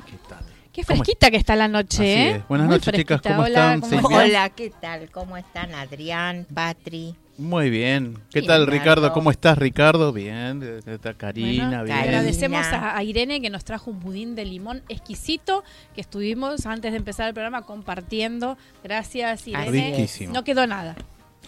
¿Qué 0.06 0.16
tal? 0.26 0.38
Qué 0.72 0.84
fresquita 0.84 1.30
que 1.30 1.36
está 1.36 1.54
la 1.54 1.68
noche, 1.68 2.30
¿eh? 2.30 2.42
Buenas 2.48 2.70
noches, 2.70 2.94
chicas, 2.94 3.20
¿cómo 3.20 3.42
Hola, 3.42 3.74
están? 3.74 3.80
¿cómo- 3.82 4.08
Silvia? 4.08 4.24
Hola, 4.24 4.48
¿qué 4.48 4.72
tal? 4.80 5.10
¿Cómo 5.10 5.36
están 5.36 5.74
Adrián, 5.74 6.46
Patri? 6.54 7.14
Muy 7.38 7.68
bien. 7.68 8.18
¿Qué 8.30 8.40
tal, 8.40 8.66
Ricardo. 8.66 8.70
Ricardo? 9.02 9.12
¿Cómo 9.12 9.30
estás, 9.30 9.58
Ricardo? 9.58 10.12
Bien. 10.12 10.80
Está 10.86 11.12
Karina, 11.14 11.68
Bueno, 11.68 11.84
bien. 11.84 11.96
Karina. 11.96 12.18
Agradecemos 12.18 12.66
a, 12.68 12.96
a 12.96 13.02
Irene 13.02 13.40
que 13.42 13.50
nos 13.50 13.64
trajo 13.64 13.90
un 13.90 14.00
budín 14.00 14.34
de 14.34 14.44
limón 14.46 14.82
exquisito 14.88 15.62
que 15.94 16.00
estuvimos 16.00 16.64
antes 16.64 16.92
de 16.92 16.98
empezar 16.98 17.28
el 17.28 17.34
programa 17.34 17.62
compartiendo. 17.62 18.56
Gracias, 18.82 19.46
Irene. 19.48 19.90
Riquísimo. 19.90 20.32
No 20.32 20.44
quedó 20.44 20.66
nada. 20.66 20.96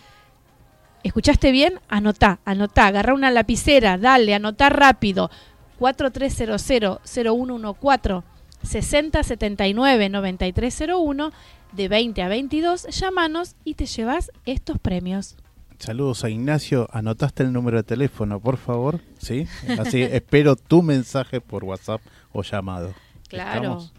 ¿Escuchaste 1.03 1.53
bien? 1.53 1.79
Anotá, 1.89 2.39
anotá, 2.45 2.87
agarra 2.87 3.13
una 3.13 3.31
lapicera, 3.31 3.99
dale, 3.99 4.35
anotá 4.35 4.71
rápido. 4.71 5.31
4300-0114 5.79 8.23
6079-9301 8.63 11.33
de 11.73 11.89
20 11.89 12.23
a 12.23 12.29
22, 12.29 12.87
llámanos 12.89 13.57
y 13.65 13.75
te 13.75 13.87
llevas 13.87 14.31
estos 14.47 14.79
premios. 14.79 15.37
Saludos 15.82 16.23
a 16.23 16.31
Ignacio. 16.31 16.88
¿Anotaste 16.93 17.43
el 17.43 17.52
número 17.52 17.79
de 17.79 17.82
teléfono, 17.82 18.38
por 18.38 18.56
favor? 18.56 19.00
¿Sí? 19.19 19.49
Así 19.81 20.00
espero 20.00 20.55
tu 20.55 20.81
mensaje 20.81 21.40
por 21.40 21.64
WhatsApp 21.64 22.00
o 22.32 22.44
llamado. 22.44 22.94
Claro. 23.29 23.52
¿Estamos? 23.62 23.93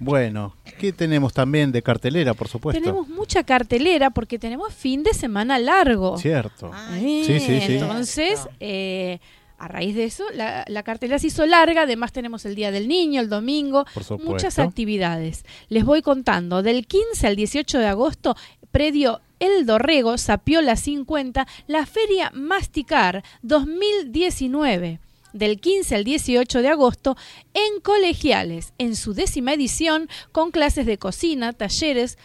Bueno, 0.00 0.54
¿qué 0.78 0.92
tenemos 0.92 1.32
también 1.32 1.72
de 1.72 1.80
cartelera, 1.80 2.34
por 2.34 2.46
supuesto? 2.48 2.78
Tenemos 2.78 3.08
mucha 3.08 3.42
cartelera 3.42 4.10
porque 4.10 4.38
tenemos 4.38 4.74
fin 4.74 5.02
de 5.02 5.14
semana 5.14 5.58
largo. 5.58 6.18
Cierto. 6.18 6.70
Ay, 6.74 7.24
Sí, 7.24 7.40
sí, 7.40 7.60
sí. 7.62 7.72
Entonces, 7.78 8.46
eh, 8.60 9.18
a 9.56 9.68
raíz 9.68 9.96
de 9.96 10.04
eso, 10.04 10.24
la, 10.34 10.66
la 10.68 10.82
cartelera 10.82 11.18
se 11.18 11.28
hizo 11.28 11.46
larga. 11.46 11.82
Además, 11.82 12.12
tenemos 12.12 12.44
el 12.44 12.54
Día 12.54 12.70
del 12.70 12.86
Niño, 12.86 13.22
el 13.22 13.30
domingo, 13.30 13.86
Por 13.94 14.04
supuesto. 14.04 14.30
muchas 14.30 14.58
actividades. 14.58 15.46
Les 15.70 15.86
voy 15.86 16.02
contando. 16.02 16.62
Del 16.62 16.86
15 16.86 17.26
al 17.28 17.36
18 17.36 17.78
de 17.78 17.86
agosto, 17.86 18.36
predio 18.70 19.22
El 19.42 19.66
Dorrego, 19.66 20.18
Sapiola 20.18 20.76
50, 20.76 21.48
la 21.66 21.84
Feria 21.84 22.30
Masticar 22.32 23.24
2019. 23.42 25.00
Del 25.32 25.58
15 25.60 25.96
al 25.96 26.04
18 26.04 26.62
de 26.62 26.68
agosto, 26.68 27.16
en 27.52 27.80
Colegiales, 27.80 28.72
en 28.78 28.94
su 28.94 29.14
décima 29.14 29.52
edición, 29.52 30.08
con 30.30 30.52
clases 30.52 30.86
de 30.86 30.96
cocina, 30.96 31.52
talleres, 31.52 32.18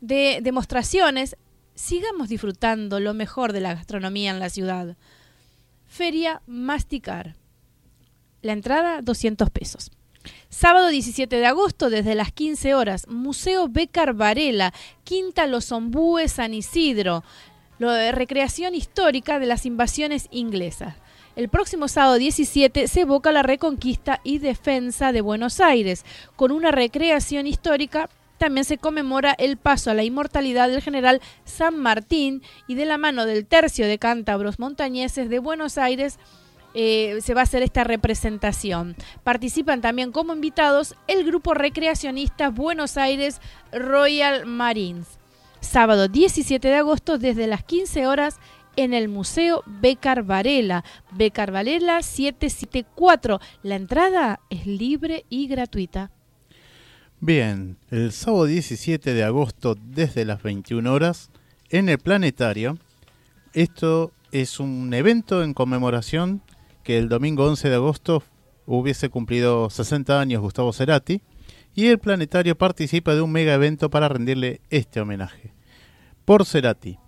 de 0.00 0.38
demostraciones. 0.42 1.36
Sigamos 1.74 2.30
disfrutando 2.30 3.00
lo 3.00 3.12
mejor 3.12 3.52
de 3.52 3.60
la 3.60 3.74
gastronomía 3.74 4.30
en 4.30 4.40
la 4.40 4.48
ciudad. 4.48 4.96
Feria 5.86 6.40
Masticar. 6.46 7.36
La 8.40 8.54
entrada 8.54 9.02
200 9.02 9.50
pesos. 9.50 9.90
Sábado 10.48 10.88
17 10.88 11.36
de 11.36 11.46
agosto, 11.46 11.90
desde 11.90 12.14
las 12.14 12.32
15 12.32 12.74
horas, 12.74 13.06
Museo 13.08 13.68
Becar 13.68 14.14
Varela, 14.14 14.72
Quinta 15.04 15.46
Los 15.46 15.72
Ombúes, 15.72 16.32
San 16.32 16.54
Isidro, 16.54 17.24
lo 17.78 17.90
recreación 18.12 18.74
histórica 18.74 19.38
de 19.38 19.46
las 19.46 19.66
invasiones 19.66 20.28
inglesas. 20.30 20.94
El 21.34 21.48
próximo 21.48 21.88
sábado 21.88 22.16
17 22.16 22.86
se 22.88 23.00
evoca 23.00 23.32
la 23.32 23.42
reconquista 23.42 24.20
y 24.22 24.38
defensa 24.38 25.12
de 25.12 25.22
Buenos 25.22 25.60
Aires. 25.60 26.04
Con 26.36 26.52
una 26.52 26.70
recreación 26.70 27.46
histórica 27.46 28.08
también 28.36 28.64
se 28.64 28.76
conmemora 28.76 29.34
el 29.38 29.56
paso 29.56 29.90
a 29.90 29.94
la 29.94 30.04
inmortalidad 30.04 30.68
del 30.68 30.82
general 30.82 31.20
San 31.44 31.78
Martín 31.78 32.42
y 32.66 32.74
de 32.74 32.84
la 32.84 32.98
mano 32.98 33.24
del 33.24 33.46
tercio 33.46 33.86
de 33.86 33.98
cántabros 33.98 34.58
montañeses 34.58 35.30
de 35.30 35.38
Buenos 35.38 35.78
Aires 35.78 36.18
eh, 36.74 37.18
se 37.22 37.34
va 37.34 37.40
a 37.40 37.44
hacer 37.44 37.62
esta 37.62 37.84
representación. 37.84 38.96
Participan 39.24 39.80
también 39.80 40.12
como 40.12 40.34
invitados 40.34 40.94
el 41.08 41.24
grupo 41.24 41.54
recreacionista 41.54 42.50
Buenos 42.50 42.96
Aires 42.96 43.40
Royal 43.72 44.46
Marines. 44.46 45.18
Sábado 45.60 46.08
17 46.08 46.66
de 46.66 46.76
agosto 46.76 47.18
desde 47.18 47.46
las 47.46 47.62
15 47.62 48.06
horas 48.06 48.38
en 48.76 48.94
el 48.94 49.08
Museo 49.08 49.62
Becar 49.66 50.22
Varela. 50.22 50.84
Becar 51.12 51.52
Varela 51.52 52.02
774. 52.02 53.40
La 53.62 53.76
entrada 53.76 54.40
es 54.50 54.66
libre 54.66 55.24
y 55.28 55.46
gratuita. 55.46 56.10
Bien, 57.20 57.76
el 57.90 58.10
sábado 58.12 58.46
17 58.46 59.14
de 59.14 59.22
agosto 59.22 59.76
desde 59.80 60.24
las 60.24 60.42
21 60.42 60.92
horas 60.92 61.30
en 61.70 61.88
el 61.88 61.98
planetario. 61.98 62.78
Esto 63.52 64.12
es 64.32 64.58
un 64.58 64.92
evento 64.92 65.44
en 65.44 65.54
conmemoración 65.54 66.42
que 66.82 66.98
el 66.98 67.08
domingo 67.08 67.46
11 67.46 67.68
de 67.68 67.74
agosto 67.74 68.22
hubiese 68.66 69.08
cumplido 69.08 69.70
60 69.70 70.20
años 70.20 70.42
Gustavo 70.42 70.72
Cerati 70.72 71.22
y 71.74 71.86
el 71.86 71.98
planetario 71.98 72.56
participa 72.56 73.14
de 73.14 73.22
un 73.22 73.32
mega 73.32 73.54
evento 73.54 73.90
para 73.90 74.08
rendirle 74.08 74.60
este 74.70 75.00
homenaje. 75.00 75.52
Por 76.24 76.44
Cerati. 76.44 76.98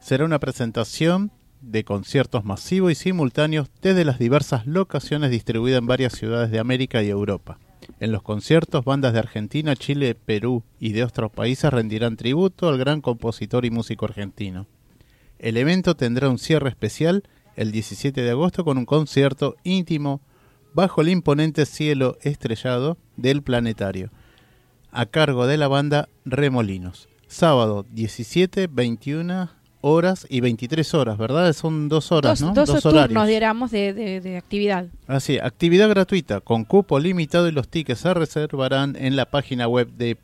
Será 0.00 0.24
una 0.24 0.38
presentación 0.38 1.30
de 1.60 1.84
conciertos 1.84 2.44
masivos 2.44 2.92
y 2.92 2.94
simultáneos 2.96 3.68
desde 3.80 4.04
las 4.04 4.18
diversas 4.18 4.66
locaciones 4.66 5.30
distribuidas 5.30 5.78
en 5.78 5.86
varias 5.86 6.12
ciudades 6.12 6.50
de 6.50 6.58
América 6.58 7.02
y 7.02 7.08
Europa. 7.08 7.58
En 8.00 8.12
los 8.12 8.22
conciertos, 8.22 8.84
bandas 8.84 9.12
de 9.12 9.20
Argentina, 9.20 9.76
Chile, 9.76 10.14
Perú 10.14 10.64
y 10.80 10.92
de 10.92 11.04
otros 11.04 11.30
países 11.30 11.72
rendirán 11.72 12.16
tributo 12.16 12.68
al 12.68 12.78
gran 12.78 13.00
compositor 13.00 13.64
y 13.64 13.70
músico 13.70 14.04
argentino. 14.04 14.66
El 15.38 15.56
evento 15.56 15.96
tendrá 15.96 16.28
un 16.28 16.38
cierre 16.38 16.68
especial 16.68 17.24
el 17.56 17.72
17 17.72 18.22
de 18.22 18.30
agosto 18.30 18.64
con 18.64 18.78
un 18.78 18.86
concierto 18.86 19.56
íntimo 19.64 20.20
bajo 20.74 21.02
el 21.02 21.08
imponente 21.10 21.66
cielo 21.66 22.16
estrellado 22.22 22.96
del 23.16 23.42
planetario, 23.42 24.10
a 24.90 25.06
cargo 25.06 25.46
de 25.46 25.56
la 25.58 25.68
banda 25.68 26.08
Remolinos. 26.24 27.08
Sábado 27.26 27.84
17, 27.90 28.68
21 28.70 29.50
horas 29.80 30.26
y 30.30 30.40
23 30.40 30.94
horas, 30.94 31.18
¿verdad? 31.18 31.52
Son 31.54 31.88
dos 31.88 32.12
horas, 32.12 32.38
dos 32.40 32.48
¿no? 32.48 32.54
dos 32.54 32.68
Dos 32.68 32.82
turnos, 32.82 33.00
horarios. 33.02 33.26
diéramos, 33.26 33.70
de, 33.72 33.92
de- 33.92 34.20
de 34.20 34.36
actividad. 34.36 34.86
Así, 35.08 35.38
actividad 35.38 35.88
gratuita 35.88 36.40
con 36.40 36.64
cupo 36.64 37.00
limitado 37.00 37.48
y 37.48 37.52
los 37.52 37.68
tickets 37.68 38.00
se 38.00 38.14
reservarán 38.14 38.94
en 38.96 39.16
la 39.16 39.26
página 39.26 39.66
web 39.66 39.90
de 39.92 40.18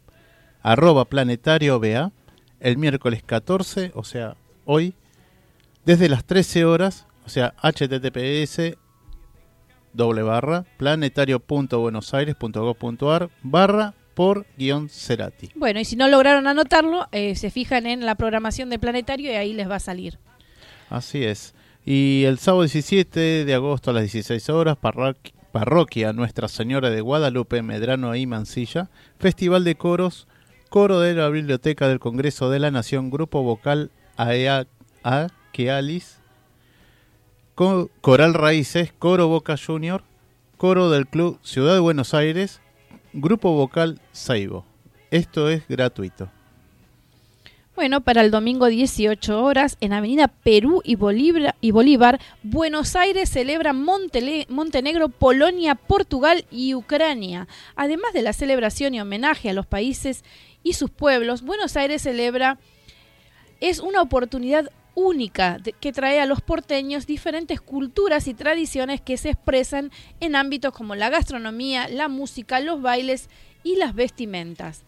arroba 0.62 1.06
planetario 1.06 1.80
BA 1.80 2.12
el 2.60 2.76
miércoles 2.78 3.22
14, 3.24 3.90
o 3.94 4.04
sea, 4.04 4.36
hoy, 4.64 4.94
desde 5.84 6.08
las 6.08 6.24
13 6.24 6.64
horas, 6.64 7.06
o 7.28 7.30
sea, 7.30 7.52
https 7.62 8.72
doble 9.92 10.22
barra 10.22 10.64
planetario.buenosaires.gov.ar 10.78 13.30
barra 13.42 13.94
por 14.14 14.46
guion 14.56 14.88
Cerati. 14.88 15.50
Bueno, 15.54 15.80
y 15.80 15.84
si 15.84 15.96
no 15.96 16.08
lograron 16.08 16.46
anotarlo, 16.46 17.06
eh, 17.12 17.36
se 17.36 17.50
fijan 17.50 17.86
en 17.86 18.04
la 18.06 18.14
programación 18.14 18.70
de 18.70 18.78
Planetario 18.78 19.30
y 19.30 19.34
ahí 19.34 19.52
les 19.52 19.68
va 19.70 19.76
a 19.76 19.80
salir. 19.80 20.18
Así 20.90 21.22
es. 21.24 21.54
Y 21.84 22.24
el 22.24 22.38
sábado 22.38 22.62
17 22.62 23.44
de 23.44 23.54
agosto 23.54 23.90
a 23.90 23.94
las 23.94 24.02
16 24.04 24.48
horas, 24.48 24.76
parroqui- 24.80 25.32
parroquia 25.52 26.12
Nuestra 26.12 26.48
Señora 26.48 26.90
de 26.90 27.00
Guadalupe, 27.02 27.62
Medrano 27.62 28.14
y 28.16 28.26
Mansilla, 28.26 28.90
Festival 29.18 29.64
de 29.64 29.74
Coros, 29.76 30.26
Coro 30.70 31.00
de 31.00 31.14
la 31.14 31.28
Biblioteca 31.28 31.88
del 31.88 32.00
Congreso 32.00 32.48
de 32.50 32.58
la 32.58 32.70
Nación, 32.70 33.10
Grupo 33.10 33.42
Vocal 33.42 33.90
AEA 34.16 34.66
Akealis, 35.04 36.17
Co- 37.58 37.90
Coral 38.00 38.34
Raíces, 38.34 38.92
Coro 38.96 39.26
Boca 39.26 39.56
Junior, 39.56 40.04
Coro 40.58 40.90
del 40.90 41.08
Club 41.08 41.40
Ciudad 41.42 41.74
de 41.74 41.80
Buenos 41.80 42.14
Aires, 42.14 42.60
Grupo 43.12 43.50
Vocal 43.50 44.00
Saibo. 44.12 44.64
Esto 45.10 45.48
es 45.50 45.66
gratuito. 45.66 46.30
Bueno, 47.74 48.00
para 48.00 48.20
el 48.20 48.30
domingo 48.30 48.66
18 48.66 49.42
horas, 49.42 49.76
en 49.80 49.92
Avenida 49.92 50.28
Perú 50.28 50.82
y 50.84 50.94
Bolívar, 50.94 52.20
Buenos 52.44 52.94
Aires 52.94 53.28
celebra 53.28 53.72
Montenegro, 53.72 55.08
Polonia, 55.08 55.74
Portugal 55.74 56.44
y 56.52 56.74
Ucrania. 56.76 57.48
Además 57.74 58.12
de 58.12 58.22
la 58.22 58.34
celebración 58.34 58.94
y 58.94 59.00
homenaje 59.00 59.50
a 59.50 59.52
los 59.52 59.66
países 59.66 60.22
y 60.62 60.74
sus 60.74 60.90
pueblos, 60.90 61.42
Buenos 61.42 61.76
Aires 61.76 62.02
celebra 62.02 62.58
es 63.60 63.80
una 63.80 64.00
oportunidad 64.00 64.70
única 64.98 65.58
que 65.80 65.92
trae 65.92 66.20
a 66.20 66.26
los 66.26 66.40
porteños 66.40 67.06
diferentes 67.06 67.60
culturas 67.60 68.26
y 68.26 68.34
tradiciones 68.34 69.00
que 69.00 69.16
se 69.16 69.30
expresan 69.30 69.90
en 70.20 70.34
ámbitos 70.34 70.74
como 70.74 70.94
la 70.94 71.08
gastronomía, 71.08 71.88
la 71.88 72.08
música, 72.08 72.60
los 72.60 72.82
bailes 72.82 73.28
y 73.62 73.76
las 73.76 73.94
vestimentas. 73.94 74.82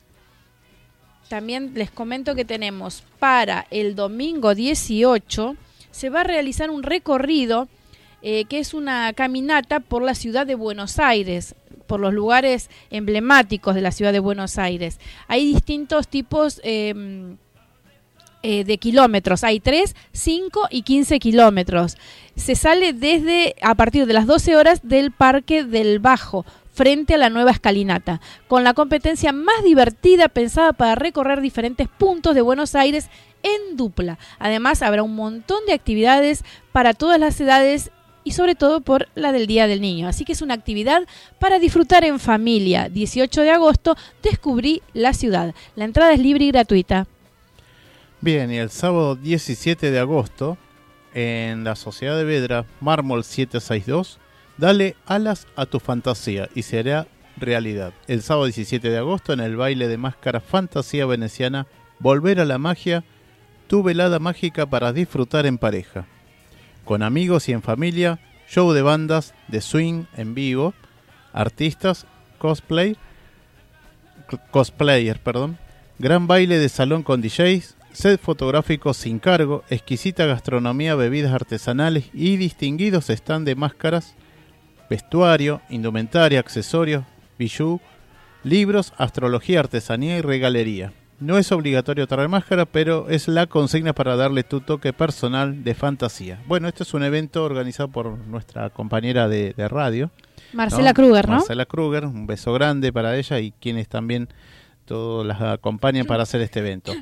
También 1.28 1.72
les 1.74 1.92
comento 1.92 2.34
que 2.34 2.44
tenemos 2.44 3.04
para 3.20 3.66
el 3.70 3.94
domingo 3.94 4.54
18 4.54 5.56
se 5.92 6.10
va 6.10 6.22
a 6.22 6.24
realizar 6.24 6.70
un 6.70 6.82
recorrido 6.82 7.68
eh, 8.22 8.44
que 8.46 8.58
es 8.58 8.74
una 8.74 9.12
caminata 9.12 9.80
por 9.80 10.02
la 10.02 10.14
ciudad 10.14 10.46
de 10.46 10.54
Buenos 10.54 10.98
Aires, 10.98 11.54
por 11.86 12.00
los 12.00 12.12
lugares 12.12 12.68
emblemáticos 12.90 13.74
de 13.74 13.80
la 13.80 13.92
ciudad 13.92 14.12
de 14.12 14.18
Buenos 14.18 14.58
Aires. 14.58 14.98
Hay 15.28 15.46
distintos 15.52 16.08
tipos 16.08 16.60
eh, 16.64 17.36
eh, 18.42 18.64
de 18.64 18.78
kilómetros. 18.78 19.44
Hay 19.44 19.60
3, 19.60 19.94
5 20.12 20.68
y 20.70 20.82
15 20.82 21.18
kilómetros. 21.18 21.96
Se 22.36 22.54
sale 22.54 22.92
desde 22.92 23.54
a 23.62 23.74
partir 23.74 24.06
de 24.06 24.14
las 24.14 24.26
12 24.26 24.56
horas 24.56 24.80
del 24.82 25.12
Parque 25.12 25.64
del 25.64 25.98
Bajo 25.98 26.44
frente 26.72 27.14
a 27.14 27.18
la 27.18 27.28
nueva 27.28 27.50
escalinata, 27.50 28.22
con 28.48 28.64
la 28.64 28.72
competencia 28.72 29.32
más 29.32 29.62
divertida 29.64 30.28
pensada 30.28 30.72
para 30.72 30.94
recorrer 30.94 31.42
diferentes 31.42 31.88
puntos 31.88 32.34
de 32.34 32.40
Buenos 32.40 32.74
Aires 32.74 33.10
en 33.42 33.76
dupla. 33.76 34.18
Además, 34.38 34.80
habrá 34.80 35.02
un 35.02 35.14
montón 35.14 35.58
de 35.66 35.74
actividades 35.74 36.42
para 36.72 36.94
todas 36.94 37.20
las 37.20 37.38
edades 37.40 37.90
y 38.24 38.32
sobre 38.32 38.54
todo 38.54 38.80
por 38.80 39.08
la 39.14 39.32
del 39.32 39.46
Día 39.46 39.66
del 39.66 39.80
Niño. 39.80 40.08
Así 40.08 40.24
que 40.24 40.32
es 40.32 40.42
una 40.42 40.54
actividad 40.54 41.02
para 41.38 41.58
disfrutar 41.58 42.04
en 42.04 42.18
familia. 42.18 42.88
18 42.88 43.42
de 43.42 43.50
agosto, 43.50 43.96
descubrí 44.22 44.82
la 44.94 45.12
ciudad. 45.12 45.54
La 45.76 45.84
entrada 45.84 46.12
es 46.12 46.20
libre 46.20 46.44
y 46.46 46.50
gratuita. 46.50 47.06
Bien, 48.22 48.52
y 48.52 48.58
el 48.58 48.68
sábado 48.68 49.16
17 49.16 49.90
de 49.90 49.98
agosto, 49.98 50.58
en 51.14 51.64
la 51.64 51.74
Sociedad 51.74 52.18
de 52.18 52.24
Vedra, 52.24 52.66
Mármol 52.82 53.24
762, 53.24 54.18
dale 54.58 54.94
alas 55.06 55.46
a 55.56 55.64
tu 55.64 55.80
fantasía 55.80 56.50
y 56.54 56.64
será 56.64 57.06
realidad. 57.38 57.94
El 58.08 58.20
sábado 58.20 58.44
17 58.44 58.90
de 58.90 58.98
agosto, 58.98 59.32
en 59.32 59.40
el 59.40 59.56
baile 59.56 59.88
de 59.88 59.96
máscara 59.96 60.40
Fantasía 60.40 61.06
Veneciana, 61.06 61.66
Volver 61.98 62.40
a 62.40 62.44
la 62.44 62.58
Magia, 62.58 63.04
tu 63.68 63.82
velada 63.82 64.18
mágica 64.18 64.66
para 64.66 64.92
disfrutar 64.92 65.46
en 65.46 65.56
pareja. 65.56 66.04
Con 66.84 67.02
amigos 67.02 67.48
y 67.48 67.52
en 67.52 67.62
familia, 67.62 68.20
show 68.46 68.72
de 68.72 68.82
bandas, 68.82 69.32
de 69.48 69.62
swing 69.62 70.04
en 70.14 70.34
vivo, 70.34 70.74
artistas, 71.32 72.06
cosplay, 72.36 72.98
cosplayer, 74.50 75.18
perdón. 75.20 75.56
Gran 75.98 76.26
baile 76.26 76.58
de 76.58 76.68
salón 76.68 77.02
con 77.02 77.22
DJs, 77.22 77.76
set 77.92 78.20
fotográfico 78.20 78.94
sin 78.94 79.18
cargo, 79.18 79.64
exquisita 79.70 80.26
gastronomía, 80.26 80.94
bebidas 80.94 81.32
artesanales 81.32 82.10
y 82.12 82.36
distinguidos 82.36 83.10
stand 83.10 83.46
de 83.46 83.54
máscaras, 83.54 84.14
vestuario, 84.88 85.60
indumentaria, 85.70 86.40
accesorios, 86.40 87.04
bijoux, 87.38 87.80
libros, 88.44 88.92
astrología, 88.96 89.60
artesanía 89.60 90.18
y 90.18 90.20
regalería. 90.20 90.92
No 91.18 91.36
es 91.36 91.52
obligatorio 91.52 92.06
traer 92.06 92.30
máscara, 92.30 92.64
pero 92.64 93.10
es 93.10 93.28
la 93.28 93.46
consigna 93.46 93.92
para 93.92 94.16
darle 94.16 94.42
tu 94.42 94.62
toque 94.62 94.94
personal 94.94 95.62
de 95.64 95.74
fantasía. 95.74 96.42
Bueno, 96.46 96.66
este 96.66 96.82
es 96.82 96.94
un 96.94 97.02
evento 97.02 97.44
organizado 97.44 97.90
por 97.90 98.16
nuestra 98.18 98.70
compañera 98.70 99.28
de, 99.28 99.52
de 99.54 99.68
radio. 99.68 100.10
Marcela 100.54 100.94
Kruger, 100.94 101.28
¿no? 101.28 101.34
Marcela 101.34 101.66
Kruger, 101.66 102.06
un 102.06 102.26
beso 102.26 102.54
grande 102.54 102.90
para 102.90 103.16
ella 103.16 103.38
y 103.38 103.52
quienes 103.52 103.86
también 103.88 104.28
todos 104.86 105.26
las 105.26 105.42
acompañan 105.42 106.06
para 106.06 106.22
hacer 106.22 106.40
este 106.40 106.60
evento. 106.60 106.92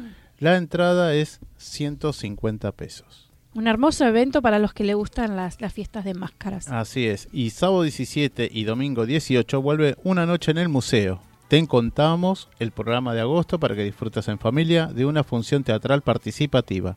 La 0.41 0.57
entrada 0.57 1.15
es 1.15 1.41
150 1.57 2.71
pesos. 2.73 3.29
Un 3.55 3.67
hermoso 3.67 4.07
evento 4.07 4.41
para 4.41 4.61
los 4.61 4.73
que 4.73 4.85
le 4.85 4.95
gustan 4.95 5.35
las, 5.35 5.61
las 5.61 5.73
fiestas 5.73 6.05
de 6.05 6.15
máscaras. 6.15 6.69
Así 6.69 7.07
es. 7.09 7.29
Y 7.33 7.51
sábado 7.51 7.83
17 7.83 8.49
y 8.53 8.63
domingo 8.63 9.05
18 9.05 9.61
vuelve 9.61 9.97
una 10.05 10.27
noche 10.27 10.53
en 10.53 10.59
el 10.59 10.69
museo. 10.69 11.21
Te 11.49 11.67
contamos 11.67 12.49
el 12.61 12.71
programa 12.71 13.15
de 13.15 13.23
agosto 13.23 13.59
para 13.59 13.75
que 13.75 13.83
disfrutes 13.83 14.29
en 14.29 14.39
familia 14.39 14.87
de 14.87 15.07
una 15.07 15.25
función 15.25 15.65
teatral 15.65 16.03
participativa. 16.03 16.97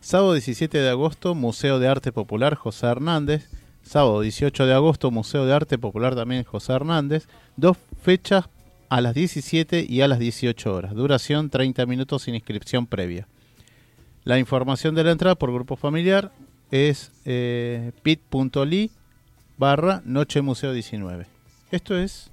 Sábado 0.00 0.32
17 0.32 0.78
de 0.78 0.88
agosto, 0.88 1.34
Museo 1.34 1.78
de 1.80 1.88
Arte 1.88 2.12
Popular 2.12 2.54
José 2.54 2.86
Hernández. 2.86 3.50
Sábado 3.82 4.22
18 4.22 4.64
de 4.64 4.72
agosto, 4.72 5.10
Museo 5.10 5.44
de 5.44 5.52
Arte 5.52 5.76
Popular 5.76 6.14
también 6.14 6.44
José 6.44 6.72
Hernández. 6.72 7.28
Dos 7.56 7.76
fechas 8.00 8.48
a 8.90 9.00
las 9.00 9.14
17 9.14 9.86
y 9.88 10.02
a 10.02 10.08
las 10.08 10.18
18 10.18 10.74
horas. 10.74 10.94
Duración 10.94 11.48
30 11.48 11.86
minutos 11.86 12.22
sin 12.22 12.34
inscripción 12.34 12.86
previa. 12.86 13.26
La 14.24 14.38
información 14.38 14.94
de 14.94 15.04
la 15.04 15.12
entrada 15.12 15.36
por 15.36 15.52
grupo 15.52 15.76
familiar 15.76 16.32
es 16.70 17.12
eh, 17.24 17.92
pit.ly 18.02 18.90
barra 19.56 20.02
Noche 20.04 20.42
Museo 20.42 20.72
19. 20.72 21.26
Esto 21.70 21.96
es 21.96 22.30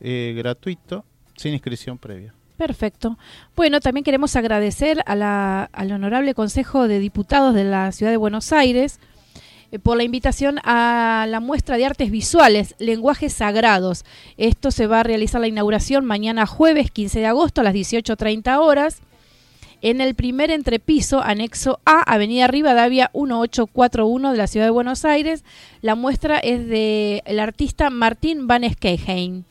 eh, 0.00 0.34
gratuito, 0.36 1.04
sin 1.36 1.54
inscripción 1.54 1.96
previa. 1.96 2.34
Perfecto. 2.58 3.16
Bueno, 3.56 3.80
también 3.80 4.04
queremos 4.04 4.36
agradecer 4.36 5.02
a 5.06 5.16
la, 5.16 5.64
al 5.72 5.92
Honorable 5.92 6.34
Consejo 6.34 6.88
de 6.88 6.98
Diputados 6.98 7.54
de 7.54 7.64
la 7.64 7.90
Ciudad 7.92 8.12
de 8.12 8.18
Buenos 8.18 8.52
Aires 8.52 9.00
por 9.78 9.96
la 9.96 10.04
invitación 10.04 10.58
a 10.64 11.26
la 11.28 11.40
muestra 11.40 11.76
de 11.76 11.86
artes 11.86 12.10
visuales, 12.10 12.74
lenguajes 12.78 13.32
sagrados. 13.32 14.04
Esto 14.36 14.70
se 14.70 14.86
va 14.86 15.00
a 15.00 15.04
realizar 15.04 15.40
la 15.40 15.48
inauguración 15.48 16.04
mañana 16.04 16.46
jueves 16.46 16.90
15 16.90 17.20
de 17.20 17.26
agosto 17.26 17.60
a 17.60 17.64
las 17.64 17.74
18.30 17.74 18.58
horas 18.58 19.02
en 19.82 20.00
el 20.00 20.14
primer 20.14 20.50
entrepiso, 20.50 21.22
anexo 21.22 21.80
A, 21.84 22.02
Avenida 22.02 22.46
Rivadavia 22.46 23.10
1841 23.14 24.32
de 24.32 24.38
la 24.38 24.46
Ciudad 24.46 24.66
de 24.66 24.70
Buenos 24.70 25.04
Aires. 25.04 25.44
La 25.80 25.94
muestra 25.94 26.38
es 26.38 26.66
de 26.68 27.22
el 27.24 27.40
artista 27.40 27.90
Martín 27.90 28.46
Van 28.46 28.68
Skeheim. 28.70 29.44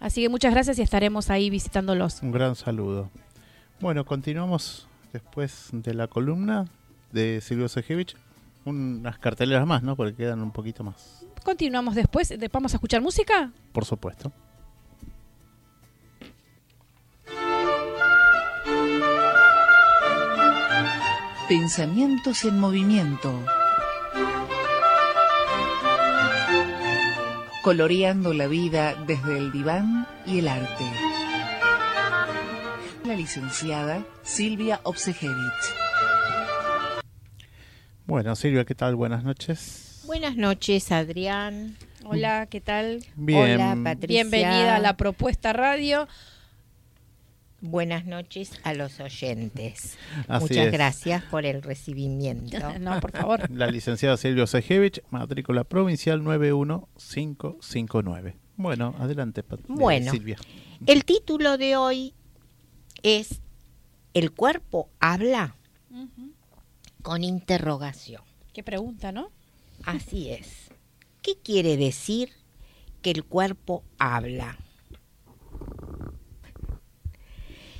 Así 0.00 0.22
que 0.22 0.28
muchas 0.28 0.52
gracias 0.52 0.78
y 0.78 0.82
estaremos 0.82 1.30
ahí 1.30 1.50
visitándolos. 1.50 2.20
Un 2.22 2.32
gran 2.32 2.56
saludo. 2.56 3.10
Bueno, 3.80 4.04
continuamos 4.04 4.88
después 5.12 5.68
de 5.72 5.94
la 5.94 6.08
columna 6.08 6.66
de 7.12 7.40
Silvio 7.40 7.68
Sejevich. 7.68 8.16
Unas 8.64 9.18
carteleras 9.18 9.66
más, 9.66 9.82
¿no? 9.82 9.94
Porque 9.96 10.14
quedan 10.14 10.40
un 10.42 10.50
poquito 10.50 10.82
más. 10.84 11.26
Continuamos 11.44 11.94
después. 11.94 12.28
De- 12.30 12.48
¿Vamos 12.48 12.72
a 12.72 12.76
escuchar 12.76 13.02
música? 13.02 13.52
Por 13.72 13.84
supuesto. 13.84 14.32
Pensamientos 21.48 22.44
en 22.44 22.58
movimiento. 22.58 23.38
Coloreando 27.62 28.32
la 28.34 28.46
vida 28.46 28.94
desde 29.06 29.38
el 29.38 29.52
diván 29.52 30.06
y 30.26 30.38
el 30.38 30.48
arte. 30.48 30.84
La 33.04 33.14
licenciada 33.14 34.02
Silvia 34.22 34.80
Obsejevich. 34.84 35.83
Bueno, 38.06 38.34
Silvia, 38.36 38.64
¿qué 38.64 38.74
tal? 38.74 38.96
Buenas 38.96 39.24
noches. 39.24 40.02
Buenas 40.06 40.36
noches, 40.36 40.92
Adrián. 40.92 41.76
Hola, 42.04 42.46
¿qué 42.50 42.60
tal? 42.60 43.02
Bien. 43.16 43.54
Hola, 43.60 43.78
Patricia. 43.82 44.22
Bienvenida 44.24 44.76
a 44.76 44.78
la 44.78 44.96
propuesta 44.98 45.54
radio. 45.54 46.06
Buenas 47.62 48.04
noches 48.04 48.60
a 48.62 48.74
los 48.74 49.00
oyentes. 49.00 49.96
Así 50.28 50.42
Muchas 50.48 50.66
es. 50.66 50.72
gracias 50.72 51.22
por 51.24 51.46
el 51.46 51.62
recibimiento. 51.62 52.58
No, 52.78 53.00
por 53.00 53.12
favor. 53.12 53.50
La 53.50 53.68
licenciada 53.68 54.18
Silvio 54.18 54.46
Sejevich, 54.46 55.00
matrícula 55.08 55.64
provincial 55.64 56.22
91559. 56.22 58.36
Bueno, 58.56 58.94
adelante, 58.98 59.42
Pat- 59.42 59.60
eh, 59.60 59.64
Bueno. 59.68 60.10
Silvia. 60.12 60.36
El 60.86 61.06
título 61.06 61.56
de 61.56 61.76
hoy 61.76 62.12
es 63.02 63.40
¿El 64.12 64.32
cuerpo 64.32 64.90
habla? 65.00 65.56
Con 67.04 67.22
interrogación. 67.22 68.22
Qué 68.54 68.62
pregunta, 68.62 69.12
¿no? 69.12 69.30
Así 69.84 70.30
es. 70.30 70.70
¿Qué 71.20 71.36
quiere 71.36 71.76
decir 71.76 72.30
que 73.02 73.10
el 73.10 73.24
cuerpo 73.24 73.84
habla? 73.98 74.56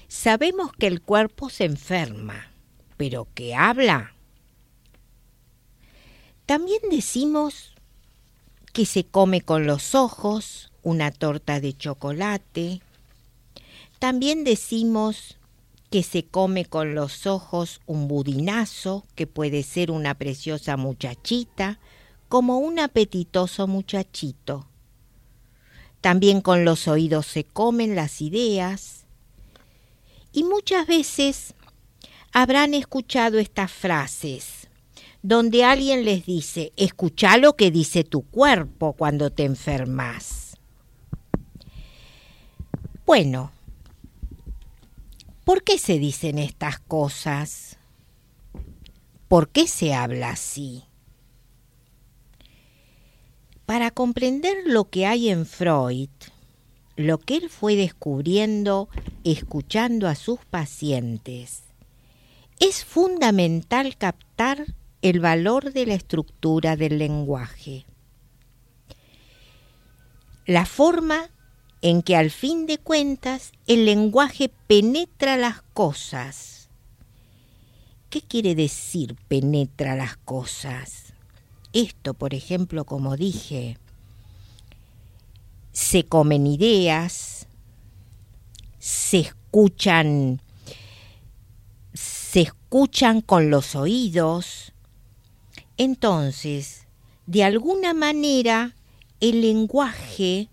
Sabemos 0.09 0.73
que 0.75 0.89
el 0.89 1.01
cuerpo 1.01 1.49
se 1.49 1.65
enferma, 1.65 2.53
pero 2.99 3.27
que 3.35 3.55
habla. 3.55 4.15
También 6.45 6.83
decimos 6.91 7.73
que 8.75 8.85
se 8.85 9.05
come 9.05 9.41
con 9.41 9.67
los 9.67 9.95
ojos 9.95 10.71
una 10.83 11.11
torta 11.11 11.61
de 11.61 11.75
chocolate. 11.75 12.83
También 13.99 14.45
decimos 14.45 15.39
que 15.95 16.03
se 16.03 16.25
come 16.25 16.65
con 16.65 16.97
los 16.97 17.25
ojos 17.25 17.81
un 17.87 18.09
budinazo, 18.09 19.07
que 19.15 19.29
puede 19.29 19.63
ser 19.63 19.93
una 19.93 20.17
preciosa 20.17 20.77
muchachita, 20.77 21.79
como 22.29 22.59
un 22.59 22.81
apetitoso 22.81 23.69
muchachito. 23.69 24.67
También 26.01 26.41
con 26.41 26.65
los 26.65 26.89
oídos 26.89 27.27
se 27.27 27.45
comen 27.45 27.95
las 27.95 28.21
ideas. 28.23 29.05
Y 30.33 30.43
muchas 30.43 30.89
veces 30.89 31.55
habrán 32.33 32.75
escuchado 32.75 33.39
estas 33.39 33.71
frases, 33.71 34.67
donde 35.23 35.63
alguien 35.63 36.05
les 36.05 36.27
dice, 36.27 36.73
escucha 36.75 37.37
lo 37.37 37.55
que 37.55 37.71
dice 37.71 38.03
tu 38.03 38.23
cuerpo 38.23 38.95
cuando 38.95 39.31
te 39.31 39.45
enfermas. 39.45 40.57
Bueno, 43.07 43.53
¿por 45.45 45.63
qué 45.63 45.79
se 45.79 45.99
dicen 45.99 46.39
estas 46.39 46.79
cosas? 46.79 47.79
¿Por 49.29 49.49
qué 49.49 49.67
se 49.67 49.95
habla 49.95 50.31
así? 50.31 50.85
Para 53.67 53.91
comprender 53.91 54.57
lo 54.67 54.91
que 54.91 55.07
hay 55.07 55.31
en 55.31 55.47
Freud, 55.47 56.11
lo 56.97 57.19
que 57.19 57.37
él 57.37 57.49
fue 57.49 57.77
descubriendo 57.77 58.89
escuchando 59.25 60.07
a 60.07 60.15
sus 60.15 60.45
pacientes, 60.45 61.63
es 62.61 62.85
fundamental 62.85 63.97
captar 63.97 64.65
el 65.03 65.21
valor 65.21 65.73
de 65.73 65.87
la 65.87 65.95
estructura 65.95 66.77
del 66.77 66.99
lenguaje. 66.99 67.85
La 70.47 70.67
forma 70.67 71.31
en 71.85 72.01
que 72.01 72.17
al 72.17 72.31
fin 72.31 72.65
de 72.65 72.79
cuentas 72.79 73.53
el 73.67 73.85
lenguaje 73.85 74.51
penetra 74.67 75.37
las 75.37 75.61
cosas. 75.75 76.71
¿Qué 78.09 78.23
quiere 78.23 78.55
decir 78.55 79.17
penetra 79.29 79.95
las 79.95 80.17
cosas? 80.17 81.13
Esto, 81.75 82.15
por 82.15 82.33
ejemplo, 82.33 82.87
como 82.87 83.19
dije, 83.19 83.77
se 85.73 86.07
comen 86.07 86.47
ideas, 86.47 87.49
se 88.79 89.19
escuchan, 89.19 90.41
se 91.93 92.41
escuchan 92.41 93.21
con 93.21 93.51
los 93.51 93.75
oídos. 93.75 94.73
Entonces, 95.77 96.87
de 97.27 97.45
alguna 97.45 97.93
manera, 97.93 98.75
el 99.21 99.43
lenguaje, 99.43 100.49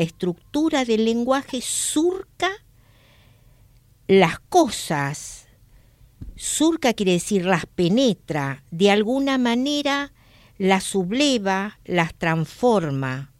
la 0.00 0.04
estructura 0.04 0.86
del 0.86 1.04
lenguaje 1.04 1.60
surca 1.60 2.48
las 4.08 4.40
cosas. 4.40 5.46
Surca 6.36 6.94
quiere 6.94 7.12
decir 7.12 7.44
las 7.44 7.66
penetra, 7.66 8.64
de 8.70 8.90
alguna 8.90 9.36
manera 9.36 10.14
las 10.56 10.84
subleva, 10.84 11.78
las 11.84 12.14
transforma. 12.14 13.34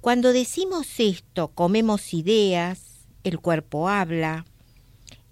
Cuando 0.00 0.32
decimos 0.32 0.88
esto, 0.98 1.52
comemos 1.54 2.14
ideas, 2.14 3.06
el 3.22 3.38
cuerpo 3.38 3.88
habla. 3.88 4.44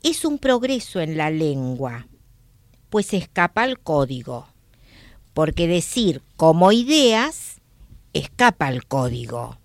Es 0.05 0.25
un 0.25 0.39
progreso 0.39 1.01
en 1.01 1.17
la 1.17 1.31
lengua, 1.31 2.07
pues 2.91 3.13
escapa 3.13 3.65
al 3.65 3.81
código. 3.81 4.47
Porque 5.33 5.67
decir 5.67 6.23
como 6.37 6.71
ideas 6.71 7.61
escapa 8.13 8.69
al 8.69 8.87
código. 8.87 9.59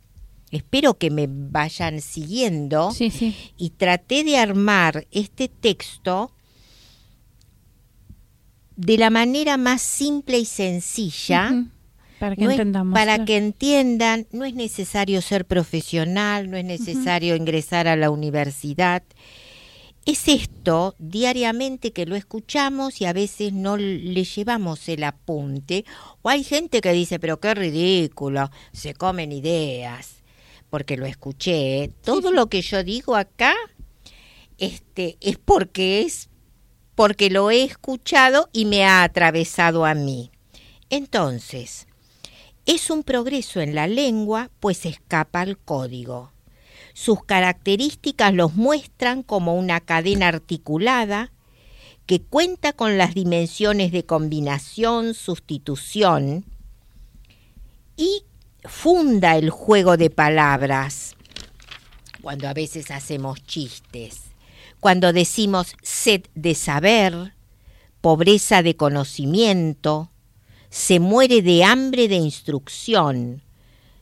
Espero 0.51 0.97
que 0.97 1.09
me 1.11 1.27
vayan 1.29 2.01
siguiendo 2.01 2.91
Sí, 2.91 3.11
sí. 3.11 3.35
y 3.57 3.69
traté 3.71 4.23
de 4.23 4.37
armar 4.37 5.05
este 5.11 5.47
texto 5.47 6.31
de 8.75 8.97
la 8.97 9.09
manera 9.09 9.57
más 9.57 9.81
simple 9.81 10.39
y 10.39 10.45
sencilla. 10.45 11.65
Para 12.19 12.35
que 12.35 12.43
No 12.43 12.49
es- 12.49 12.55
entendamos. 12.55 12.93
para 12.93 13.15
claro. 13.15 13.25
que 13.25 13.37
entiendan, 13.37 14.27
no 14.31 14.43
es 14.45 14.53
necesario 14.53 15.21
ser 15.21 15.45
profesional, 15.45 16.49
no 16.49 16.57
es 16.57 16.65
necesario 16.65 17.35
ingresar 17.35 17.87
a 17.87 17.95
la 17.95 18.09
universidad. 18.09 19.03
Es 20.05 20.27
esto 20.27 20.95
diariamente 20.97 21.91
que 21.91 22.05
lo 22.05 22.15
escuchamos 22.15 22.99
y 23.01 23.05
a 23.05 23.13
veces 23.13 23.53
no 23.53 23.77
le 23.77 24.23
llevamos 24.23 24.87
el 24.89 25.03
apunte. 25.03 25.85
O 26.21 26.29
hay 26.29 26.43
gente 26.43 26.81
que 26.81 26.91
dice, 26.93 27.19
pero 27.19 27.39
qué 27.39 27.53
ridículo, 27.53 28.49
se 28.73 28.93
comen 28.95 29.31
ideas, 29.31 30.15
porque 30.69 30.97
lo 30.97 31.05
escuché. 31.05 31.83
¿eh? 31.83 31.91
Todo 32.03 32.31
lo 32.31 32.47
que 32.47 32.61
yo 32.61 32.83
digo 32.83 33.15
acá 33.15 33.53
este, 34.57 35.17
es 35.21 35.37
porque 35.37 36.01
es 36.01 36.29
porque 36.95 37.29
lo 37.29 37.49
he 37.49 37.63
escuchado 37.63 38.49
y 38.51 38.65
me 38.65 38.83
ha 38.83 39.03
atravesado 39.03 39.85
a 39.85 39.93
mí. 39.93 40.31
Entonces, 40.89 41.87
es 42.65 42.89
un 42.89 43.03
progreso 43.03 43.61
en 43.61 43.73
la 43.73 43.87
lengua, 43.87 44.51
pues 44.59 44.85
escapa 44.85 45.41
al 45.41 45.57
código. 45.57 46.33
Sus 46.93 47.23
características 47.23 48.33
los 48.33 48.55
muestran 48.55 49.23
como 49.23 49.55
una 49.55 49.79
cadena 49.79 50.27
articulada 50.27 51.31
que 52.05 52.21
cuenta 52.21 52.73
con 52.73 52.97
las 52.97 53.13
dimensiones 53.13 53.91
de 53.93 54.03
combinación, 54.03 55.13
sustitución 55.13 56.43
y 57.95 58.23
funda 58.65 59.37
el 59.37 59.49
juego 59.49 59.97
de 59.97 60.09
palabras 60.09 61.15
cuando 62.21 62.47
a 62.47 62.53
veces 62.53 62.91
hacemos 62.91 63.43
chistes, 63.43 64.21
cuando 64.79 65.13
decimos 65.13 65.75
sed 65.81 66.23
de 66.35 66.55
saber, 66.55 67.33
pobreza 68.01 68.61
de 68.61 68.75
conocimiento, 68.75 70.11
se 70.69 70.99
muere 70.99 71.41
de 71.41 71.63
hambre 71.63 72.07
de 72.07 72.15
instrucción. 72.15 73.41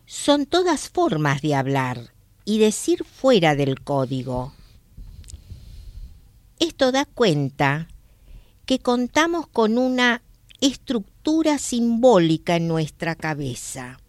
Son 0.05 0.45
todas 0.45 0.89
formas 0.89 1.41
de 1.41 1.55
hablar 1.55 2.13
y 2.45 2.59
decir 2.59 3.03
fuera 3.03 3.55
del 3.55 3.81
código. 3.81 4.53
Esto 6.59 6.91
da 6.91 7.05
cuenta 7.05 7.87
que 8.65 8.79
contamos 8.79 9.47
con 9.47 9.77
una 9.77 10.21
estructura 10.59 11.59
simbólica 11.59 12.55
en 12.55 12.67
nuestra 12.67 13.15
cabeza. 13.15 13.99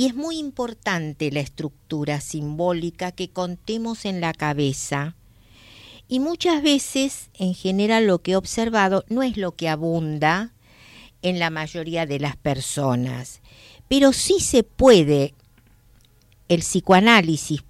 Y 0.00 0.06
es 0.06 0.14
muy 0.14 0.38
importante 0.38 1.30
la 1.30 1.40
estructura 1.40 2.22
simbólica 2.22 3.12
que 3.12 3.28
contemos 3.28 4.06
en 4.06 4.22
la 4.22 4.32
cabeza. 4.32 5.14
Y 6.08 6.20
muchas 6.20 6.62
veces, 6.62 7.28
en 7.34 7.52
general, 7.52 8.06
lo 8.06 8.22
que 8.22 8.30
he 8.30 8.36
observado 8.36 9.04
no 9.10 9.22
es 9.22 9.36
lo 9.36 9.56
que 9.56 9.68
abunda 9.68 10.54
en 11.20 11.38
la 11.38 11.50
mayoría 11.50 12.06
de 12.06 12.18
las 12.18 12.34
personas, 12.38 13.42
pero 13.88 14.14
sí 14.14 14.40
se 14.40 14.62
puede 14.62 15.34
el 16.48 16.60
psicoanálisis, 16.60 17.62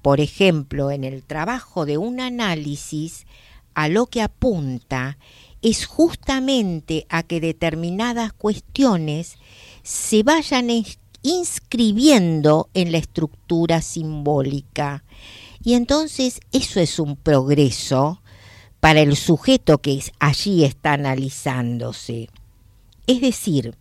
por 0.00 0.20
ejemplo, 0.20 0.90
en 0.90 1.04
el 1.04 1.22
trabajo 1.24 1.84
de 1.84 1.98
un 1.98 2.20
análisis, 2.20 3.26
a 3.74 3.88
lo 3.88 4.06
que 4.06 4.22
apunta 4.22 5.18
es 5.60 5.84
justamente 5.84 7.06
a 7.10 7.22
que 7.22 7.40
determinadas 7.40 8.32
cuestiones 8.32 9.36
se 9.82 10.22
vayan 10.22 10.70
inscribiendo 11.26 12.70
en 12.72 12.92
la 12.92 12.98
estructura 12.98 13.82
simbólica. 13.82 15.04
Y 15.62 15.74
entonces 15.74 16.40
eso 16.52 16.78
es 16.78 17.00
un 17.00 17.16
progreso 17.16 18.22
para 18.78 19.00
el 19.00 19.16
sujeto 19.16 19.78
que 19.78 20.00
allí 20.20 20.62
está 20.62 20.92
analizándose. 20.92 22.28
Es 23.08 23.20
decir, 23.20 23.76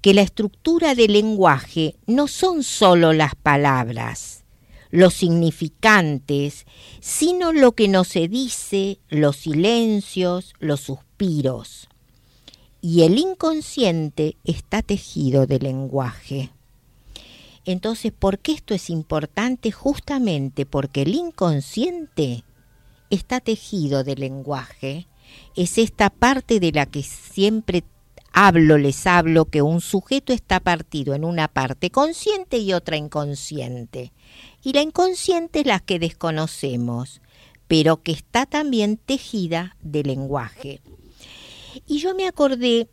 que 0.00 0.12
la 0.12 0.22
estructura 0.22 0.96
del 0.96 1.12
lenguaje 1.12 1.94
no 2.06 2.26
son 2.26 2.64
solo 2.64 3.12
las 3.12 3.36
palabras, 3.36 4.42
los 4.90 5.14
significantes, 5.14 6.66
sino 6.98 7.52
lo 7.52 7.72
que 7.72 7.86
no 7.86 8.02
se 8.02 8.26
dice, 8.26 8.98
los 9.08 9.36
silencios, 9.36 10.54
los 10.58 10.80
suspiros. 10.80 11.89
Y 12.82 13.02
el 13.02 13.18
inconsciente 13.18 14.36
está 14.44 14.82
tejido 14.82 15.46
de 15.46 15.58
lenguaje. 15.58 16.50
Entonces, 17.66 18.12
¿por 18.12 18.38
qué 18.38 18.52
esto 18.52 18.74
es 18.74 18.88
importante? 18.88 19.70
Justamente 19.70 20.64
porque 20.64 21.02
el 21.02 21.14
inconsciente 21.14 22.42
está 23.10 23.40
tejido 23.40 24.02
de 24.02 24.16
lenguaje. 24.16 25.08
Es 25.56 25.76
esta 25.76 26.10
parte 26.10 26.58
de 26.58 26.72
la 26.72 26.86
que 26.86 27.02
siempre 27.02 27.84
hablo, 28.32 28.78
les 28.78 29.06
hablo, 29.06 29.44
que 29.44 29.60
un 29.60 29.80
sujeto 29.80 30.32
está 30.32 30.60
partido 30.60 31.14
en 31.14 31.24
una 31.24 31.48
parte 31.48 31.90
consciente 31.90 32.58
y 32.58 32.72
otra 32.72 32.96
inconsciente. 32.96 34.12
Y 34.62 34.72
la 34.72 34.82
inconsciente 34.82 35.60
es 35.60 35.66
la 35.66 35.80
que 35.80 35.98
desconocemos, 35.98 37.20
pero 37.68 38.02
que 38.02 38.12
está 38.12 38.46
también 38.46 38.96
tejida 38.96 39.76
de 39.82 40.02
lenguaje. 40.02 40.80
Y 41.86 41.98
yo 41.98 42.14
me 42.14 42.26
acordé, 42.26 42.88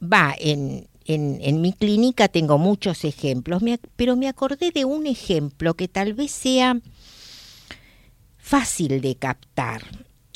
va, 0.00 0.34
en, 0.38 0.88
en, 1.14 1.60
mi 1.60 1.72
clínica 1.72 2.28
tengo 2.28 2.58
muchos 2.58 3.04
ejemplos, 3.04 3.62
me 3.62 3.78
pero 3.96 4.16
me 4.16 4.28
acordé 4.28 4.70
de 4.70 4.84
un 4.84 5.06
ejemplo 5.06 5.74
que 5.74 5.88
tal 5.88 6.14
vez 6.14 6.30
sea 6.30 6.78
fácil 8.38 9.00
de 9.00 9.16
captar. 9.16 9.82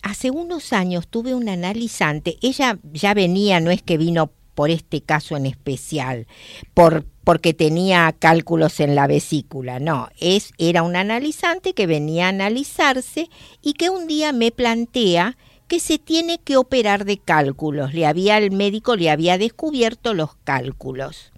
Hace 0.02 0.30
unos 0.30 0.72
años 0.72 1.08
tuve 1.08 1.34
una 1.34 1.52
analizante, 1.52 2.36
ella 2.42 2.78
ya 2.92 3.14
venía, 3.14 3.60
no 3.60 3.70
es 3.70 3.82
que 3.82 3.96
vino 3.96 4.32
por 4.54 4.70
este 4.70 5.00
caso 5.00 5.36
en 5.36 5.46
especial, 5.46 6.26
por, 6.74 7.04
porque 7.24 7.54
tenía 7.54 8.14
cálculos 8.16 8.80
en 8.80 8.94
la 8.94 9.06
vesícula, 9.06 9.80
no, 9.80 10.08
es, 10.20 10.52
era 10.58 10.82
un 10.82 10.94
analizante 10.94 11.72
que 11.72 11.86
venía 11.86 12.26
a 12.26 12.28
analizarse 12.28 13.28
y 13.62 13.72
que 13.72 13.90
un 13.90 14.06
día 14.06 14.32
me 14.32 14.52
plantea 14.52 15.36
que 15.68 15.80
se 15.80 15.98
tiene 15.98 16.38
que 16.38 16.56
operar 16.56 17.04
de 17.04 17.18
cálculos. 17.18 17.94
Le 17.94 18.06
había, 18.06 18.38
el 18.38 18.50
médico 18.50 18.96
le 18.96 19.10
había 19.10 19.38
descubierto 19.38 20.14
los 20.14 20.34
cálculos. 20.44 21.32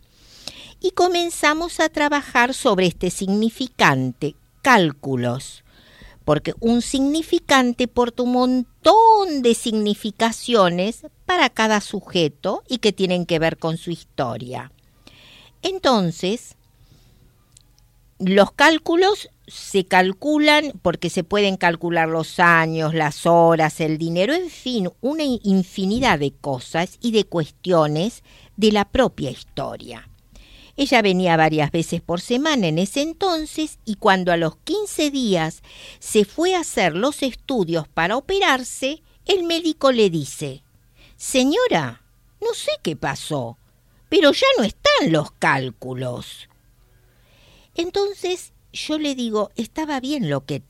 Y 0.80 0.90
comenzamos 0.90 1.80
a 1.80 1.88
trabajar 1.88 2.54
sobre 2.54 2.86
este 2.86 3.10
significante, 3.10 4.34
cálculos 4.62 5.64
porque 6.26 6.54
un 6.58 6.82
significante 6.82 7.86
porta 7.86 8.24
un 8.24 8.32
montón 8.32 9.42
de 9.42 9.54
significaciones 9.54 11.06
para 11.24 11.48
cada 11.50 11.80
sujeto 11.80 12.64
y 12.68 12.78
que 12.78 12.92
tienen 12.92 13.26
que 13.26 13.38
ver 13.38 13.58
con 13.58 13.76
su 13.76 13.92
historia. 13.92 14.72
Entonces, 15.62 16.56
los 18.18 18.50
cálculos 18.50 19.28
se 19.46 19.84
calculan 19.84 20.72
porque 20.82 21.08
se 21.08 21.24
pueden 21.24 21.56
calcular 21.56 22.08
los 22.08 22.40
años, 22.40 22.94
las 22.94 23.26
horas, 23.26 23.80
el 23.80 23.96
dinero, 23.98 24.34
en 24.34 24.50
fin, 24.50 24.90
una 25.00 25.22
infinidad 25.24 26.18
de 26.18 26.32
cosas 26.32 26.98
y 27.00 27.12
de 27.12 27.24
cuestiones 27.24 28.22
de 28.56 28.72
la 28.72 28.86
propia 28.86 29.30
historia. 29.30 30.08
Ella 30.76 31.00
venía 31.00 31.36
varias 31.36 31.70
veces 31.70 32.02
por 32.02 32.20
semana 32.20 32.66
en 32.66 32.78
ese 32.78 33.00
entonces 33.00 33.78
y 33.84 33.94
cuando 33.94 34.32
a 34.32 34.36
los 34.36 34.56
15 34.58 35.10
días 35.10 35.62
se 36.00 36.24
fue 36.24 36.54
a 36.54 36.60
hacer 36.60 36.94
los 36.94 37.22
estudios 37.22 37.88
para 37.88 38.16
operarse, 38.16 39.02
el 39.24 39.44
médico 39.44 39.92
le 39.92 40.10
dice, 40.10 40.62
Señora, 41.16 42.02
no 42.42 42.52
sé 42.52 42.72
qué 42.82 42.94
pasó, 42.94 43.56
pero 44.10 44.32
ya 44.32 44.46
no 44.58 44.64
están 44.64 45.12
los 45.12 45.30
cálculos. 45.30 46.48
Entonces 47.74 48.52
yo 48.76 48.98
le 48.98 49.14
digo, 49.14 49.50
estaba 49.56 49.98
bien 50.00 50.30
lo 50.30 50.44
que 50.44 50.62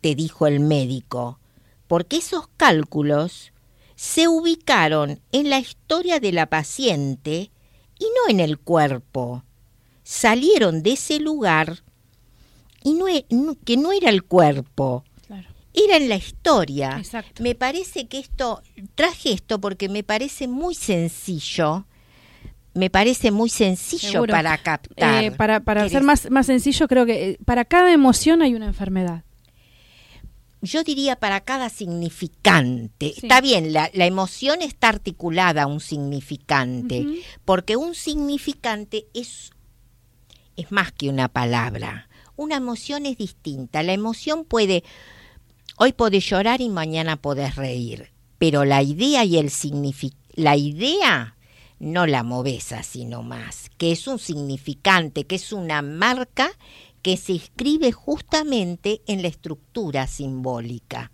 te 0.00 0.14
dijo 0.14 0.46
el 0.46 0.60
médico, 0.60 1.40
porque 1.88 2.16
esos 2.18 2.48
cálculos 2.56 3.52
se 3.96 4.28
ubicaron 4.28 5.20
en 5.32 5.50
la 5.50 5.58
historia 5.58 6.20
de 6.20 6.32
la 6.32 6.46
paciente 6.46 7.50
y 7.98 8.04
no 8.04 8.30
en 8.30 8.40
el 8.40 8.58
cuerpo. 8.58 9.42
Salieron 10.04 10.82
de 10.82 10.92
ese 10.92 11.18
lugar 11.18 11.82
y 12.84 12.92
no, 12.94 13.08
e- 13.08 13.26
no- 13.30 13.56
que 13.64 13.76
no 13.76 13.90
era 13.92 14.10
el 14.10 14.22
cuerpo, 14.22 15.02
Claro. 15.26 15.48
era 15.74 15.96
en 15.96 16.08
la 16.08 16.16
historia. 16.16 16.96
Exacto. 16.98 17.42
Me 17.42 17.54
parece 17.54 18.06
que 18.06 18.18
esto, 18.18 18.62
traje 18.94 19.32
esto 19.32 19.60
porque 19.60 19.88
me 19.88 20.04
parece 20.04 20.46
muy 20.46 20.74
sencillo, 20.74 21.86
me 22.76 22.90
parece 22.90 23.30
muy 23.30 23.48
sencillo 23.48 24.10
Seguro. 24.10 24.32
para 24.32 24.56
captar. 24.58 25.24
Eh, 25.24 25.30
para 25.32 25.60
para 25.60 25.80
¿Querés? 25.80 25.92
ser 25.92 26.02
más, 26.02 26.30
más 26.30 26.46
sencillo, 26.46 26.86
creo 26.88 27.06
que 27.06 27.30
eh, 27.30 27.38
para 27.44 27.64
cada 27.64 27.92
emoción 27.92 28.42
hay 28.42 28.54
una 28.54 28.66
enfermedad. 28.66 29.24
yo 30.62 30.82
diría 30.84 31.16
para 31.16 31.40
cada 31.40 31.68
significante. 31.70 33.12
Sí. 33.14 33.20
Está 33.22 33.40
bien, 33.40 33.72
la, 33.72 33.90
la 33.94 34.06
emoción 34.06 34.62
está 34.62 34.88
articulada 34.88 35.62
a 35.62 35.66
un 35.66 35.80
significante, 35.80 37.06
porque 37.44 37.76
un 37.76 37.94
significante 37.94 39.06
es, 39.14 39.50
es 40.56 40.72
más 40.72 40.92
que 40.92 41.08
una 41.08 41.28
palabra. 41.28 42.08
Una 42.36 42.56
emoción 42.56 43.06
es 43.06 43.16
distinta. 43.16 43.82
La 43.82 43.92
emoción 43.92 44.44
puede, 44.44 44.82
hoy 45.78 45.92
podés 45.92 46.28
llorar 46.28 46.60
y 46.60 46.68
mañana 46.68 47.16
podés 47.16 47.54
reír, 47.56 48.10
pero 48.38 48.64
la 48.64 48.82
idea 48.82 49.24
y 49.24 49.38
el 49.38 49.50
significado, 49.50 50.20
la 50.34 50.56
idea 50.56 51.35
no 51.78 52.06
la 52.06 52.22
moves 52.22 52.72
así 52.72 53.04
nomás, 53.04 53.70
que 53.76 53.92
es 53.92 54.06
un 54.06 54.18
significante, 54.18 55.24
que 55.24 55.36
es 55.36 55.52
una 55.52 55.82
marca 55.82 56.50
que 57.02 57.16
se 57.16 57.34
escribe 57.34 57.92
justamente 57.92 59.02
en 59.06 59.22
la 59.22 59.28
estructura 59.28 60.06
simbólica. 60.06 61.12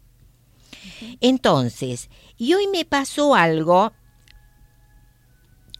Entonces, 1.20 2.08
y 2.36 2.54
hoy 2.54 2.66
me 2.66 2.84
pasó 2.84 3.34
algo 3.34 3.92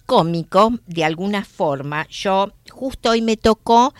cómico, 0.06 0.78
de 0.86 1.04
alguna 1.04 1.44
forma. 1.44 2.06
Yo 2.08 2.52
justo 2.70 3.10
hoy 3.10 3.22
me 3.22 3.36
tocó 3.36 3.94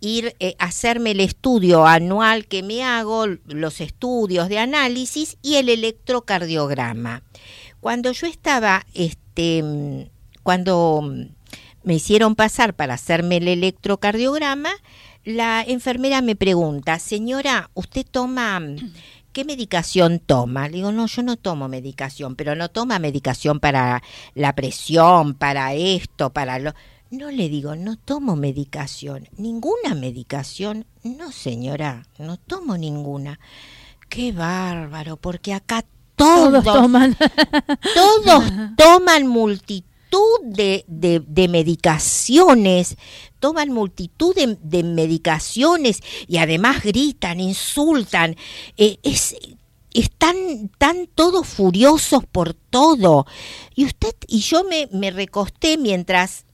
ir 0.00 0.36
eh, 0.38 0.54
a 0.58 0.66
hacerme 0.66 1.10
el 1.10 1.20
estudio 1.20 1.86
anual 1.86 2.46
que 2.46 2.62
me 2.62 2.84
hago, 2.84 3.26
los 3.26 3.80
estudios 3.80 4.48
de 4.48 4.58
análisis 4.58 5.36
y 5.42 5.56
el 5.56 5.68
electrocardiograma. 5.68 7.24
Cuando 7.80 8.12
yo 8.12 8.26
estaba, 8.26 8.86
este, 8.94 9.62
mm, 9.62 10.17
cuando 10.48 11.02
mm, 11.02 11.24
me 11.82 11.94
hicieron 11.96 12.34
pasar 12.34 12.72
para 12.72 12.94
hacerme 12.94 13.36
el 13.36 13.48
electrocardiograma, 13.48 14.70
la 15.22 15.60
enfermera 15.60 16.22
me 16.22 16.36
pregunta, 16.36 16.98
señora, 16.98 17.68
¿usted 17.74 18.06
toma 18.10 18.58
mm, 18.58 18.76
qué 19.34 19.44
medicación 19.44 20.20
toma? 20.20 20.68
Le 20.68 20.76
digo, 20.76 20.90
no, 20.90 21.04
yo 21.04 21.22
no 21.22 21.36
tomo 21.36 21.68
medicación, 21.68 22.34
pero 22.34 22.54
no 22.54 22.70
toma 22.70 22.98
medicación 22.98 23.60
para 23.60 24.02
la 24.34 24.54
presión, 24.54 25.34
para 25.34 25.74
esto, 25.74 26.30
para 26.30 26.58
lo... 26.58 26.72
No 27.10 27.30
le 27.30 27.50
digo, 27.50 27.76
no 27.76 27.98
tomo 27.98 28.34
medicación, 28.34 29.28
ninguna 29.36 29.94
medicación. 29.94 30.86
No, 31.02 31.30
señora, 31.30 32.06
no 32.18 32.38
tomo 32.38 32.78
ninguna. 32.78 33.38
Qué 34.08 34.32
bárbaro, 34.32 35.18
porque 35.18 35.52
acá 35.52 35.84
todos, 36.16 36.64
Todos 36.64 36.64
toman. 36.64 37.16
todos 37.94 38.44
toman 38.78 39.26
multitud 39.26 39.87
de, 40.42 40.84
de- 40.88 41.20
de 41.26 41.48
medicaciones, 41.48 42.96
toman 43.40 43.70
multitud 43.70 44.34
de, 44.34 44.56
de 44.60 44.82
medicaciones 44.82 46.00
y 46.26 46.38
además 46.38 46.82
gritan, 46.82 47.40
insultan. 47.40 48.36
Eh, 48.76 48.98
es, 49.02 49.36
están 49.94 50.70
tan 50.78 51.06
todos 51.14 51.46
furiosos 51.46 52.24
por 52.30 52.54
todo. 52.54 53.26
Y 53.74 53.84
usted 53.86 54.14
y 54.26 54.40
yo 54.40 54.64
me, 54.64 54.88
me 54.92 55.10
recosté 55.10 55.78
mientras 55.78 56.44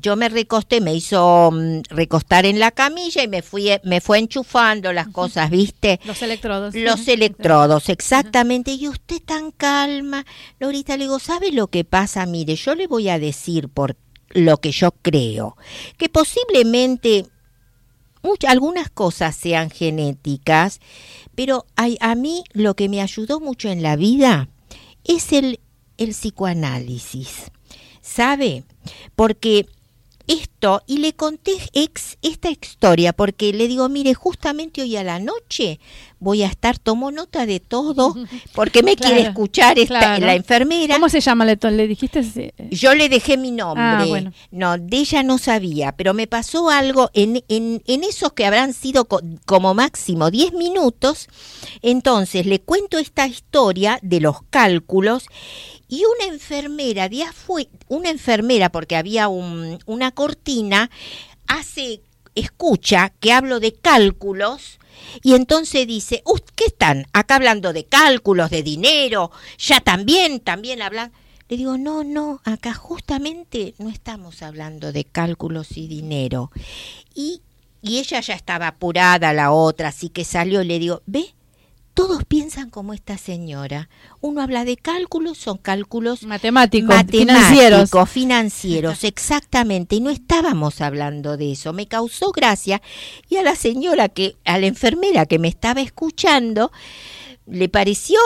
yo 0.00 0.14
me 0.16 0.28
recosté, 0.28 0.80
me 0.80 0.94
hizo 0.94 1.50
mm, 1.52 1.80
recostar 1.90 2.46
en 2.46 2.58
la 2.60 2.70
camilla 2.70 3.22
y 3.22 3.28
me 3.28 3.42
fui 3.42 3.70
me 3.84 4.00
fue 4.00 4.18
enchufando 4.18 4.92
las 4.92 5.08
cosas, 5.08 5.50
¿viste? 5.50 6.00
Los 6.04 6.22
electrodos. 6.22 6.74
Los 6.74 7.08
electrodos, 7.08 7.88
exactamente. 7.88 8.72
Y 8.72 8.88
usted 8.88 9.20
tan 9.24 9.50
calma, 9.50 10.24
Lorita, 10.58 10.96
le 10.96 11.04
digo, 11.04 11.18
¿sabe 11.18 11.50
lo 11.52 11.66
que 11.68 11.84
pasa? 11.84 12.24
Mire, 12.26 12.54
yo 12.56 12.74
le 12.74 12.86
voy 12.86 13.08
a 13.08 13.18
decir 13.18 13.68
por 13.68 13.96
lo 14.30 14.58
que 14.58 14.70
yo 14.70 14.92
creo, 15.02 15.56
que 15.96 16.08
posiblemente 16.08 17.26
much- 18.22 18.44
algunas 18.46 18.88
cosas 18.90 19.34
sean 19.34 19.70
genéticas, 19.70 20.78
pero 21.34 21.66
hay- 21.74 21.96
a 22.00 22.14
mí 22.14 22.44
lo 22.52 22.74
que 22.76 22.88
me 22.88 23.00
ayudó 23.00 23.40
mucho 23.40 23.68
en 23.70 23.82
la 23.82 23.96
vida 23.96 24.48
es 25.04 25.32
el, 25.32 25.58
el 25.98 26.10
psicoanálisis, 26.10 27.50
¿sabe? 28.02 28.64
Porque 29.16 29.66
esto, 30.32 30.82
y 30.86 30.98
le 30.98 31.12
conté 31.14 31.52
ex, 31.72 32.18
esta 32.22 32.50
historia, 32.50 33.12
porque 33.12 33.52
le 33.52 33.66
digo, 33.68 33.88
mire, 33.88 34.14
justamente 34.14 34.82
hoy 34.82 34.96
a 34.96 35.02
la 35.04 35.18
noche 35.18 35.80
voy 36.18 36.42
a 36.42 36.46
estar, 36.46 36.78
tomo 36.78 37.10
nota 37.10 37.46
de 37.46 37.60
todo, 37.60 38.14
porque 38.54 38.82
me 38.82 38.94
quiere 38.96 39.22
escuchar 39.22 39.78
esta, 39.78 39.98
claro. 39.98 40.26
la 40.26 40.34
enfermera. 40.34 40.94
¿Cómo 40.94 41.08
se 41.08 41.20
llama? 41.20 41.44
¿Le, 41.44 41.56
le 41.70 41.86
dijiste? 41.88 42.22
Sí. 42.22 42.52
Yo 42.70 42.94
le 42.94 43.08
dejé 43.08 43.36
mi 43.36 43.50
nombre. 43.50 43.82
Ah, 43.82 44.04
bueno. 44.06 44.32
No, 44.50 44.76
de 44.78 44.98
ella 44.98 45.22
no 45.22 45.38
sabía, 45.38 45.92
pero 45.92 46.14
me 46.14 46.26
pasó 46.26 46.68
algo 46.70 47.10
en, 47.14 47.42
en, 47.48 47.82
en 47.86 48.04
esos 48.04 48.32
que 48.34 48.44
habrán 48.46 48.74
sido 48.74 49.06
co- 49.06 49.20
como 49.46 49.74
máximo 49.74 50.30
10 50.30 50.52
minutos. 50.52 51.28
Entonces 51.82 52.46
le 52.46 52.60
cuento 52.60 52.98
esta 52.98 53.26
historia 53.26 53.98
de 54.02 54.20
los 54.20 54.42
cálculos 54.50 55.24
y 55.90 56.04
una 56.04 56.32
enfermera 56.32 57.08
de 57.10 57.24
afue- 57.24 57.68
una 57.88 58.08
enfermera, 58.08 58.70
porque 58.72 58.96
había 58.96 59.28
un- 59.28 59.78
una 59.84 60.12
cortina, 60.12 60.88
hace, 61.48 62.00
escucha 62.34 63.12
que 63.20 63.32
hablo 63.32 63.58
de 63.60 63.74
cálculos 63.74 64.78
y 65.22 65.34
entonces 65.34 65.86
dice, 65.86 66.22
"Ust, 66.24 66.48
¿qué 66.54 66.66
están? 66.66 67.06
Acá 67.12 67.34
hablando 67.34 67.72
de 67.72 67.84
cálculos, 67.84 68.50
de 68.50 68.62
dinero, 68.62 69.32
ya 69.58 69.80
también, 69.80 70.40
también 70.40 70.80
hablan. 70.80 71.12
Le 71.48 71.56
digo, 71.56 71.76
no, 71.76 72.04
no, 72.04 72.40
acá 72.44 72.72
justamente 72.74 73.74
no 73.78 73.88
estamos 73.88 74.40
hablando 74.42 74.92
de 74.92 75.04
cálculos 75.04 75.76
y 75.76 75.88
dinero. 75.88 76.52
Y, 77.12 77.42
y 77.82 77.98
ella 77.98 78.20
ya 78.20 78.34
estaba 78.34 78.68
apurada, 78.68 79.32
la 79.32 79.50
otra, 79.50 79.88
así 79.88 80.10
que 80.10 80.24
salió 80.24 80.62
y 80.62 80.66
le 80.66 80.78
digo, 80.78 81.02
ve, 81.06 81.34
todos 81.94 82.24
piensan 82.24 82.70
como 82.70 82.94
esta 82.94 83.18
señora. 83.18 83.88
Uno 84.20 84.42
habla 84.42 84.64
de 84.64 84.76
cálculos, 84.76 85.38
son 85.38 85.58
cálculos 85.58 86.22
Matemáticos, 86.22 86.88
matemáticos, 86.88 87.36
financieros. 87.36 88.10
financieros, 88.10 89.04
exactamente. 89.04 89.96
Y 89.96 90.00
no 90.00 90.10
estábamos 90.10 90.80
hablando 90.80 91.36
de 91.36 91.52
eso. 91.52 91.72
Me 91.72 91.86
causó 91.86 92.30
gracia 92.32 92.80
y 93.28 93.36
a 93.36 93.42
la 93.42 93.56
señora 93.56 94.08
que, 94.08 94.36
a 94.44 94.58
la 94.58 94.66
enfermera 94.66 95.26
que 95.26 95.38
me 95.38 95.48
estaba 95.48 95.80
escuchando, 95.80 96.72
le 97.46 97.68
pareció 97.68 98.18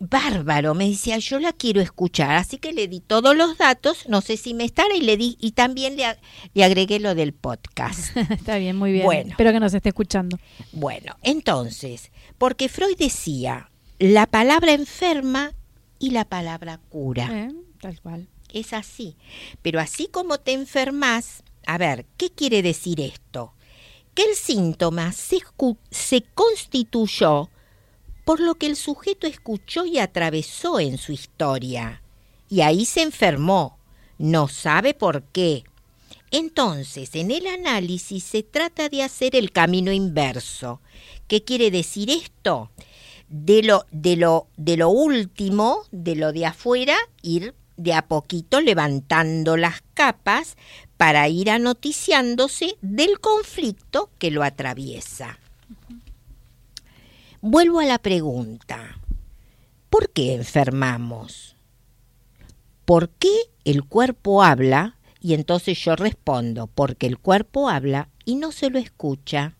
bárbaro. 0.00 0.74
Me 0.74 0.88
decía, 0.88 1.18
yo 1.18 1.38
la 1.38 1.52
quiero 1.52 1.80
escuchar. 1.80 2.36
Así 2.36 2.58
que 2.58 2.72
le 2.72 2.88
di 2.88 3.00
todos 3.00 3.36
los 3.36 3.58
datos, 3.58 4.08
no 4.08 4.20
sé 4.20 4.36
si 4.36 4.54
me 4.54 4.64
estará, 4.64 4.94
y 4.94 5.00
le 5.00 5.16
di, 5.16 5.36
y 5.40 5.52
también 5.52 5.96
le, 5.96 6.04
le 6.54 6.64
agregué 6.64 7.00
lo 7.00 7.14
del 7.14 7.32
podcast. 7.32 8.16
Está 8.30 8.58
bien, 8.58 8.76
muy 8.76 8.92
bien. 8.92 9.04
Bueno. 9.04 9.30
Espero 9.30 9.52
que 9.52 9.60
nos 9.60 9.74
esté 9.74 9.90
escuchando. 9.90 10.38
Bueno, 10.72 11.16
entonces, 11.22 12.10
porque 12.38 12.68
Freud 12.68 12.96
decía 12.96 13.70
la 13.98 14.26
palabra 14.26 14.72
enferma 14.72 15.52
y 15.98 16.10
la 16.10 16.24
palabra 16.24 16.80
cura. 16.88 17.28
Eh, 17.32 17.52
Tal 17.80 18.00
cual. 18.00 18.28
Es 18.52 18.72
así. 18.72 19.16
Pero 19.62 19.80
así 19.80 20.06
como 20.06 20.38
te 20.38 20.52
enfermas, 20.52 21.42
a 21.66 21.78
ver, 21.78 22.06
¿qué 22.16 22.30
quiere 22.30 22.62
decir 22.62 23.00
esto? 23.00 23.54
Que 24.14 24.22
el 24.24 24.34
síntoma 24.34 25.12
se, 25.12 25.38
se 25.90 26.22
constituyó 26.34 27.50
por 28.28 28.40
lo 28.40 28.56
que 28.56 28.66
el 28.66 28.76
sujeto 28.76 29.26
escuchó 29.26 29.86
y 29.86 29.98
atravesó 29.98 30.80
en 30.80 30.98
su 30.98 31.12
historia. 31.12 32.02
Y 32.50 32.60
ahí 32.60 32.84
se 32.84 33.00
enfermó. 33.00 33.78
No 34.18 34.48
sabe 34.48 34.92
por 34.92 35.22
qué. 35.22 35.64
Entonces, 36.30 37.14
en 37.14 37.30
el 37.30 37.46
análisis 37.46 38.22
se 38.22 38.42
trata 38.42 38.90
de 38.90 39.02
hacer 39.02 39.34
el 39.34 39.50
camino 39.50 39.92
inverso. 39.92 40.82
¿Qué 41.26 41.42
quiere 41.42 41.70
decir 41.70 42.10
esto? 42.10 42.70
De 43.30 43.62
lo, 43.62 43.86
de 43.92 44.16
lo, 44.16 44.48
de 44.58 44.76
lo 44.76 44.90
último, 44.90 45.84
de 45.90 46.14
lo 46.14 46.34
de 46.34 46.44
afuera, 46.44 46.98
ir 47.22 47.54
de 47.78 47.94
a 47.94 48.08
poquito 48.08 48.60
levantando 48.60 49.56
las 49.56 49.80
capas 49.94 50.58
para 50.98 51.30
ir 51.30 51.48
anoticiándose 51.48 52.76
del 52.82 53.20
conflicto 53.20 54.10
que 54.18 54.30
lo 54.30 54.42
atraviesa. 54.42 55.38
Vuelvo 57.40 57.78
a 57.78 57.84
la 57.84 58.00
pregunta. 58.00 59.00
¿Por 59.90 60.10
qué 60.10 60.34
enfermamos? 60.34 61.54
¿Por 62.84 63.10
qué 63.10 63.32
el 63.64 63.84
cuerpo 63.84 64.42
habla? 64.42 64.96
Y 65.20 65.34
entonces 65.34 65.78
yo 65.78 65.94
respondo, 65.94 66.66
porque 66.66 67.06
el 67.06 67.16
cuerpo 67.16 67.68
habla 67.68 68.08
y 68.24 68.34
no 68.34 68.50
se 68.50 68.70
lo 68.70 68.80
escucha. 68.80 69.56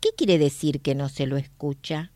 ¿Qué 0.00 0.10
quiere 0.14 0.36
decir 0.36 0.82
que 0.82 0.94
no 0.94 1.08
se 1.08 1.24
lo 1.24 1.38
escucha? 1.38 2.12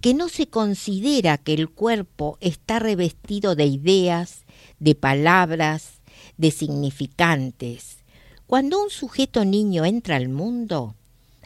Que 0.00 0.14
no 0.14 0.30
se 0.30 0.46
considera 0.46 1.36
que 1.36 1.52
el 1.52 1.68
cuerpo 1.68 2.38
está 2.40 2.78
revestido 2.78 3.56
de 3.56 3.66
ideas, 3.66 4.46
de 4.78 4.94
palabras, 4.94 6.00
de 6.38 6.50
significantes. 6.50 7.98
Cuando 8.46 8.82
un 8.82 8.88
sujeto 8.88 9.44
niño 9.44 9.84
entra 9.84 10.16
al 10.16 10.30
mundo, 10.30 10.96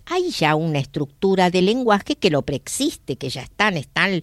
hay 0.06 0.30
ya 0.30 0.54
una 0.54 0.78
estructura 0.78 1.50
de 1.50 1.62
lenguaje 1.62 2.16
que 2.16 2.30
lo 2.30 2.42
preexiste, 2.42 3.16
que 3.16 3.30
ya 3.30 3.42
están, 3.42 3.76
están 3.76 4.22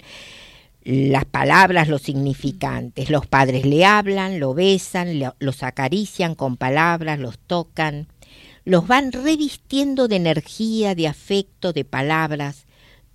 las 0.84 1.26
palabras, 1.26 1.88
los 1.88 2.02
significantes. 2.02 3.10
Los 3.10 3.28
padres 3.28 3.65
le 3.65 3.86
hablan, 3.86 4.39
lo 4.39 4.54
besan, 4.54 5.20
lo- 5.20 5.36
los 5.39 5.63
acarician 5.63 6.36
con 6.36 6.58
palabras, 6.58 7.20
los 7.20 7.38
tocan, 7.39 8.08
los 8.65 8.88
van 8.88 9.12
revistiendo 9.12 10.08
de 10.08 10.15
energía, 10.18 10.96
de 10.96 11.08
afecto, 11.08 11.74
de 11.74 11.86
palabras. 11.86 12.65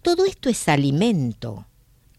Todo 0.02 0.24
esto 0.24 0.48
es 0.48 0.68
alimento, 0.68 1.66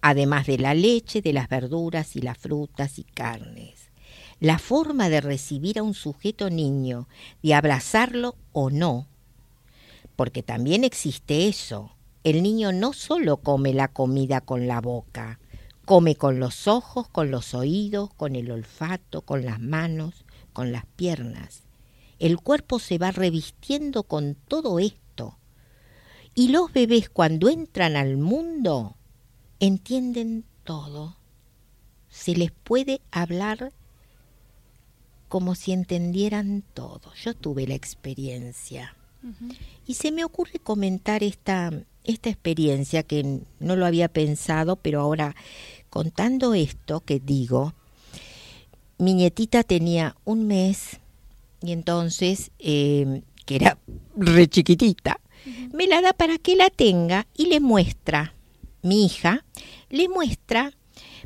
además 0.02 0.48
de 0.48 0.58
la 0.58 0.74
leche, 0.74 1.22
de 1.22 1.34
las 1.34 1.50
verduras 1.50 2.16
y 2.16 2.22
las 2.22 2.38
frutas 2.38 2.98
y 3.00 3.04
carnes. 3.04 3.92
La 4.40 4.60
forma 4.60 5.10
de 5.10 5.22
recibir 5.22 5.80
a 5.80 5.84
un 5.84 5.94
sujeto 5.94 6.50
niño, 6.50 7.08
de 7.42 7.54
abrazarlo 7.54 8.36
o 8.52 8.70
no, 8.70 9.08
porque 10.16 10.44
también 10.44 10.84
existe 10.84 11.48
eso. 11.48 11.92
El 12.24 12.42
niño 12.42 12.72
no 12.72 12.94
solo 12.94 13.38
come 13.38 13.74
la 13.74 13.88
comida 13.88 14.42
con 14.42 14.68
la 14.68 14.82
boca, 14.82 15.40
come 15.86 16.16
con 16.16 16.40
los 16.40 16.68
ojos, 16.68 17.08
con 17.08 17.30
los 17.30 17.54
oídos, 17.54 18.14
con 18.16 18.36
el 18.36 18.52
olfato, 18.52 19.22
con 19.22 19.46
las 19.46 19.60
manos, 19.60 20.26
con 20.54 20.72
las 20.72 20.86
piernas. 20.86 21.62
El 22.18 22.38
cuerpo 22.38 22.80
se 22.80 22.98
va 22.98 23.12
revistiendo 23.12 24.04
con 24.04 24.36
todo 24.36 24.80
esto. 24.80 25.38
Y 26.34 26.50
los 26.50 26.74
bebés 26.74 27.10
cuando 27.10 27.50
entran 27.50 27.96
al 27.96 28.18
mundo 28.18 28.96
entienden 29.60 30.46
todo. 30.64 31.18
Se 32.10 32.36
les 32.36 32.52
puede 32.52 33.02
hablar 33.12 33.72
como 35.28 35.56
si 35.56 35.74
entendieran 35.74 36.64
todo. 36.74 37.14
Yo 37.16 37.34
tuve 37.34 37.68
la 37.68 37.76
experiencia. 37.76 38.96
Y 39.88 39.96
se 39.96 40.12
me 40.12 40.24
ocurre 40.24 40.60
comentar 40.60 41.24
esta, 41.24 41.72
esta 42.04 42.30
experiencia 42.30 43.04
que 43.04 43.42
no 43.60 43.76
lo 43.76 43.86
había 43.86 44.08
pensado, 44.08 44.76
pero 44.76 45.02
ahora 45.02 45.36
contando 45.90 46.54
esto 46.54 47.02
que 47.02 47.20
digo, 47.20 47.74
mi 48.98 49.14
nietita 49.14 49.64
tenía 49.64 50.16
un 50.26 50.48
mes 50.48 51.00
y 51.62 51.72
entonces, 51.72 52.52
eh, 52.60 53.24
que 53.46 53.56
era 53.56 53.78
re 54.16 54.48
chiquitita, 54.48 55.20
me 55.74 55.88
la 55.88 56.02
da 56.02 56.14
para 56.14 56.38
que 56.38 56.56
la 56.56 56.70
tenga 56.70 57.28
y 57.36 57.48
le 57.48 57.60
muestra, 57.60 58.34
mi 58.82 59.06
hija, 59.06 59.46
le 59.90 60.10
muestra 60.10 60.74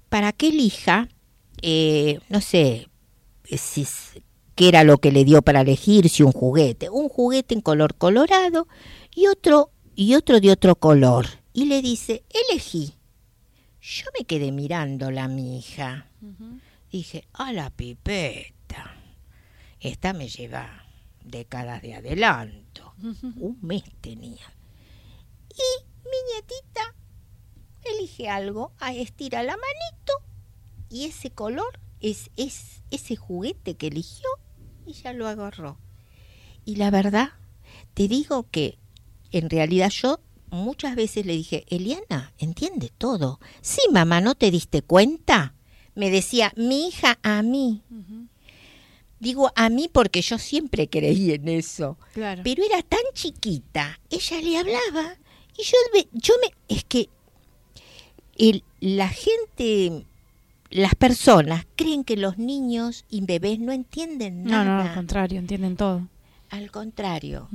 para 0.10 0.32
que 0.32 0.48
elija, 0.48 1.10
eh, 1.62 2.20
no 2.30 2.42
sé, 2.42 2.88
si, 3.46 3.86
qué 4.60 4.68
era 4.68 4.84
lo 4.84 4.98
que 4.98 5.14
le 5.14 5.24
dio 5.24 5.42
para 5.42 5.62
elegir, 5.62 6.10
si 6.10 6.22
un 6.22 6.34
juguete, 6.34 6.90
un 6.90 7.08
juguete 7.08 7.54
en 7.54 7.62
color 7.62 7.96
colorado 7.96 8.68
y 9.16 9.28
otro 9.28 9.72
y 9.96 10.16
otro 10.16 10.42
de 10.42 10.52
otro 10.52 10.76
color. 10.76 11.28
Y 11.54 11.68
le 11.68 11.82
dice, 11.82 12.26
elegí. 12.50 12.96
Yo 13.80 14.08
me 14.20 14.26
quedé 14.26 14.52
mirándola 14.52 15.30
mi 15.30 15.58
hija. 15.58 16.10
Dije, 16.92 17.24
a 17.32 17.54
la 17.54 17.70
pipeta. 17.70 18.98
Esta 19.80 20.12
me 20.12 20.28
lleva 20.28 20.84
décadas 21.24 21.82
de 21.82 21.96
adelanto. 21.96 22.96
Un 23.02 23.60
mes 23.62 23.84
tenía. 24.02 24.54
Y 25.52 25.84
mi 26.04 26.34
nietita 26.34 26.96
elige 27.86 28.28
algo, 28.28 28.74
estira 28.94 29.42
la 29.42 29.56
manito 29.56 30.14
y 30.90 31.06
ese 31.06 31.30
color 31.30 31.80
es, 32.02 32.30
es 32.36 32.84
ese 32.92 33.16
juguete 33.16 33.76
que 33.78 33.88
eligió 33.88 34.28
ella 34.90 35.14
lo 35.14 35.28
agarró. 35.28 35.78
Y 36.66 36.76
la 36.76 36.92
verdad, 36.92 37.30
te 37.94 38.08
digo 38.08 38.48
que 38.50 38.78
en 39.32 39.50
realidad 39.50 39.90
yo 39.90 40.20
muchas 40.50 40.96
veces 40.96 41.26
le 41.26 41.34
dije, 41.34 41.66
Eliana, 41.70 42.34
entiende 42.38 42.92
todo. 42.98 43.40
Sí, 43.62 43.82
mamá, 43.92 44.22
¿no 44.22 44.36
te 44.36 44.52
diste 44.52 44.82
cuenta? 44.82 45.54
Me 45.96 46.10
decía, 46.10 46.54
mi 46.56 46.88
hija 46.88 47.20
a 47.24 47.42
mí. 47.44 47.82
Digo 49.20 49.52
a 49.56 49.70
mí 49.70 49.90
porque 49.92 50.22
yo 50.22 50.38
siempre 50.38 50.90
creí 50.90 51.32
en 51.32 51.50
eso. 51.50 51.98
Claro. 52.14 52.42
Pero 52.44 52.64
era 52.64 52.82
tan 52.82 53.02
chiquita, 53.14 54.00
ella 54.10 54.42
le 54.42 54.58
hablaba 54.58 55.18
y 55.58 55.64
yo, 55.64 55.78
yo 56.14 56.34
me... 56.42 56.76
Es 56.76 56.86
que 56.86 57.10
el, 58.38 58.64
la 58.80 59.10
gente 59.10 60.06
las 60.70 60.96
personas 60.96 61.66
creen 61.76 62.04
que 62.04 62.18
los 62.18 62.38
niños 62.38 63.06
y 63.10 63.22
bebés 63.26 63.60
no 63.60 63.72
entienden 63.72 64.44
nada. 64.44 64.64
No, 64.64 64.84
no, 64.84 64.90
al 64.90 64.96
contrario, 64.96 65.40
entienden 65.40 65.76
todo. 65.76 66.08
Al 66.50 66.72
contrario, 66.72 67.48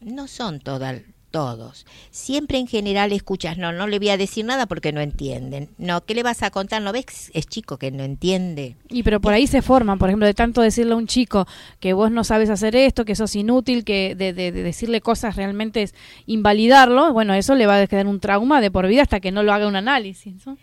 no 0.00 0.28
son 0.28 0.60
todas 0.60 1.00
todos. 1.32 1.86
Siempre 2.12 2.58
en 2.58 2.68
general 2.68 3.10
escuchas, 3.12 3.58
no, 3.58 3.72
no 3.72 3.88
le 3.88 3.98
voy 3.98 4.10
a 4.10 4.16
decir 4.16 4.44
nada 4.44 4.66
porque 4.66 4.92
no 4.92 5.00
entienden. 5.00 5.70
No, 5.78 6.04
¿qué 6.04 6.14
le 6.14 6.22
vas 6.22 6.44
a 6.44 6.50
contar? 6.50 6.80
¿No 6.82 6.92
ves? 6.92 7.32
Es 7.34 7.46
chico 7.46 7.78
que 7.78 7.90
no 7.90 8.04
entiende. 8.04 8.76
Y 8.88 9.02
pero 9.02 9.20
por 9.20 9.32
ahí 9.32 9.48
se 9.48 9.62
forman, 9.62 9.98
por 9.98 10.10
ejemplo, 10.10 10.26
de 10.26 10.34
tanto 10.34 10.60
decirle 10.60 10.92
a 10.92 10.96
un 10.96 11.08
chico 11.08 11.48
que 11.80 11.94
vos 11.94 12.12
no 12.12 12.22
sabes 12.22 12.50
hacer 12.50 12.76
esto, 12.76 13.04
que 13.04 13.16
sos 13.16 13.34
inútil, 13.34 13.84
que 13.84 14.14
de, 14.14 14.32
de, 14.32 14.52
decirle 14.52 15.00
cosas 15.00 15.34
realmente 15.34 15.82
es 15.82 15.94
invalidarlo, 16.26 17.12
bueno, 17.12 17.34
eso 17.34 17.54
le 17.54 17.66
va 17.66 17.80
a 17.80 17.86
quedar 17.86 18.06
un 18.06 18.20
trauma 18.20 18.60
de 18.60 18.70
por 18.70 18.86
vida 18.86 19.02
hasta 19.02 19.18
que 19.18 19.32
no 19.32 19.42
lo 19.42 19.52
haga 19.52 19.66
un 19.66 19.76
análisis. 19.76 20.46
¿no? 20.46 20.58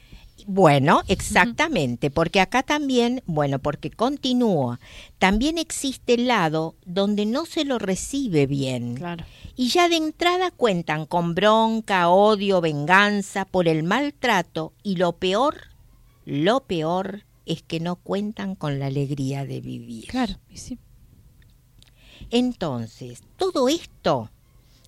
Bueno, 0.52 1.04
exactamente, 1.08 2.10
porque 2.10 2.40
acá 2.40 2.64
también, 2.64 3.22
bueno, 3.28 3.60
porque 3.60 3.92
continúa, 3.92 4.80
también 5.20 5.60
existe 5.60 6.16
el 6.16 6.26
lado 6.26 6.74
donde 6.88 7.28
no 7.28 7.46
se 7.46 7.66
lo 7.66 7.78
recibe 7.78 8.48
bien. 8.48 8.96
Claro. 8.96 9.26
Y 9.56 9.70
ya 9.70 9.88
de 9.90 9.98
entrada 9.98 10.50
cuentan 10.50 11.06
con 11.06 11.36
bronca, 11.36 12.10
odio, 12.10 12.62
venganza 12.62 13.46
por 13.46 13.68
el 13.68 13.84
maltrato 13.84 14.74
y 14.82 14.96
lo 14.96 15.12
peor, 15.12 15.68
lo 16.26 16.62
peor 16.62 17.26
es 17.46 17.62
que 17.62 17.80
no 17.80 17.98
cuentan 17.98 18.56
con 18.56 18.80
la 18.80 18.88
alegría 18.88 19.46
de 19.46 19.62
vivir. 19.62 20.08
Claro, 20.08 20.34
sí. 20.52 20.80
Entonces, 22.32 23.22
todo 23.38 23.70
esto 23.70 24.32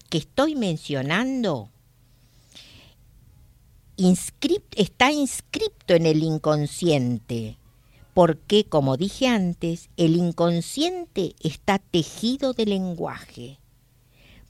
que 0.09 0.17
estoy 0.17 0.55
mencionando 0.55 1.70
está 4.75 5.11
inscripto 5.11 5.93
en 5.93 6.05
el 6.05 6.23
inconsciente, 6.23 7.57
porque, 8.13 8.65
como 8.65 8.97
dije 8.97 9.27
antes, 9.27 9.89
el 9.97 10.15
inconsciente 10.15 11.35
está 11.41 11.79
tejido 11.79 12.53
de 12.53 12.65
lenguaje, 12.65 13.59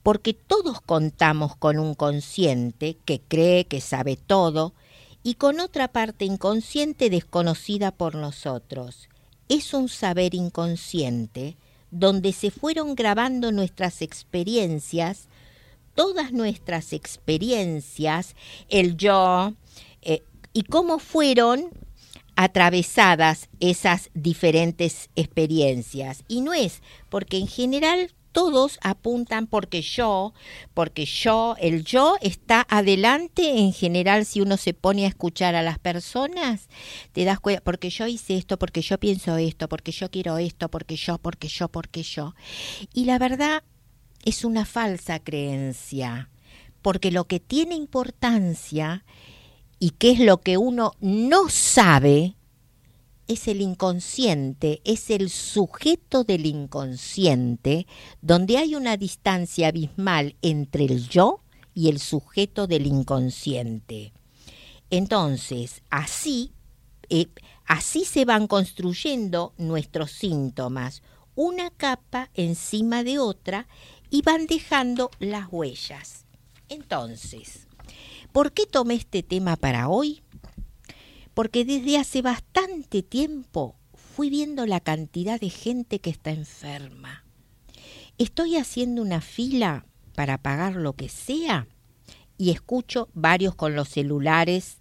porque 0.02 0.32
todos 0.32 0.80
contamos 0.80 1.54
con 1.56 1.78
un 1.78 1.94
consciente 1.94 2.96
que 3.04 3.20
cree 3.20 3.66
que 3.66 3.80
sabe 3.80 4.16
todo 4.16 4.72
y 5.22 5.34
con 5.34 5.60
otra 5.60 5.88
parte 5.88 6.24
inconsciente 6.24 7.10
desconocida 7.10 7.92
por 7.92 8.14
nosotros. 8.14 9.08
Es 9.48 9.74
un 9.74 9.88
saber 9.88 10.34
inconsciente 10.34 11.56
donde 11.90 12.32
se 12.32 12.50
fueron 12.50 12.94
grabando 12.94 13.52
nuestras 13.52 14.00
experiencias 14.00 15.28
todas 15.94 16.32
nuestras 16.32 16.92
experiencias, 16.92 18.34
el 18.68 18.96
yo, 18.96 19.54
eh, 20.02 20.22
y 20.52 20.64
cómo 20.64 20.98
fueron 20.98 21.70
atravesadas 22.36 23.48
esas 23.60 24.10
diferentes 24.14 25.10
experiencias. 25.16 26.24
Y 26.28 26.40
no 26.40 26.54
es 26.54 26.82
porque 27.08 27.38
en 27.38 27.46
general 27.46 28.10
todos 28.32 28.78
apuntan 28.82 29.46
porque 29.46 29.82
yo, 29.82 30.32
porque 30.74 31.04
yo, 31.04 31.54
el 31.60 31.84
yo 31.84 32.16
está 32.22 32.66
adelante 32.68 33.58
en 33.58 33.72
general 33.72 34.24
si 34.24 34.40
uno 34.40 34.56
se 34.56 34.74
pone 34.74 35.04
a 35.04 35.08
escuchar 35.08 35.54
a 35.54 35.62
las 35.62 35.78
personas, 35.78 36.68
te 37.12 37.24
das 37.24 37.40
cuenta, 37.40 37.62
porque 37.62 37.90
yo 37.90 38.06
hice 38.06 38.36
esto, 38.36 38.58
porque 38.58 38.80
yo 38.80 38.98
pienso 38.98 39.36
esto, 39.36 39.68
porque 39.68 39.92
yo 39.92 40.10
quiero 40.10 40.38
esto, 40.38 40.70
porque 40.70 40.96
yo, 40.96 41.18
porque 41.18 41.48
yo, 41.48 41.68
porque 41.68 42.02
yo. 42.02 42.34
Y 42.94 43.04
la 43.04 43.18
verdad, 43.18 43.62
es 44.22 44.44
una 44.44 44.64
falsa 44.64 45.18
creencia, 45.18 46.30
porque 46.80 47.10
lo 47.10 47.24
que 47.24 47.40
tiene 47.40 47.74
importancia 47.74 49.04
y 49.78 49.90
que 49.90 50.12
es 50.12 50.20
lo 50.20 50.40
que 50.40 50.58
uno 50.58 50.92
no 51.00 51.48
sabe, 51.48 52.36
es 53.28 53.48
el 53.48 53.60
inconsciente, 53.60 54.80
es 54.84 55.10
el 55.10 55.30
sujeto 55.30 56.24
del 56.24 56.46
inconsciente, 56.46 57.86
donde 58.20 58.58
hay 58.58 58.74
una 58.74 58.96
distancia 58.96 59.68
abismal 59.68 60.36
entre 60.42 60.84
el 60.84 61.08
yo 61.08 61.40
y 61.74 61.88
el 61.88 61.98
sujeto 61.98 62.66
del 62.66 62.86
inconsciente. 62.86 64.12
Entonces, 64.90 65.82
así, 65.88 66.52
eh, 67.08 67.28
así 67.66 68.04
se 68.04 68.24
van 68.24 68.46
construyendo 68.46 69.54
nuestros 69.56 70.10
síntomas, 70.10 71.02
una 71.34 71.70
capa 71.70 72.30
encima 72.34 73.02
de 73.04 73.18
otra, 73.18 73.66
y 74.12 74.20
van 74.20 74.46
dejando 74.46 75.10
las 75.18 75.48
huellas. 75.50 76.26
Entonces, 76.68 77.66
¿por 78.30 78.52
qué 78.52 78.66
tomé 78.66 78.94
este 78.94 79.22
tema 79.22 79.56
para 79.56 79.88
hoy? 79.88 80.22
Porque 81.32 81.64
desde 81.64 81.96
hace 81.96 82.20
bastante 82.20 83.02
tiempo 83.02 83.74
fui 83.94 84.28
viendo 84.28 84.66
la 84.66 84.80
cantidad 84.80 85.40
de 85.40 85.48
gente 85.48 85.98
que 85.98 86.10
está 86.10 86.30
enferma. 86.30 87.24
Estoy 88.18 88.56
haciendo 88.58 89.00
una 89.00 89.22
fila 89.22 89.86
para 90.14 90.36
pagar 90.36 90.76
lo 90.76 90.92
que 90.92 91.08
sea 91.08 91.66
y 92.42 92.50
escucho 92.50 93.08
varios 93.14 93.54
con 93.54 93.76
los 93.76 93.88
celulares 93.88 94.78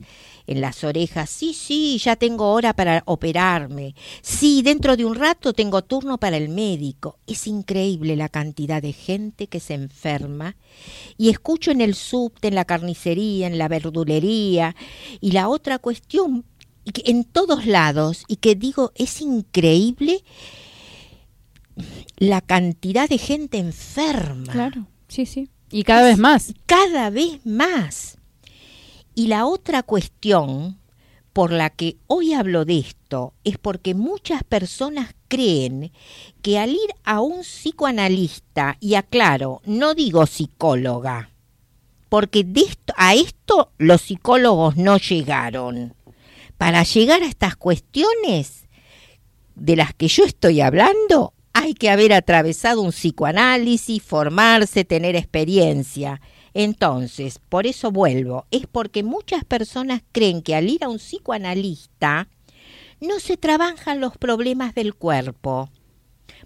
en 0.47 0.62
las 0.62 0.84
orejas. 0.84 1.30
Sí, 1.30 1.54
sí, 1.54 2.00
ya 2.00 2.15
tengo 2.15 2.52
hora 2.54 2.74
para 2.74 3.04
operarme. 3.06 3.93
Sí, 4.24 4.63
dentro 4.63 4.97
de 4.97 5.06
un 5.06 5.13
rato 5.13 5.54
tengo 5.54 5.84
turno 5.84 6.17
para 6.17 6.38
el 6.38 6.50
médico. 6.50 7.19
Es 7.28 7.45
increíble 7.45 8.15
la 8.15 8.30
cantidad 8.30 8.82
de 8.82 8.93
gente 8.93 9.45
que 9.45 9.60
se 9.60 9.76
enferma. 9.76 10.56
Y 11.19 11.30
escucho 11.30 11.69
en 11.69 11.82
el 11.82 11.93
subte, 11.93 12.47
en 12.47 12.56
la 12.56 12.65
carnicería, 12.65 13.45
en 13.45 13.60
la 13.60 13.67
verdulería. 13.67 14.76
Y 15.19 15.34
la 15.34 15.47
otra 15.47 15.78
cuestión, 15.78 16.43
en 17.06 17.24
todos 17.26 17.67
lados, 17.67 18.24
y 18.28 18.38
que 18.38 18.56
digo, 18.56 18.91
es 18.95 19.21
increíble 19.21 20.24
la 22.17 22.41
cantidad 22.41 23.08
de 23.08 23.19
gente 23.19 23.60
enferma. 23.60 24.52
Claro, 24.52 24.88
sí, 25.08 25.28
sí. 25.28 25.47
Y 25.72 25.84
cada 25.84 26.04
vez 26.04 26.18
más. 26.18 26.54
Cada 26.66 27.10
vez 27.10 27.46
más. 27.46 28.18
Y 29.16 29.28
la 29.28 29.46
otra 29.46 29.84
cuestión 29.84 30.80
por 31.34 31.52
la 31.52 31.70
que 31.70 31.98
hoy 32.08 32.34
hablo 32.34 32.66
de 32.66 32.80
esto 32.80 33.34
es 33.44 33.58
porque 33.58 33.94
muchas 33.96 34.44
personas 34.44 35.16
creen 35.28 35.92
que 36.42 36.60
al 36.60 36.72
ir 36.72 36.94
a 37.04 37.22
un 37.22 37.42
psicoanalista, 37.42 38.78
y 38.80 38.96
aclaro, 38.96 39.62
no 39.66 39.94
digo 39.94 40.26
psicóloga, 40.26 41.30
porque 42.10 42.44
de 42.44 42.62
esto, 42.62 42.94
a 42.98 43.16
esto 43.16 43.72
los 43.78 44.02
psicólogos 44.02 44.76
no 44.76 44.98
llegaron. 44.98 45.96
Para 46.58 46.84
llegar 46.84 47.24
a 47.24 47.28
estas 47.28 47.56
cuestiones 47.56 48.68
de 49.56 49.76
las 49.78 49.94
que 49.94 50.08
yo 50.08 50.26
estoy 50.26 50.62
hablando, 50.62 51.34
hay 51.54 51.74
que 51.74 51.90
haber 51.90 52.14
atravesado 52.14 52.82
un 52.82 52.92
psicoanálisis, 52.92 54.02
formarse, 54.02 54.86
tener 54.86 55.16
experiencia. 55.16 56.22
Entonces, 56.54 57.40
por 57.50 57.66
eso 57.66 57.92
vuelvo, 57.92 58.46
es 58.52 58.68
porque 58.68 59.04
muchas 59.04 59.46
personas 59.46 60.02
creen 60.12 60.42
que 60.42 60.56
al 60.56 60.70
ir 60.70 60.84
a 60.84 60.90
un 60.90 60.98
psicoanalista 60.98 62.28
no 63.00 63.20
se 63.20 63.38
trabajan 63.38 64.00
los 64.00 64.18
problemas 64.18 64.76
del 64.76 64.94
cuerpo. 64.94 65.70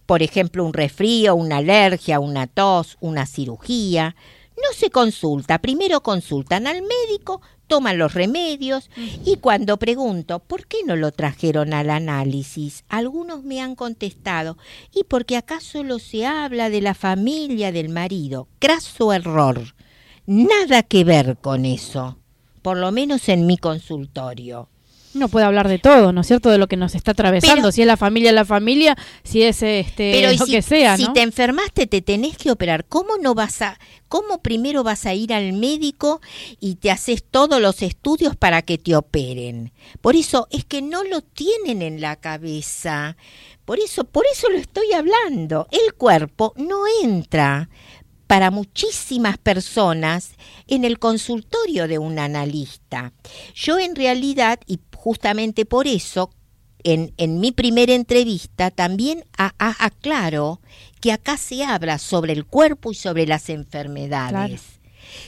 Por 0.06 0.22
ejemplo, 0.22 0.64
un 0.64 0.74
resfrío, 0.74 1.36
una 1.36 1.58
alergia, 1.58 2.20
una 2.20 2.48
tos, 2.48 2.98
una 3.02 3.26
cirugía. 3.26 4.16
No 4.58 4.74
se 4.74 4.90
consulta, 4.90 5.60
primero 5.60 6.02
consultan 6.02 6.66
al 6.68 6.82
médico, 6.82 7.42
toman 7.68 7.98
los 7.98 8.14
remedios 8.14 8.90
y 9.26 9.38
cuando 9.38 9.78
pregunto 9.78 10.40
¿por 10.40 10.68
qué 10.68 10.78
no 10.86 10.96
lo 10.96 11.12
trajeron 11.12 11.74
al 11.74 11.90
análisis? 11.90 12.84
Algunos 12.88 13.44
me 13.44 13.62
han 13.62 13.76
contestado 13.76 14.58
¿y 14.94 15.04
porque 15.04 15.38
acá 15.38 15.60
solo 15.60 16.00
se 16.00 16.26
habla 16.26 16.70
de 16.70 16.82
la 16.82 16.94
familia 16.94 17.72
del 17.72 17.90
marido? 17.90 18.48
Craso 18.60 19.14
error. 19.14 19.76
Nada 20.26 20.84
que 20.84 21.04
ver 21.04 21.38
con 21.38 21.66
eso, 21.66 22.18
por 22.62 22.78
lo 22.78 22.92
menos 22.92 23.30
en 23.30 23.46
mi 23.46 23.58
consultorio. 23.58 24.70
No 25.16 25.30
puede 25.30 25.46
hablar 25.46 25.70
de 25.70 25.80
todo, 25.80 26.12
¿no 26.12 26.22
es 26.22 26.28
cierto? 26.28 26.50
De 26.50 26.58
lo 26.58 26.68
que 26.68 26.76
nos 26.76 26.94
está 26.94 27.12
atravesando, 27.12 27.72
si 27.72 27.82
es 27.82 27.88
la 27.88 27.96
familia, 27.96 28.34
la 28.34 28.44
familia, 28.44 28.98
si 29.24 29.44
es 29.44 29.64
este 29.64 30.36
lo 30.38 30.46
que 30.46 30.62
sea, 30.62 30.98
Si 30.98 31.08
te 31.14 31.22
enfermaste, 31.22 31.88
te 31.88 32.02
tenés 32.02 32.38
que 32.38 32.52
operar. 32.52 32.86
¿Cómo 32.86 33.18
no 33.22 33.34
vas 33.34 33.62
a 33.62 33.80
cómo 34.10 34.42
primero 34.42 34.84
vas 34.84 35.06
a 35.06 35.14
ir 35.14 35.34
al 35.34 35.54
médico 35.54 36.20
y 36.60 36.76
te 36.76 36.92
haces 36.92 37.24
todos 37.24 37.62
los 37.62 37.82
estudios 37.82 38.36
para 38.36 38.62
que 38.62 38.78
te 38.78 38.94
operen? 38.94 39.72
Por 40.02 40.18
eso 40.18 40.48
es 40.52 40.66
que 40.66 40.82
no 40.82 41.06
lo 41.06 41.22
tienen 41.22 41.82
en 41.82 42.02
la 42.02 42.18
cabeza. 42.18 43.16
Por 43.64 43.80
eso, 43.80 44.04
por 44.04 44.26
eso 44.30 44.50
lo 44.50 44.58
estoy 44.58 44.92
hablando. 44.92 45.68
El 45.72 45.94
cuerpo 45.94 46.54
no 46.58 46.84
entra 47.02 47.70
para 48.28 48.52
muchísimas 48.52 49.38
personas 49.38 50.34
en 50.68 50.84
el 50.84 51.00
consultorio 51.00 51.88
de 51.88 52.00
un 52.00 52.20
analista. 52.20 53.14
Yo 53.54 53.78
en 53.78 53.96
realidad, 53.96 54.60
y 54.66 54.78
justamente 55.06 55.66
por 55.66 55.86
eso, 55.86 56.32
en, 56.84 57.14
en 57.18 57.40
mi 57.40 57.52
primera 57.52 57.94
entrevista 57.94 58.72
también 58.72 59.24
aclaro 59.38 60.62
que 61.00 61.12
acá 61.12 61.38
se 61.38 61.64
habla 61.64 62.00
sobre 62.00 62.34
el 62.34 62.44
cuerpo 62.44 62.92
y 62.92 62.96
sobre 62.96 63.28
las 63.28 63.50
enfermedades. 63.50 64.64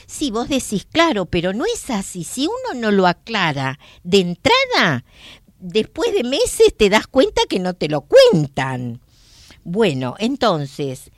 Sí, 0.04 0.32
vos 0.32 0.48
decís, 0.48 0.84
claro, 0.84 1.26
pero 1.26 1.52
no 1.52 1.64
es 1.64 1.90
así. 1.90 2.24
Si 2.24 2.48
uno 2.48 2.80
no 2.80 2.90
lo 2.90 3.06
aclara 3.06 3.78
de 4.02 4.18
entrada, 4.18 5.04
después 5.60 6.12
de 6.12 6.24
meses 6.24 6.76
te 6.76 6.90
das 6.90 7.06
cuenta 7.06 7.42
que 7.48 7.60
no 7.60 7.74
te 7.74 7.88
lo 7.88 8.00
cuentan. 8.00 9.00
Bueno, 9.62 10.16
entonces, 10.18 11.12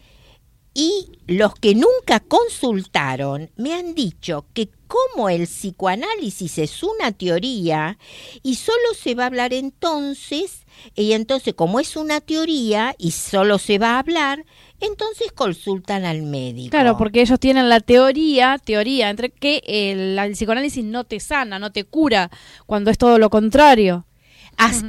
y 0.74 1.09
los 1.26 1.54
que 1.54 1.74
nunca 1.74 2.20
consultaron 2.20 3.50
me 3.56 3.74
han 3.74 3.94
dicho 3.94 4.46
que 4.54 4.68
como 4.87 5.28
el 5.28 5.46
psicoanálisis 5.46 6.59
es 6.59 6.83
una 6.83 7.12
teoría 7.12 7.98
y 8.42 8.56
solo 8.56 8.94
se 9.00 9.14
va 9.14 9.24
a 9.24 9.26
hablar 9.26 9.52
entonces, 9.52 10.66
y 10.96 11.12
entonces 11.12 11.54
como 11.54 11.78
es 11.78 11.96
una 11.96 12.20
teoría 12.20 12.94
y 12.98 13.12
solo 13.12 13.59
se 13.59 13.78
va 13.78 13.94
a 13.94 13.98
hablar, 14.00 14.44
entonces 14.80 15.30
consultan 15.33 16.04
al 16.04 16.22
médico. 16.22 16.70
Claro, 16.70 16.96
porque 16.96 17.20
ellos 17.20 17.38
tienen 17.38 17.68
la 17.68 17.80
teoría, 17.80 18.59
teoría, 18.59 19.11
entre 19.11 19.30
que 19.30 19.62
el, 19.66 20.18
el 20.18 20.33
psicoanálisis 20.33 20.85
no 20.85 21.04
te 21.04 21.20
sana, 21.20 21.59
no 21.59 21.70
te 21.70 21.85
cura, 21.85 22.30
cuando 22.66 22.90
es 22.90 22.98
todo 22.98 23.18
lo 23.18 23.30
contrario. 23.30 24.06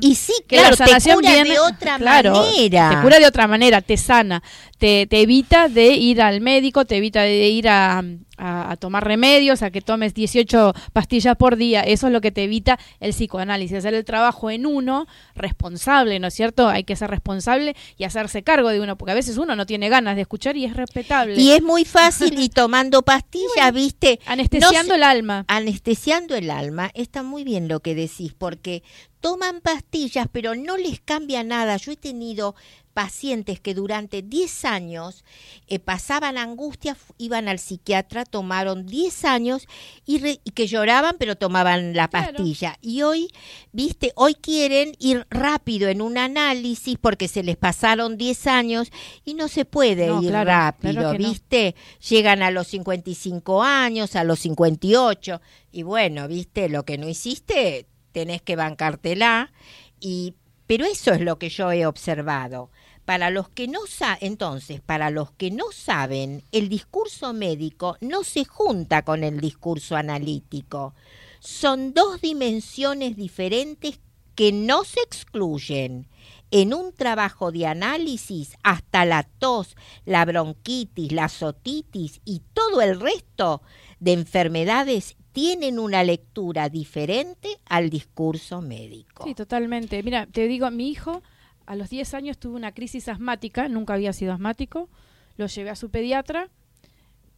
Y 0.02 0.16
sí, 0.16 0.34
claro, 0.48 0.76
te 0.76 1.14
cura 1.14 1.44
de 1.44 1.60
otra 1.60 1.98
manera. 1.98 2.90
Te 2.90 3.02
cura 3.02 3.20
de 3.20 3.26
otra 3.26 3.48
manera, 3.48 3.82
te 3.82 3.98
sana, 3.98 4.44
te, 4.78 5.08
te 5.08 5.22
evita 5.22 5.70
de 5.70 5.88
ir 5.88 6.22
al 6.22 6.42
médico, 6.42 6.86
te 6.86 6.98
evita 6.98 7.22
de 7.22 7.48
ir 7.50 7.70
a, 7.70 8.04
a, 8.42 8.76
tomar 8.78 9.06
remedios, 9.06 9.62
a 9.62 9.70
que 9.70 9.82
tomes 9.82 10.14
18 10.14 10.74
pastillas 10.94 11.36
por 11.36 11.56
día. 11.56 11.82
Eso 11.82 12.08
es 12.08 12.14
lo 12.14 12.22
que 12.22 12.32
te 12.32 12.44
evita 12.44 12.80
el 13.00 13.12
psicoanálisis, 13.12 13.78
hacer 13.78 13.94
el 13.94 14.04
trabajo 14.04 14.50
en 14.50 14.66
uno 14.66 15.08
responsable, 15.36 16.20
¿no 16.20 16.28
es 16.28 16.34
cierto? 16.34 16.68
Hay 16.68 16.84
que 16.84 16.96
ser 16.96 17.10
responsable 17.12 17.76
y 17.98 18.04
hacerse 18.04 18.44
cargo 18.44 18.70
de 18.70 18.82
uno, 18.82 18.98
porque 18.98 19.12
a 19.12 19.16
veces 19.16 19.38
uno 19.38 19.56
no 19.56 19.66
tiene 19.66 19.90
ganas 19.90 20.16
de 20.16 20.24
escuchar 20.24 20.58
y 20.58 20.66
es 20.66 20.76
respetable. 20.76 21.40
Y 21.40 21.52
es 21.52 21.62
muy 21.62 21.86
fácil 21.86 22.40
y 22.40 22.50
tomando 22.50 23.02
pastillas, 23.04 23.72
¿viste? 23.74 24.20
Anestesiando 24.26 24.96
el 24.96 25.04
alma. 25.04 25.46
Anestesiando 25.48 26.36
el 26.36 26.50
alma, 26.50 26.90
está 26.96 27.22
muy 27.24 27.44
bien 27.44 27.68
lo 27.68 27.82
que 27.82 27.94
decís, 27.94 28.34
porque 28.34 28.82
toman 29.22 29.62
pastillas, 29.62 30.28
pero 30.32 30.56
no 30.56 30.78
les 30.78 31.00
cambia 31.00 31.44
nada. 31.44 31.78
Yo 31.78 31.92
he 31.92 31.96
tenido 31.96 32.56
pacientes 32.92 33.60
que 33.60 33.74
durante 33.74 34.22
10 34.22 34.66
años 34.66 35.24
eh, 35.68 35.80
pasaban 35.80 36.38
angustia, 36.38 36.98
iban 37.18 37.48
al 37.48 37.60
psiquiatra, 37.60 38.26
tomaron 38.26 38.86
10 38.86 39.26
años 39.26 39.68
y, 40.06 40.38
que 40.38 40.68
lloraban 40.68 41.16
pero 41.18 41.36
tomaban 41.36 41.96
la 41.96 42.10
pastilla. 42.10 42.78
Y 42.82 43.02
hoy, 43.02 43.30
viste, 43.72 44.12
hoy 44.16 44.36
quieren 44.36 44.94
ir 45.00 45.26
rápido 45.30 45.90
en 45.90 46.02
un 46.02 46.18
análisis 46.18 46.98
porque 47.00 47.28
se 47.28 47.44
les 47.44 47.58
pasaron 47.58 48.18
10 48.18 48.48
años 48.48 48.92
y 49.26 49.34
no 49.34 49.48
se 49.48 49.66
puede 49.66 50.08
ir 50.22 50.32
rápido, 50.32 51.14
viste. 51.14 51.76
Llegan 52.10 52.44
a 52.44 52.52
los 52.52 52.68
55 52.68 53.64
años, 53.64 54.16
a 54.16 54.24
los 54.24 54.40
58 54.40 55.42
y 55.72 55.84
bueno, 55.84 56.28
viste, 56.28 56.70
lo 56.70 56.84
que 56.84 56.98
no 56.98 57.08
hiciste, 57.08 57.86
tenés 58.12 58.42
que 58.42 58.56
bancártela 58.56 59.52
y 60.00 60.36
pero 60.72 60.86
eso 60.86 61.12
es 61.12 61.20
lo 61.20 61.38
que 61.38 61.50
yo 61.50 61.70
he 61.74 61.86
observado. 61.86 62.70
Para 63.06 63.30
los 63.30 63.50
que 63.50 63.68
no 63.68 63.82
entonces, 64.20 64.82
para 64.82 65.10
los 65.10 65.32
que 65.32 65.52
no 65.52 65.72
saben, 65.72 66.44
el 66.52 66.70
discurso 66.70 67.34
médico 67.34 67.98
no 68.02 68.24
se 68.24 68.46
junta 68.46 69.04
con 69.04 69.24
el 69.24 69.40
discurso 69.40 69.96
analítico. 69.96 70.94
Son 71.40 71.94
dos 71.94 72.22
dimensiones 72.22 73.16
diferentes 73.16 74.00
que 74.36 74.52
no 74.52 74.84
se 74.84 75.02
excluyen. 75.02 76.08
En 76.52 76.74
un 76.74 76.94
trabajo 76.94 77.52
de 77.52 77.66
análisis, 77.66 78.58
hasta 78.64 79.06
la 79.06 79.24
tos, 79.24 79.76
la 80.06 80.26
bronquitis, 80.26 81.12
la 81.12 81.30
sotitis 81.30 82.22
y 82.26 82.42
todo 82.54 82.82
el 82.82 83.00
resto 83.00 83.62
de 84.00 84.14
enfermedades 84.14 85.16
tienen 85.32 85.80
una 85.80 86.04
lectura 86.04 86.70
diferente 86.70 87.58
al 87.66 87.90
discurso 87.90 88.62
médico. 88.62 89.24
Sí, 89.24 89.34
totalmente. 89.34 90.04
Mira, 90.04 90.28
te 90.28 90.48
digo, 90.48 90.70
mi 90.72 90.90
hijo 90.90 91.24
a 91.72 91.76
los 91.76 91.90
10 91.90 92.16
años 92.16 92.38
tuve 92.38 92.58
una 92.58 92.74
crisis 92.74 93.08
asmática, 93.08 93.70
nunca 93.70 93.94
había 93.94 94.12
sido 94.12 94.34
asmático, 94.34 94.90
lo 95.38 95.48
llevé 95.48 95.70
a 95.70 95.78
su 95.78 95.90
pediatra, 95.90 96.50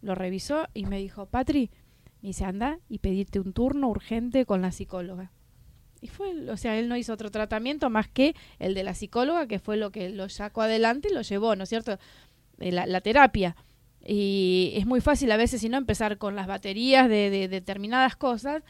lo 0.02 0.16
revisó 0.16 0.68
y 0.74 0.88
me 0.88 0.98
dijo, 0.98 1.28
Patri, 1.28 1.70
me 2.24 2.30
dice, 2.30 2.44
anda 2.44 2.80
y 2.90 2.98
pedirte 2.98 3.40
un 3.40 3.54
turno 3.54 3.90
urgente 3.90 4.48
con 4.48 4.64
la 4.64 4.72
psicóloga. 4.72 5.32
Y 6.02 6.08
fue, 6.08 6.50
o 6.50 6.58
sea, 6.58 6.80
él 6.80 6.90
no 6.90 6.98
hizo 6.98 7.14
otro 7.14 7.30
tratamiento 7.30 7.92
más 7.92 8.08
que 8.08 8.36
el 8.58 8.74
de 8.74 8.82
la 8.82 8.96
psicóloga, 8.96 9.46
que 9.46 9.60
fue 9.60 9.78
lo 9.78 9.92
que 9.92 10.10
lo 10.10 10.28
sacó 10.30 10.64
adelante 10.64 11.10
y 11.12 11.14
lo 11.14 11.22
llevó, 11.22 11.56
¿no 11.56 11.66
es 11.66 11.70
cierto? 11.70 12.00
Eh, 12.58 12.72
la, 12.72 12.88
la 12.88 13.02
terapia. 13.02 13.56
Y 14.04 14.74
es 14.76 14.88
muy 14.88 15.00
fácil 15.00 15.32
a 15.32 15.38
veces, 15.38 15.62
si 15.62 15.70
no, 15.70 15.78
empezar 15.78 16.18
con 16.18 16.36
las 16.36 16.48
baterías 16.48 17.08
de, 17.08 17.30
de 17.30 17.48
determinadas 17.50 18.16
cosas 18.16 18.64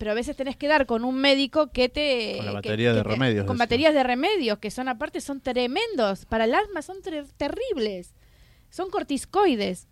pero 0.00 0.12
a 0.12 0.14
veces 0.14 0.34
tenés 0.34 0.56
que 0.56 0.66
dar 0.66 0.86
con 0.86 1.04
un 1.04 1.16
médico 1.16 1.70
que 1.72 1.90
te... 1.90 2.36
Con 2.38 2.46
la 2.46 2.52
batería 2.52 2.94
de 2.94 3.02
remedios. 3.02 3.44
Con 3.44 3.58
baterías 3.58 3.92
de 3.92 4.02
remedios, 4.02 4.58
que 4.58 4.70
son 4.70 4.88
aparte, 4.88 5.20
son 5.20 5.42
tremendos. 5.42 6.24
Para 6.24 6.44
el 6.46 6.54
asma 6.54 6.80
son 6.80 6.96
terribles. 7.36 8.14
Son 8.70 8.88
corticoides. 8.88 9.88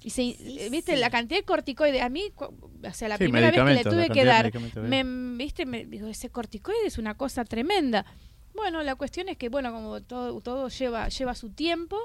Y 0.00 0.10
se, 0.10 0.22
Sí, 0.22 0.36
eh, 0.60 0.68
viste, 0.70 0.94
sí. 0.94 1.00
la 1.00 1.10
cantidad 1.10 1.40
de 1.40 1.44
corticoides, 1.44 2.02
a 2.02 2.08
mí, 2.08 2.30
cu- 2.36 2.44
o 2.44 2.92
sea, 2.94 3.08
la 3.08 3.16
Sí, 3.16 3.24
primera 3.24 3.50
vez 3.50 3.60
que 3.60 3.74
le 3.74 3.82
tuve 3.82 4.10
que 4.10 4.24
dar, 4.24 4.52
me, 4.76 5.02
viste, 5.36 5.66
me 5.66 5.84
digo, 5.86 6.06
ese 6.06 6.30
corticoide 6.30 6.86
es 6.86 6.96
una 6.98 7.16
cosa 7.16 7.44
tremenda. 7.44 8.06
Bueno, 8.54 8.84
la 8.84 8.94
cuestión 8.94 9.28
es 9.28 9.36
que, 9.36 9.48
bueno, 9.48 9.72
como 9.72 10.00
todo, 10.02 10.40
todo 10.40 10.68
lleva, 10.68 11.08
lleva 11.08 11.34
su 11.34 11.50
tiempo, 11.50 11.98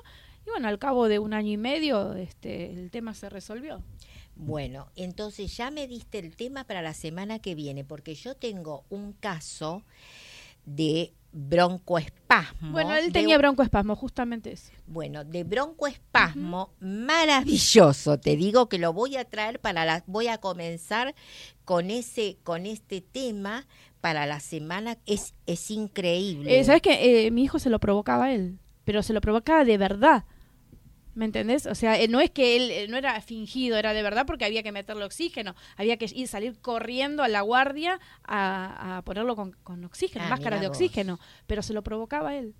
y 0.48 0.50
bueno, 0.50 0.68
al 0.70 0.80
cabo 0.80 1.08
de 1.08 1.20
un 1.20 1.34
año 1.36 1.52
y 1.52 1.58
medio, 1.58 2.14
este, 2.16 2.72
el 2.72 2.90
tema 2.90 3.14
se 3.14 3.30
resolvió. 3.30 3.84
Bueno, 4.36 4.90
entonces 4.96 5.56
ya 5.56 5.72
me 5.72 5.88
diste 5.88 6.20
el 6.20 6.36
tema 6.36 6.64
para 6.64 6.82
la 6.82 6.94
semana 6.94 7.40
que 7.40 7.56
viene, 7.56 7.84
porque 7.84 8.16
yo 8.16 8.36
tengo 8.36 8.84
un 8.90 9.14
caso 9.14 9.84
de 10.66 11.14
broncoespasmo. 11.34 12.72
Bueno, 12.72 12.96
él 12.96 13.12
tenía 13.12 13.38
broncoespasmo, 13.38 13.96
justamente 13.96 14.52
eso. 14.52 14.72
Bueno, 14.86 15.24
de 15.24 15.44
broncoespasmo 15.44 16.74
maravilloso. 16.80 18.20
Te 18.20 18.36
digo 18.36 18.70
que 18.70 18.78
lo 18.78 18.94
voy 18.94 19.18
a 19.18 19.26
traer 19.26 19.60
para 19.60 19.84
la 19.86 20.04
voy 20.06 20.28
a 20.28 20.38
comenzar 20.38 21.16
con 21.66 21.90
ese 21.90 22.38
con 22.44 22.66
este 22.66 23.02
tema 23.02 23.66
para 24.00 24.26
la 24.26 24.40
semana 24.40 24.98
es 25.06 25.34
es 25.48 25.72
increíble. 25.72 26.60
Eh, 26.60 26.64
¿Sabes 26.64 26.82
que 26.82 27.30
Mi 27.32 27.44
hijo 27.44 27.58
se 27.58 27.72
lo 27.72 27.80
provocaba 27.80 28.26
a 28.26 28.34
él, 28.34 28.60
pero 28.84 29.02
se 29.02 29.14
lo 29.14 29.22
provocaba 29.22 29.66
de 29.66 29.78
verdad. 29.78 30.26
¿Me 31.16 31.26
entendés? 31.26 31.66
O 31.68 31.76
sea, 31.76 32.00
eh, 32.02 32.08
no 32.08 32.20
es 32.22 32.32
que 32.32 32.56
él 32.56 32.72
eh, 32.72 32.88
no 32.88 32.98
era 32.98 33.20
fingido, 33.22 33.78
era 33.78 33.94
de 33.94 34.02
verdad 34.02 34.26
porque 34.26 34.46
había 34.46 34.64
que 34.64 34.72
meterle 34.72 35.04
oxígeno, 35.04 35.56
había 35.78 35.98
que 35.98 36.06
ir 36.14 36.28
salir 36.28 36.60
corriendo 36.60 37.22
a 37.24 37.28
la 37.28 37.42
guardia 37.42 38.00
a, 38.24 38.98
a 38.98 39.02
ponerlo 39.04 39.36
con, 39.36 39.52
con 39.64 39.84
oxígeno, 39.86 40.26
Ah, 40.26 40.30
máscara 40.30 40.56
mirá 40.58 40.62
de 40.62 40.68
oxígeno, 40.70 41.20
pero 41.46 41.62
se 41.62 41.74
lo 41.74 41.84
provocaba 41.84 42.36
él. 42.36 42.56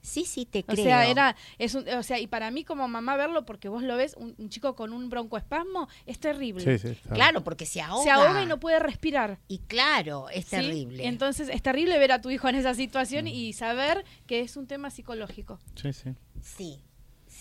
Sí, 0.00 0.24
sí, 0.24 0.46
te 0.46 0.60
O 0.60 0.62
creo. 0.64 0.84
sea, 0.84 1.06
era, 1.08 1.36
es 1.58 1.76
un- 1.76 1.88
o 1.88 2.02
sea, 2.02 2.18
y 2.18 2.26
para 2.26 2.50
mí 2.50 2.64
como 2.64 2.88
mamá 2.88 3.16
verlo, 3.16 3.46
porque 3.46 3.68
vos 3.68 3.84
lo 3.84 3.96
ves, 3.96 4.16
un, 4.18 4.34
un 4.36 4.48
chico 4.48 4.74
con 4.74 4.92
un 4.92 5.08
broncoespasmo, 5.08 5.88
es 6.06 6.18
terrible. 6.18 6.76
Sí, 6.76 6.88
sí. 6.88 6.98
Claro, 7.14 7.44
porque 7.44 7.66
se 7.66 7.80
ahoga. 7.82 8.02
Se 8.02 8.10
ahoga 8.10 8.42
y 8.42 8.46
no 8.46 8.58
puede 8.58 8.80
respirar. 8.80 9.38
Y 9.46 9.58
claro, 9.60 10.28
es 10.28 10.46
¿sí? 10.46 10.50
terrible. 10.56 11.06
Entonces 11.06 11.48
es 11.48 11.62
terrible 11.62 11.96
ver 12.00 12.10
a 12.10 12.20
tu 12.20 12.30
hijo 12.30 12.48
en 12.48 12.56
esa 12.56 12.74
situación 12.74 13.28
y 13.28 13.52
saber 13.52 14.04
que 14.26 14.40
es 14.40 14.56
un 14.56 14.66
tema 14.66 14.90
psicológico. 14.90 15.60
Sí, 15.80 15.92
sí. 15.92 16.10
sí. 16.42 16.82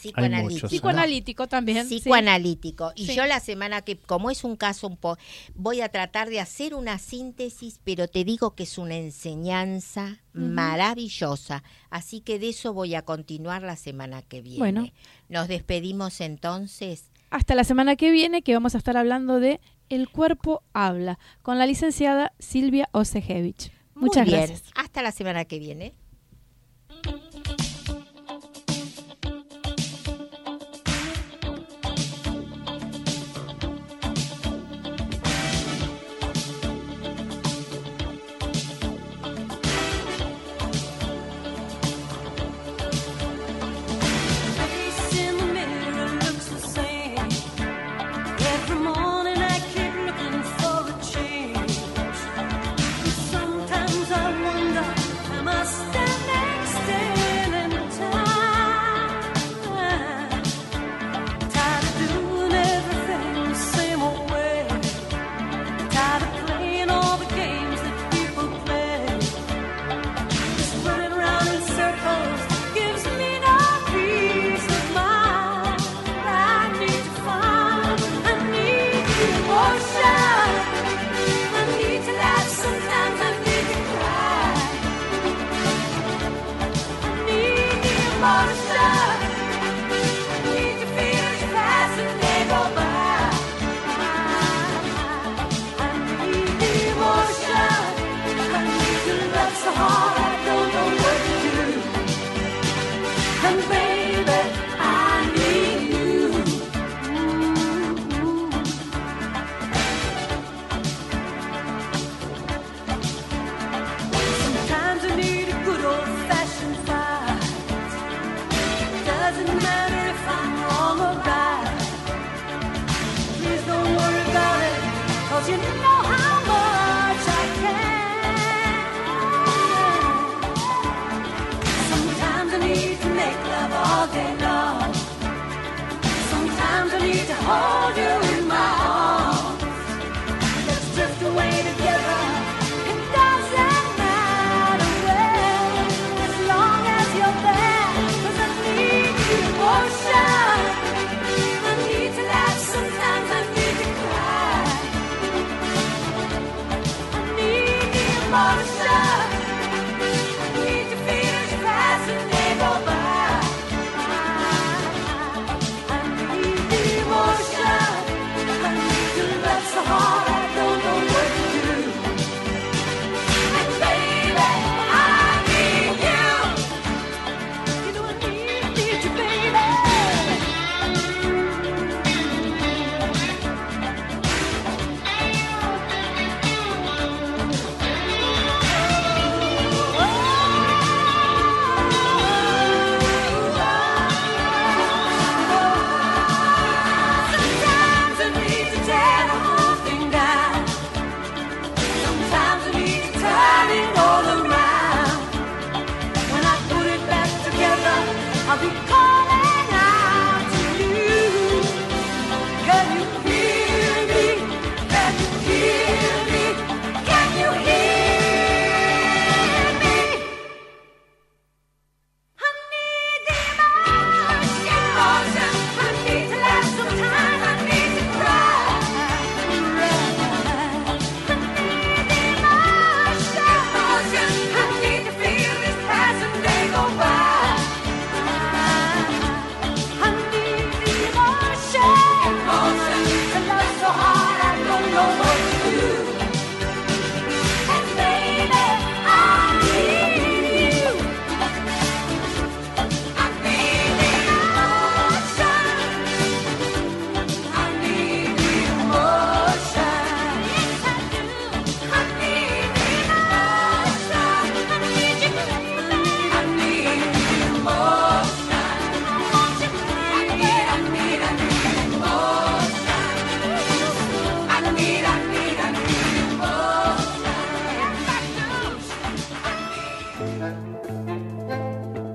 Muchos, 0.09 0.13
Psicoanalítico. 0.15 0.61
¿no? 0.63 0.69
Psicoanalítico 0.69 1.47
también. 1.47 1.87
sí. 1.87 1.99
Psicoanalítico. 1.99 2.91
Y 2.95 3.07
Sí. 3.07 3.15
yo 3.15 3.25
la 3.25 3.39
semana 3.39 3.81
que, 3.81 3.97
como 3.97 4.29
es 4.31 4.43
un 4.43 4.55
caso 4.55 4.87
un 4.87 4.97
poco, 4.97 5.19
voy 5.55 5.81
a 5.81 5.89
tratar 5.89 6.29
de 6.29 6.39
hacer 6.39 6.73
una 6.75 6.97
síntesis, 6.97 7.79
pero 7.83 8.07
te 8.07 8.23
digo 8.23 8.55
que 8.55 8.63
es 8.63 8.77
una 8.77 8.95
enseñanza 8.95 10.19
maravillosa. 10.33 11.63
Así 11.89 12.21
que 12.21 12.39
de 12.39 12.49
eso 12.49 12.73
voy 12.73 12.95
a 12.95 13.01
continuar 13.03 13.61
la 13.63 13.75
semana 13.75 14.21
que 14.21 14.41
viene. 14.41 14.59
Bueno. 14.59 14.89
Nos 15.29 15.47
despedimos 15.47 16.21
entonces. 16.21 17.05
Hasta 17.29 17.55
la 17.55 17.63
semana 17.63 17.95
que 17.95 18.11
viene 18.11 18.41
que 18.41 18.53
vamos 18.53 18.75
a 18.75 18.77
estar 18.77 18.97
hablando 18.97 19.39
de 19.39 19.61
El 19.89 20.09
cuerpo 20.09 20.63
habla 20.73 21.19
con 21.41 21.57
la 21.57 21.65
licenciada 21.65 22.33
Silvia 22.39 22.89
Osejevich. 22.93 23.71
Muy 23.93 24.05
Muchas 24.05 24.25
bien. 24.25 24.37
gracias. 24.37 24.63
Hasta 24.75 25.01
la 25.01 25.11
semana 25.11 25.45
que 25.45 25.59
viene. 25.59 25.93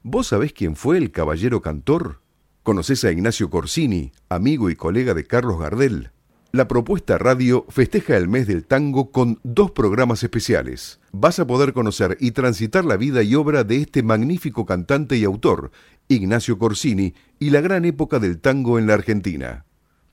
¿Vos 0.06 0.28
sabés 0.28 0.52
quién 0.52 0.76
fue 0.76 0.98
el 0.98 1.12
caballero 1.12 1.62
cantor? 1.62 2.20
¿Conoces 2.64 3.04
a 3.04 3.12
Ignacio 3.12 3.50
Corsini, 3.50 4.12
amigo 4.30 4.70
y 4.70 4.76
colega 4.76 5.14
de 5.14 5.26
Carlos 5.26 5.60
Gardel? 5.60 6.12
La 6.52 6.68
propuesta 6.68 7.18
radio 7.18 7.66
festeja 7.70 8.16
el 8.16 8.28
mes 8.28 8.46
del 8.46 8.66
tango 8.66 9.12
con 9.12 9.40
dos 9.44 9.72
programas 9.72 10.24
especiales. 10.24 11.00
Vas 11.12 11.40
a 11.40 11.48
poder 11.48 11.74
conocer 11.74 12.16
y 12.20 12.30
transitar 12.30 12.86
la 12.86 12.96
vida 12.96 13.24
y 13.24 13.34
obra 13.34 13.64
de 13.64 13.78
este 13.78 14.04
magnífico 14.04 14.66
cantante 14.66 15.18
y 15.18 15.24
autor, 15.24 15.72
Ignacio 16.10 16.60
Corsini, 16.60 17.16
y 17.40 17.50
la 17.50 17.62
gran 17.62 17.86
época 17.86 18.20
del 18.20 18.40
tango 18.40 18.78
en 18.78 18.86
la 18.86 18.94
Argentina. 18.94 19.66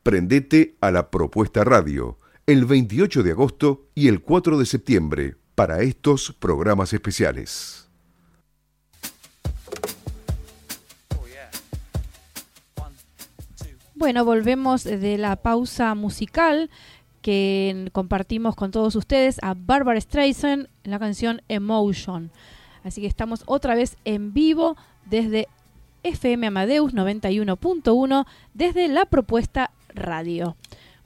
Prendete 0.03 0.77
a 0.81 0.91
la 0.91 1.11
propuesta 1.11 1.63
radio 1.63 2.19
el 2.47 2.65
28 2.65 3.23
de 3.23 3.33
agosto 3.33 3.89
y 3.95 4.09
el 4.09 4.23
4 4.23 4.59
de 4.59 4.65
septiembre 4.65 5.37
para 5.55 5.83
estos 5.83 6.33
programas 6.33 6.95
especiales. 6.95 7.87
Bueno, 13.95 14.25
volvemos 14.25 14.85
de 14.85 15.19
la 15.19 15.37
pausa 15.37 15.95
musical 15.95 16.71
que 17.21 17.91
compartimos 17.93 18.57
con 18.57 18.71
todos 18.71 18.97
ustedes 18.97 19.37
a 19.43 19.53
Barbara 19.55 20.01
Streisand 20.01 20.69
en 20.85 20.91
la 20.91 20.99
canción 20.99 21.43
Emotion. 21.49 22.31
Así 22.83 23.03
que 23.03 23.07
estamos 23.07 23.43
otra 23.45 23.75
vez 23.75 23.99
en 24.07 24.33
vivo 24.33 24.79
desde 25.05 25.47
FM 26.03 26.47
Amadeus 26.47 26.95
91.1 26.95 28.27
desde 28.55 28.89
la 28.89 29.05
propuesta 29.05 29.71
radio. 29.95 30.57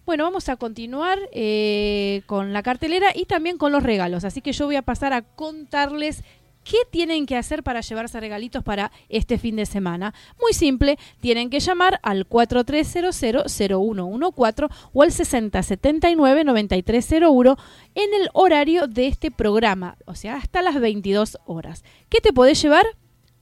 Bueno, 0.07 0.25
vamos 0.25 0.49
a 0.49 0.57
continuar 0.57 1.19
eh, 1.33 2.23
con 2.27 2.53
la 2.53 2.63
cartelera 2.63 3.09
y 3.15 3.25
también 3.25 3.57
con 3.57 3.73
los 3.73 3.83
regalos. 3.83 4.25
Así 4.25 4.43
que 4.43 4.53
yo 4.53 4.67
voy 4.67 4.77
a 4.77 4.83
pasar 4.83 5.13
a 5.13 5.23
contarles 5.23 6.23
¿Qué 6.65 6.79
tienen 6.91 7.27
que 7.27 7.37
hacer 7.37 7.63
para 7.63 7.83
llevarse 7.83 8.19
regalitos 8.19 8.65
para 8.65 8.91
este 9.11 9.37
fin 9.39 9.57
de 9.57 9.67
semana? 9.67 10.15
Muy 10.41 10.55
simple, 10.55 10.99
tienen 11.21 11.51
que 11.51 11.61
llamar 11.61 12.01
al 12.03 12.27
4300-0114 12.27 14.71
o 14.93 15.03
al 15.03 15.11
6079-9301 15.11 17.59
en 17.95 18.15
el 18.15 18.31
horario 18.33 18.87
de 18.87 19.09
este 19.09 19.31
programa, 19.31 19.99
o 20.07 20.15
sea, 20.15 20.37
hasta 20.37 20.63
las 20.63 20.81
22 20.81 21.37
horas. 21.45 21.85
¿Qué 22.09 22.23
te 22.23 22.33
podés 22.33 22.63
llevar? 22.63 22.87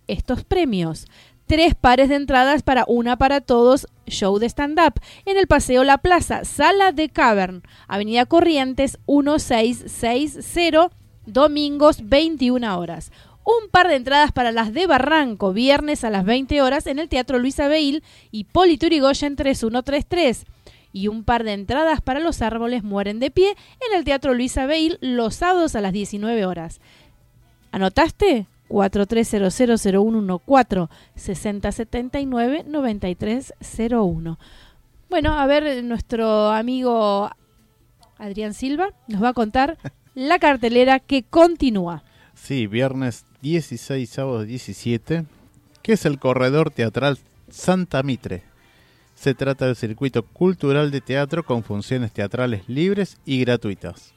Estos 0.09 0.43
premios. 0.43 1.07
Tres 1.53 1.75
pares 1.75 2.09
de 2.09 2.15
entradas 2.15 2.63
para 2.63 2.87
una 2.89 3.19
para 3.19 3.43
todos, 3.43 3.87
show 4.07 4.39
de 4.39 4.47
stand-up, 4.47 4.95
en 5.27 5.37
el 5.37 5.47
Paseo 5.47 5.85
La 5.85 5.99
Plaza, 5.99 6.47
Sala 6.47 6.93
de 6.93 7.11
Cavern, 7.11 7.63
Avenida 7.89 8.25
Corrientes 8.25 8.99
1660 9.07 10.89
domingos 11.27 12.09
21 12.09 12.79
horas. 12.79 13.13
Un 13.45 13.69
par 13.71 13.89
de 13.89 13.97
entradas 13.97 14.33
para 14.33 14.51
las 14.51 14.73
de 14.73 14.87
Barranco, 14.87 15.53
viernes 15.53 16.05
a 16.05 16.11
las 16.11 16.25
20 16.25 16.63
horas 16.63 16.87
en 16.87 16.99
el 16.99 17.11
Teatro 17.11 17.39
Luis 17.39 17.61
Abel 17.61 18.03
y 18.31 18.45
Politurigoyen 18.45 19.37
3133. 19.37 20.47
Y 20.95 21.09
un 21.09 21.23
par 21.23 21.45
de 21.45 21.53
entradas 21.53 22.01
para 22.01 22.21
Los 22.21 22.41
Árboles 22.41 22.83
Mueren 22.83 23.21
de 23.21 23.31
Pie 23.31 23.51
en 23.91 23.99
el 23.99 24.05
Teatro 24.05 24.33
Luis 24.33 24.57
Abel 24.57 24.97
los 25.03 25.35
sábados 25.35 25.77
a 25.77 25.83
las 25.83 25.93
19 25.93 26.47
horas. 26.47 26.81
¿Anotaste? 27.73 28.47
43000114 28.73 30.89
6079 31.15 32.65
9301. 32.67 34.39
Bueno, 35.11 35.39
a 35.39 35.47
ver, 35.47 35.85
nuestro 35.85 36.51
amigo 36.51 37.31
Adrián 38.17 38.55
Silva 38.55 38.95
nos 39.09 39.23
va 39.23 39.29
a 39.29 39.35
contar 39.35 39.77
la 40.15 40.39
cartelera 40.39 41.01
que 41.01 41.23
continúa. 41.23 42.03
Sí, 42.35 42.67
viernes 42.67 43.27
16, 43.43 44.09
sábado 44.09 44.45
17, 44.45 45.27
que 45.83 45.93
es 45.93 46.07
el 46.07 46.19
corredor 46.19 46.71
teatral 46.71 47.19
Santa 47.51 48.03
Mitre. 48.03 48.43
Se 49.15 49.35
trata 49.35 49.67
del 49.67 49.77
circuito 49.77 50.25
cultural 50.25 50.91
de 50.91 51.01
teatro 51.01 51.45
con 51.45 51.63
funciones 51.63 52.13
teatrales 52.13 52.69
libres 52.69 53.19
y 53.25 53.41
gratuitas. 53.41 54.13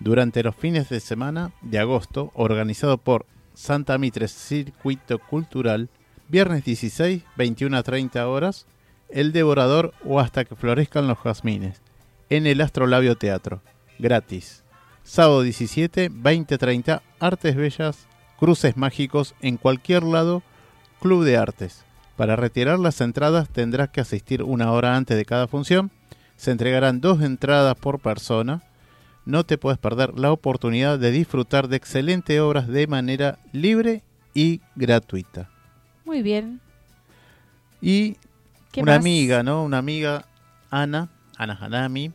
Durante 0.00 0.42
los 0.42 0.56
fines 0.56 0.88
de 0.88 1.00
semana 1.00 1.52
de 1.62 1.78
agosto, 1.78 2.32
organizado 2.34 2.98
por 2.98 3.26
Santa 3.54 3.98
Mitre 3.98 4.28
Circuito 4.28 5.18
Cultural, 5.18 5.88
viernes 6.28 6.64
16, 6.64 7.22
21 7.36 7.76
a 7.76 7.82
30 7.82 8.28
horas, 8.28 8.66
El 9.08 9.32
Devorador 9.32 9.92
o 10.04 10.20
hasta 10.20 10.44
que 10.44 10.56
florezcan 10.56 11.08
los 11.08 11.18
jazmines, 11.18 11.82
en 12.28 12.46
el 12.46 12.60
Astrolabio 12.60 13.16
Teatro, 13.16 13.62
gratis. 13.98 14.62
Sábado 15.02 15.42
17, 15.42 16.10
20.30, 16.10 17.02
Artes 17.18 17.56
Bellas, 17.56 18.06
Cruces 18.38 18.76
Mágicos 18.76 19.34
en 19.40 19.56
cualquier 19.56 20.02
lado, 20.02 20.42
Club 21.00 21.24
de 21.24 21.36
Artes. 21.36 21.84
Para 22.16 22.36
retirar 22.36 22.78
las 22.78 23.00
entradas 23.00 23.48
tendrás 23.48 23.88
que 23.88 24.02
asistir 24.02 24.42
una 24.42 24.72
hora 24.72 24.94
antes 24.94 25.16
de 25.16 25.24
cada 25.24 25.48
función. 25.48 25.90
Se 26.36 26.50
entregarán 26.50 27.00
dos 27.00 27.22
entradas 27.22 27.74
por 27.76 27.98
persona. 27.98 28.62
No 29.24 29.44
te 29.44 29.58
puedes 29.58 29.78
perder 29.78 30.18
la 30.18 30.32
oportunidad 30.32 30.98
de 30.98 31.10
disfrutar 31.10 31.68
de 31.68 31.76
excelentes 31.76 32.40
obras 32.40 32.68
de 32.68 32.86
manera 32.86 33.38
libre 33.52 34.02
y 34.34 34.60
gratuita. 34.76 35.50
Muy 36.04 36.22
bien. 36.22 36.60
Y 37.80 38.16
¿Qué 38.72 38.82
una 38.82 38.92
más? 38.92 39.00
amiga, 39.00 39.42
¿no? 39.42 39.64
Una 39.64 39.78
amiga, 39.78 40.26
Ana, 40.70 41.10
Ana 41.36 41.58
Hanami. 41.60 42.12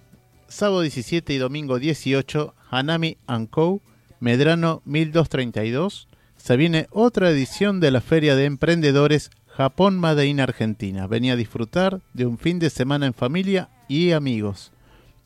Sábado 0.48 0.82
17 0.82 1.34
y 1.34 1.38
domingo 1.38 1.80
18, 1.80 2.54
Hanami 2.70 3.18
Co. 3.50 3.82
Medrano 4.20 4.82
1232. 4.86 6.08
Se 6.38 6.58
viene 6.58 6.88
otra 6.92 7.30
edición 7.30 7.80
de 7.80 7.92
la 7.92 8.02
Feria 8.02 8.36
de 8.36 8.46
Emprendedores 8.46 9.32
Japón 9.48 9.98
Made 9.98 10.28
in 10.28 10.40
Argentina. 10.40 11.08
Venía 11.08 11.34
a 11.34 11.38
disfrutar 11.38 12.02
de 12.14 12.26
un 12.26 12.38
fin 12.38 12.60
de 12.60 12.70
semana 12.70 13.06
en 13.06 13.14
familia 13.14 13.70
y 13.88 14.12
amigos. 14.12 14.72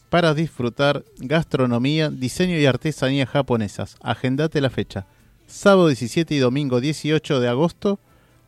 Para 0.10 0.34
disfrutar 0.34 1.04
gastronomía, 1.18 2.10
diseño 2.10 2.58
y 2.58 2.66
artesanía 2.66 3.26
japonesas. 3.28 3.96
Agendate 4.02 4.60
la 4.60 4.70
fecha. 4.70 5.06
Sábado 5.46 5.88
17 5.88 6.34
y 6.34 6.40
domingo 6.40 6.80
18 6.82 7.40
de 7.40 7.48
agosto, 7.48 8.00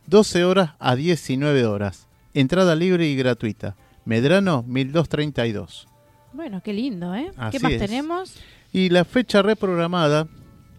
12 0.06 0.44
horas 0.44 0.70
a 0.80 0.96
19 0.96 1.64
horas. 1.66 2.08
Entrada 2.34 2.74
libre 2.74 3.06
y 3.06 3.14
gratuita. 3.16 3.76
Medrano 4.04 4.64
1232. 4.64 5.86
Bueno, 6.32 6.60
qué 6.64 6.72
lindo, 6.72 7.14
¿eh? 7.14 7.30
¿Qué 7.52 7.60
más 7.60 7.72
es. 7.72 7.80
tenemos? 7.80 8.34
Y 8.72 8.88
la 8.88 9.04
fecha 9.04 9.42
reprogramada, 9.42 10.26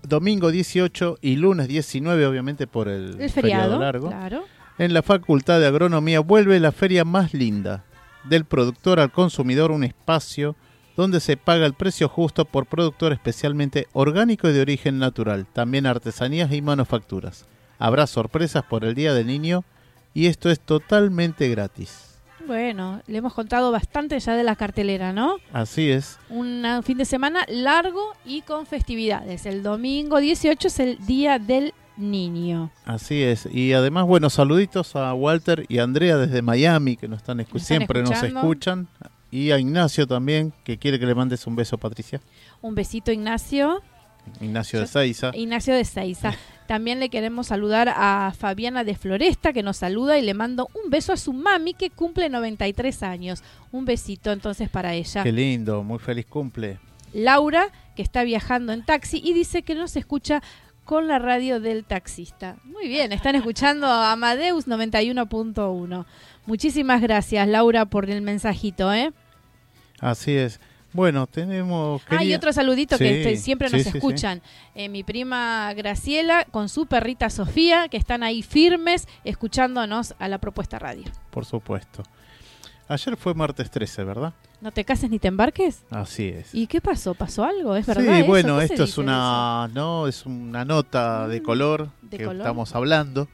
domingo 0.02 0.52
18 0.52 1.20
y 1.22 1.36
lunes 1.38 1.68
19, 1.68 2.26
obviamente 2.26 2.68
por 2.68 2.90
el, 2.90 3.22
El 3.22 3.30
feriado, 3.30 3.80
largo. 3.80 4.08
claro. 4.10 4.44
En 4.80 4.94
la 4.94 5.04
Facultad 5.04 5.60
de 5.60 5.68
Agronomía 5.68 6.20
vuelve 6.20 6.60
la 6.60 6.72
feria 6.72 7.06
más 7.06 7.34
linda, 7.36 7.86
del 8.24 8.44
productor 8.44 9.00
al 9.00 9.12
consumidor, 9.12 9.70
un 9.72 9.84
espacio 9.84 10.56
donde 10.96 11.20
se 11.20 11.38
paga 11.38 11.66
el 11.66 11.74
precio 11.74 12.08
justo 12.10 12.46
por 12.46 12.66
productor 12.66 13.14
especialmente 13.14 13.88
orgánico 13.94 14.48
y 14.50 14.54
de 14.54 14.62
origen 14.62 15.00
natural, 15.00 15.46
también 15.52 15.86
artesanías 15.86 16.52
y 16.52 16.62
manufacturas. 16.62 17.46
Habrá 17.80 18.08
sorpresas 18.08 18.64
por 18.64 18.86
el 18.86 18.94
Día 18.96 19.14
del 19.14 19.28
Niño 19.28 19.64
y 20.14 20.28
esto 20.28 20.50
es 20.52 20.60
totalmente 20.60 21.50
gratis. 21.50 22.10
Bueno, 22.46 23.02
le 23.08 23.18
hemos 23.20 23.34
contado 23.34 23.72
bastante 23.72 24.20
ya 24.20 24.36
de 24.36 24.44
la 24.44 24.56
cartelera, 24.58 25.14
¿no? 25.14 25.38
Así 25.54 25.90
es. 25.90 26.20
Un 26.30 26.64
fin 26.84 26.98
de 26.98 27.06
semana 27.06 27.46
largo 27.48 28.02
y 28.26 28.42
con 28.42 28.66
festividades. 28.66 29.46
El 29.46 29.64
domingo 29.64 30.18
18 30.20 30.68
es 30.68 30.80
el 30.80 30.98
Día 31.06 31.40
del 31.40 31.74
Niño. 31.96 32.70
Así 32.86 33.24
es. 33.24 33.48
Y 33.52 33.72
además, 33.74 34.06
bueno, 34.08 34.30
saluditos 34.30 34.96
a 34.98 35.14
Walter 35.14 35.66
y 35.70 35.78
Andrea 35.80 36.18
desde 36.18 36.42
Miami, 36.42 36.98
que 36.98 37.08
nos 37.08 37.20
están, 37.20 37.38
escu- 37.40 37.54
Nos 37.54 37.62
están 37.62 37.78
siempre 37.78 38.02
nos 38.04 38.22
escuchan. 38.24 38.88
Y 39.34 39.50
a 39.50 39.58
Ignacio 39.58 40.06
también, 40.06 40.54
que 40.64 40.78
quiere 40.78 41.00
que 41.00 41.08
le 41.08 41.16
mandes 41.16 41.48
un 41.48 41.56
beso, 41.56 41.76
Patricia. 41.80 42.22
Un 42.62 42.76
besito, 42.76 43.12
Ignacio. 43.12 43.82
Ignacio 44.40 44.80
de 44.80 44.86
Seiza. 44.86 45.32
Ignacio 45.34 45.74
de 45.74 45.84
Seiza. 45.86 46.36
También 46.68 47.00
le 47.00 47.10
queremos 47.10 47.48
saludar 47.48 47.90
a 47.90 48.32
Fabiana 48.38 48.84
de 48.84 48.94
Floresta, 48.94 49.52
que 49.52 49.64
nos 49.64 49.78
saluda 49.78 50.20
y 50.20 50.22
le 50.22 50.36
mando 50.36 50.70
un 50.76 50.92
beso 50.92 51.14
a 51.14 51.18
su 51.18 51.34
mami, 51.34 51.74
que 51.74 51.90
cumple 51.90 52.30
93 52.30 53.02
años. 53.02 53.44
Un 53.72 53.86
besito 53.86 54.32
entonces 54.32 54.70
para 54.70 54.94
ella. 54.94 55.24
Qué 55.24 55.32
lindo, 55.32 55.82
muy 55.82 55.98
feliz 55.98 56.28
cumple. 56.28 56.78
Laura, 57.12 57.72
que 57.96 58.04
está 58.04 58.24
viajando 58.24 58.72
en 58.72 58.86
taxi 58.86 59.20
y 59.24 59.34
dice 59.34 59.64
que 59.64 59.74
nos 59.74 59.96
escucha 59.96 60.44
con 60.86 61.08
la 61.08 61.18
radio 61.18 61.60
del 61.60 61.86
taxista. 61.86 62.58
Muy 62.66 62.88
bien, 62.88 63.12
están 63.12 63.34
escuchando 63.34 63.88
a 63.88 64.12
Amadeus 64.12 64.68
91.1. 64.68 66.06
Muchísimas 66.46 67.02
gracias, 67.02 67.48
Laura, 67.48 67.86
por 67.86 68.10
el 68.10 68.22
mensajito, 68.22 68.94
¿eh? 68.94 69.12
Así 70.04 70.36
es. 70.36 70.60
Bueno, 70.92 71.26
tenemos... 71.26 72.02
Ah, 72.10 72.18
quería- 72.20 72.38
otro 72.38 72.54
saludito 72.54 72.98
que 73.00 73.22
este, 73.22 73.38
siempre 73.38 73.70
nos 73.70 73.82
sí, 73.82 73.90
sí. 73.92 73.98
escuchan. 73.98 74.42
Eh, 74.76 74.90
mi 74.90 75.04
prima 75.04 75.74
Graciela 75.74 76.46
con 76.52 76.70
su 76.70 76.86
perrita 76.86 77.32
Sofía, 77.32 77.88
que 77.90 77.98
están 77.98 78.22
ahí 78.22 78.44
firmes 78.44 79.08
escuchándonos 79.24 80.14
a 80.20 80.28
la 80.28 80.38
propuesta 80.38 80.78
radio. 80.78 81.06
Por 81.32 81.46
supuesto. 81.46 82.04
Ayer 82.88 83.18
fue 83.18 83.34
martes 83.34 83.72
13, 83.72 84.04
¿verdad? 84.04 84.34
No 84.62 84.72
te 84.72 84.84
cases 84.86 85.10
ni 85.10 85.18
te 85.18 85.30
embarques. 85.30 85.84
Así 85.90 86.28
es. 86.28 86.54
¿Y 86.54 86.68
qué 86.68 86.80
pasó? 86.80 87.16
¿Pasó 87.16 87.44
algo? 87.44 87.76
¿Es 87.76 87.86
verdad? 87.88 88.04
Sí, 88.04 88.20
eso? 88.20 88.28
bueno, 88.28 88.60
¿Qué 88.60 88.68
se 88.68 88.74
esto 88.74 88.84
es 88.84 88.98
una, 88.98 89.70
no, 89.74 90.08
es 90.08 90.26
una 90.26 90.64
nota 90.64 91.28
de 91.28 91.40
Mm, 91.40 91.44
color 91.44 91.90
de 92.02 92.18
que 92.18 92.26
color. 92.26 92.42
estamos 92.42 92.76
hablando, 92.76 93.28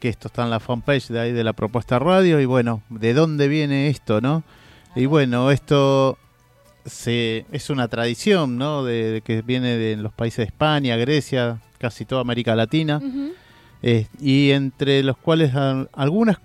que 0.00 0.08
esto 0.08 0.28
está 0.28 0.44
en 0.44 0.50
la 0.50 0.60
fanpage 0.60 1.08
de 1.08 1.20
ahí 1.20 1.32
de 1.32 1.44
la 1.44 1.52
propuesta 1.52 1.98
radio 1.98 2.40
y 2.40 2.46
bueno, 2.46 2.82
¿de 2.88 3.12
dónde 3.12 3.48
viene 3.48 3.88
esto, 3.88 4.20
no? 4.20 4.44
Y 4.94 5.06
bueno, 5.06 5.50
esto 5.50 6.18
se 6.84 7.46
es 7.52 7.70
una 7.70 7.88
tradición, 7.88 8.58
¿no? 8.58 8.84
De, 8.84 9.12
de 9.12 9.20
que 9.22 9.42
viene 9.42 9.76
de 9.76 9.96
los 9.96 10.12
países 10.12 10.38
de 10.38 10.44
España, 10.44 10.96
Grecia, 10.96 11.58
casi 11.78 12.04
toda 12.04 12.20
América 12.20 12.54
Latina. 12.54 13.00
Eh, 13.84 14.06
y 14.20 14.50
entre 14.52 15.02
los 15.02 15.16
cuales 15.16 15.54
al- 15.56 15.88
algunas 15.92 16.38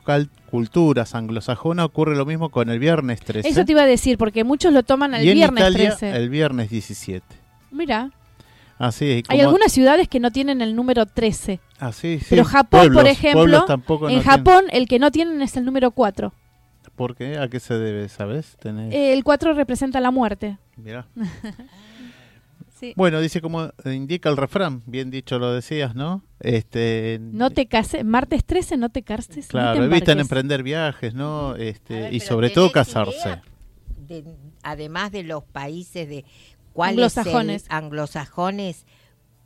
culturas 0.50 1.14
anglosajonas 1.14 1.86
ocurre 1.86 2.16
lo 2.16 2.26
mismo 2.26 2.50
con 2.50 2.70
el 2.70 2.80
viernes 2.80 3.20
13. 3.22 3.48
Eso 3.48 3.64
te 3.66 3.74
iba 3.74 3.84
a 3.84 3.86
decir, 3.86 4.18
porque 4.18 4.44
muchos 4.44 4.74
lo 4.74 4.82
toman 4.84 5.14
el 5.14 5.24
y 5.26 5.30
en 5.30 5.36
viernes 5.36 5.62
Italia 5.62 5.90
13. 5.98 6.16
el 6.18 6.30
viernes 6.30 6.70
17. 6.72 7.24
Mira, 7.72 8.10
Así 8.80 9.06
es. 9.10 9.18
y 9.20 9.24
hay 9.30 9.42
algunas 9.42 9.72
ciudades 9.72 10.08
que 10.08 10.20
no 10.20 10.32
tienen 10.32 10.62
el 10.62 10.76
número 10.76 11.06
13. 11.06 11.60
así, 11.80 12.20
sí, 12.20 12.26
Pero 12.30 12.44
Japón, 12.46 12.92
por 12.94 13.06
ejemplo, 13.08 13.44
en 13.44 13.52
no 13.52 13.98
tienen- 14.08 14.24
Japón 14.24 14.66
el 14.72 14.88
que 14.88 14.98
no 15.00 15.12
tienen 15.12 15.42
es 15.44 15.58
el 15.58 15.66
número 15.66 15.92
4. 15.92 16.34
¿Por 16.98 17.16
qué? 17.16 17.38
¿A 17.38 17.48
qué 17.48 17.62
se 17.62 17.76
debe, 17.76 18.10
sabes? 18.10 18.58
Tenés- 18.60 18.94
el 18.94 19.24
4 19.24 19.54
representa 19.54 20.02
la 20.02 20.12
muerte. 20.12 20.58
mirá. 20.76 21.08
Sí. 22.80 22.94
Bueno, 22.96 23.20
dice 23.20 23.42
como 23.42 23.72
indica 23.86 24.30
el 24.30 24.38
refrán, 24.38 24.84
bien 24.86 25.10
dicho 25.10 25.40
lo 25.40 25.52
decías, 25.52 25.96
¿no? 25.96 26.22
Este, 26.40 27.18
No 27.20 27.50
te 27.50 27.66
cases, 27.66 28.06
martes 28.06 28.46
13 28.46 28.78
no 28.78 28.90
te 28.90 29.02
cases. 29.02 29.48
claro, 29.48 29.80
te 29.80 29.86
evitan 29.86 30.20
emprender 30.20 30.62
viajes, 30.62 31.16
¿no? 31.16 31.56
Este, 31.56 32.02
ver, 32.02 32.14
y 32.14 32.20
sobre 32.20 32.52
todo 32.52 32.70
¿tenés 32.70 32.74
casarse. 32.88 33.42
de- 34.08 34.24
además 34.62 35.12
de 35.12 35.24
los 35.24 35.44
países 35.44 36.08
de 36.08 36.24
cuál 36.74 36.92
Anglosajones. 36.92 37.66
anglosajones, 37.70 38.86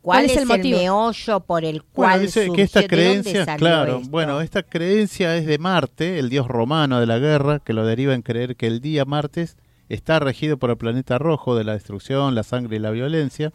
¿Cuál 0.02 0.26
cuál, 0.26 0.26
es 0.26 0.38
el 0.38 0.40
el, 0.40 0.46
motivo? 0.48 0.80
meollo 0.80 1.40
por 1.42 1.64
el 1.64 1.84
Bueno, 1.94 1.94
cual 1.94 2.22
dice 2.22 2.52
que 2.52 2.62
esta 2.64 2.82
¿De 2.82 2.88
dónde 2.88 2.96
creencia, 2.96 3.46
claro, 3.58 3.98
esto? 3.98 4.10
bueno, 4.10 4.42
esta 4.42 4.64
creencia 4.64 5.38
es 5.38 5.46
de 5.46 5.58
Marte, 5.60 6.18
el 6.20 6.30
dios 6.30 6.48
romano 6.48 7.00
de 7.00 7.06
la 7.06 7.20
guerra, 7.20 7.60
que 7.60 7.74
lo 7.74 7.86
deriva 7.86 8.14
en 8.16 8.22
creer 8.24 8.56
que 8.56 8.68
el 8.68 8.82
día 8.82 9.06
martes 9.06 9.58
está 9.90 10.20
regido 10.20 10.58
por 10.58 10.70
el 10.72 10.78
planeta 10.78 11.18
rojo 11.20 11.56
de 11.56 11.64
la 11.66 11.74
destrucción, 11.74 12.34
la 12.34 12.44
sangre 12.44 12.78
y 12.78 12.80
la 12.80 12.92
violencia. 12.92 13.52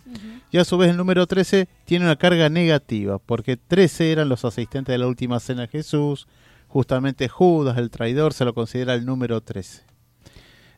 Y 0.51 0.59
a 0.59 0.65
su 0.65 0.77
vez 0.79 0.91
el 0.91 0.97
número 0.99 1.27
13 1.27 1.67
tiene 1.85 2.05
una 2.05 2.17
carga 2.17 2.49
negativa, 2.49 3.19
porque 3.19 3.57
13 3.57 4.13
eran 4.13 4.29
los 4.29 4.45
asistentes 4.45 4.93
de 4.93 4.99
la 4.99 5.07
última 5.07 5.41
cena 5.41 5.63
de 5.63 5.69
Jesús, 5.69 6.29
justamente 6.69 7.29
Judas, 7.29 7.79
el 7.79 7.91
traidor, 7.91 8.35
se 8.35 8.45
lo 8.45 8.53
considera 8.55 8.95
el 8.95 9.07
número 9.07 9.41
13. 9.41 9.83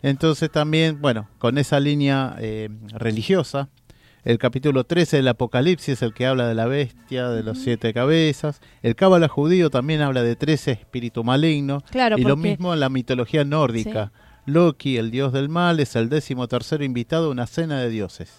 Entonces 0.02 0.50
también, 0.50 1.00
bueno, 1.00 1.28
con 1.38 1.58
esa 1.58 1.80
línea 1.80 2.36
eh, 2.38 2.68
religiosa, 2.92 3.68
el 4.28 4.36
capítulo 4.36 4.84
13 4.84 5.16
del 5.16 5.28
Apocalipsis 5.28 5.88
es 5.88 6.02
el 6.02 6.12
que 6.12 6.26
habla 6.26 6.46
de 6.46 6.54
la 6.54 6.66
bestia, 6.66 7.30
de 7.30 7.42
los 7.42 7.60
siete 7.60 7.94
cabezas. 7.94 8.60
El 8.82 8.94
Cábala 8.94 9.26
judío 9.26 9.70
también 9.70 10.02
habla 10.02 10.22
de 10.22 10.36
13 10.36 10.72
espíritu 10.72 11.24
maligno. 11.24 11.82
Claro, 11.90 12.18
y 12.18 12.24
lo 12.24 12.36
mismo 12.36 12.74
en 12.74 12.80
la 12.80 12.90
mitología 12.90 13.46
nórdica. 13.46 14.12
Loki, 14.44 14.98
el 14.98 15.10
dios 15.10 15.32
del 15.32 15.48
mal, 15.48 15.80
es 15.80 15.96
el 15.96 16.10
décimo 16.10 16.46
tercero 16.46 16.84
invitado 16.84 17.28
a 17.28 17.30
una 17.30 17.46
cena 17.46 17.80
de 17.80 17.88
dioses. 17.88 18.30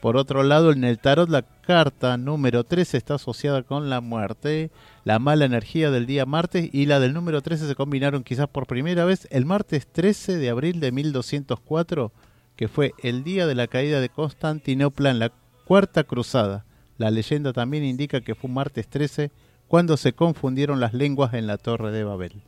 Por 0.00 0.16
otro 0.16 0.44
lado, 0.44 0.70
en 0.70 0.84
el 0.84 1.00
tarot 1.00 1.28
la 1.28 1.42
carta 1.42 2.16
número 2.16 2.62
13 2.62 2.96
está 2.96 3.14
asociada 3.14 3.64
con 3.64 3.90
la 3.90 4.00
muerte, 4.00 4.70
la 5.02 5.18
mala 5.18 5.44
energía 5.44 5.90
del 5.90 6.06
día 6.06 6.24
martes 6.24 6.70
y 6.72 6.86
la 6.86 7.00
del 7.00 7.14
número 7.14 7.42
13 7.42 7.66
se 7.66 7.74
combinaron 7.74 8.22
quizás 8.22 8.46
por 8.46 8.68
primera 8.68 9.04
vez 9.04 9.26
el 9.32 9.44
martes 9.44 9.88
13 9.88 10.36
de 10.36 10.50
abril 10.50 10.78
de 10.78 10.92
1204, 10.92 12.12
que 12.56 12.68
fue 12.68 12.92
el 13.02 13.24
día 13.24 13.46
de 13.46 13.54
la 13.54 13.66
caída 13.66 14.00
de 14.00 14.08
Constantinopla 14.08 15.10
en 15.10 15.18
la 15.18 15.32
Cuarta 15.64 16.04
Cruzada. 16.04 16.64
La 16.98 17.10
leyenda 17.10 17.52
también 17.52 17.84
indica 17.84 18.20
que 18.20 18.34
fue 18.34 18.48
un 18.48 18.54
martes 18.54 18.88
13 18.88 19.30
cuando 19.66 19.96
se 19.96 20.12
confundieron 20.12 20.80
las 20.80 20.94
lenguas 20.94 21.34
en 21.34 21.46
la 21.46 21.58
Torre 21.58 21.90
de 21.90 22.04
Babel. 22.04 22.42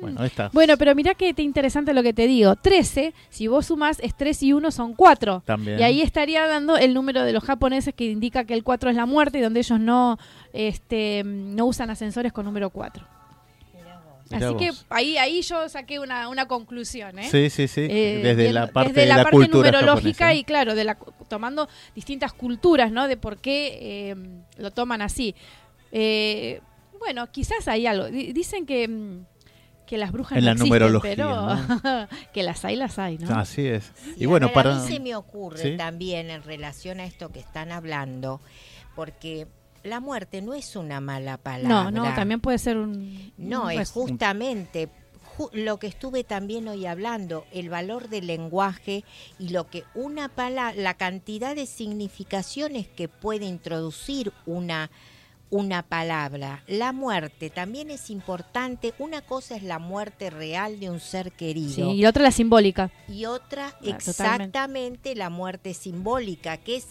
Bueno, 0.00 0.24
esta 0.24 0.48
Mm. 0.48 0.52
Bueno, 0.52 0.76
pero 0.78 0.94
mira 0.94 1.14
que 1.14 1.34
te 1.34 1.42
interesante 1.42 1.92
lo 1.92 2.02
que 2.02 2.12
te 2.12 2.26
digo. 2.26 2.56
13, 2.56 3.12
si 3.28 3.46
vos 3.48 3.66
sumás, 3.66 3.98
es 4.00 4.14
3 4.16 4.42
y 4.44 4.52
1 4.52 4.70
son 4.70 4.94
4. 4.94 5.42
también. 5.44 5.78
Y 5.78 5.82
ahí 5.82 6.00
estaría 6.00 6.46
dando 6.46 6.76
el 6.76 6.94
número 6.94 7.22
de 7.22 7.32
los 7.32 7.44
japoneses 7.44 7.94
que 7.94 8.06
indica 8.06 8.44
que 8.44 8.54
el 8.54 8.64
4 8.64 8.90
es 8.90 8.96
la 8.96 9.06
muerte 9.06 9.38
y 9.38 9.40
donde 9.42 9.60
ellos 9.60 9.78
no, 9.78 10.18
este, 10.52 11.22
no 11.24 11.66
usan 11.66 11.90
ascensores 11.90 12.32
con 12.32 12.46
número 12.46 12.70
4. 12.70 13.19
Mirá 14.30 14.48
Así 14.48 14.56
que 14.58 14.70
ahí, 14.90 15.16
ahí 15.18 15.42
yo 15.42 15.68
saqué 15.68 15.98
una, 15.98 16.28
una 16.28 16.46
conclusión, 16.46 17.18
¿eh? 17.18 17.28
Sí, 17.28 17.50
sí, 17.50 17.66
sí. 17.66 17.86
Eh, 17.90 18.20
desde 18.22 18.52
la 18.52 18.68
parte 18.68 18.90
desde 18.92 19.00
de 19.02 19.06
la, 19.08 19.16
la, 19.16 19.22
parte 19.24 19.36
cultura 19.38 19.70
numerológica 19.72 20.26
japonesa. 20.26 20.34
y 20.34 20.44
claro, 20.44 20.74
de 20.76 20.84
la, 20.84 20.96
tomando 21.28 21.68
distintas 21.96 22.32
culturas, 22.32 22.92
¿no? 22.92 23.08
De 23.08 23.16
por 23.16 23.38
qué 23.38 24.10
eh, 24.10 24.16
lo 24.56 24.70
toman 24.70 25.02
así. 25.02 25.34
Eh, 25.90 26.60
bueno, 27.00 27.30
quizás 27.32 27.66
hay 27.66 27.86
algo. 27.86 28.06
Di- 28.08 28.32
Dicen 28.32 28.66
que, 28.66 28.86
mm, 28.86 29.24
que 29.86 29.98
las 29.98 30.12
brujas 30.12 30.38
En 30.38 30.44
no 30.44 30.46
la 30.46 30.52
existen, 30.52 30.68
numerología, 30.68 31.10
pero 31.16 32.08
que 32.32 32.42
las 32.44 32.64
hay, 32.64 32.76
las 32.76 32.98
hay, 33.00 33.18
¿no? 33.18 33.36
Así 33.36 33.66
es. 33.66 33.90
Sí, 33.96 34.14
y 34.18 34.24
a 34.26 34.28
bueno, 34.28 34.46
ver, 34.46 34.54
para... 34.54 34.76
A 34.76 34.80
mí 34.80 34.86
se 34.86 35.00
me 35.00 35.16
ocurre 35.16 35.58
¿Sí? 35.72 35.76
también 35.76 36.30
en 36.30 36.44
relación 36.44 37.00
a 37.00 37.04
esto 37.04 37.30
que 37.30 37.40
están 37.40 37.72
hablando, 37.72 38.40
porque 38.94 39.48
la 39.84 40.00
muerte 40.00 40.42
no 40.42 40.54
es 40.54 40.76
una 40.76 41.00
mala 41.00 41.36
palabra. 41.36 41.90
no, 41.90 42.04
no, 42.04 42.14
también 42.14 42.40
puede 42.40 42.58
ser 42.58 42.76
un... 42.76 43.32
No, 43.38 43.64
un 43.64 43.70
es 43.72 43.90
justamente 43.90 44.88
ju- 45.36 45.50
lo 45.52 45.78
que 45.78 45.86
estuve 45.86 46.24
también 46.24 46.68
hoy 46.68 46.86
hablando, 46.86 47.46
el 47.52 47.68
valor 47.70 48.08
del 48.08 48.26
lenguaje 48.26 49.04
y 49.38 49.48
lo 49.50 49.68
que 49.68 49.84
una 49.94 50.28
palabra, 50.28 50.80
la 50.80 50.94
cantidad 50.94 51.54
de 51.54 51.66
significaciones 51.66 52.86
que 52.88 53.08
puede 53.08 53.46
introducir 53.46 54.32
una 54.46 54.90
una 55.52 55.82
palabra. 55.82 56.62
La 56.68 56.92
muerte 56.92 57.50
también 57.50 57.90
es 57.90 58.08
importante. 58.10 58.94
Una 59.00 59.20
cosa 59.20 59.56
es 59.56 59.64
la 59.64 59.80
muerte 59.80 60.30
real 60.30 60.78
de 60.78 60.90
un 60.90 61.00
ser 61.00 61.32
querido 61.32 61.74
Sí, 61.74 61.82
y 61.82 62.06
otra 62.06 62.22
la 62.22 62.30
simbólica. 62.30 62.92
y 63.08 63.24
otra 63.24 63.72
Ah, 63.74 63.76
exactamente 63.82 65.16
la 65.16 65.28
muerte 65.28 65.74
simbólica, 65.74 66.56
que 66.58 66.76
es 66.76 66.86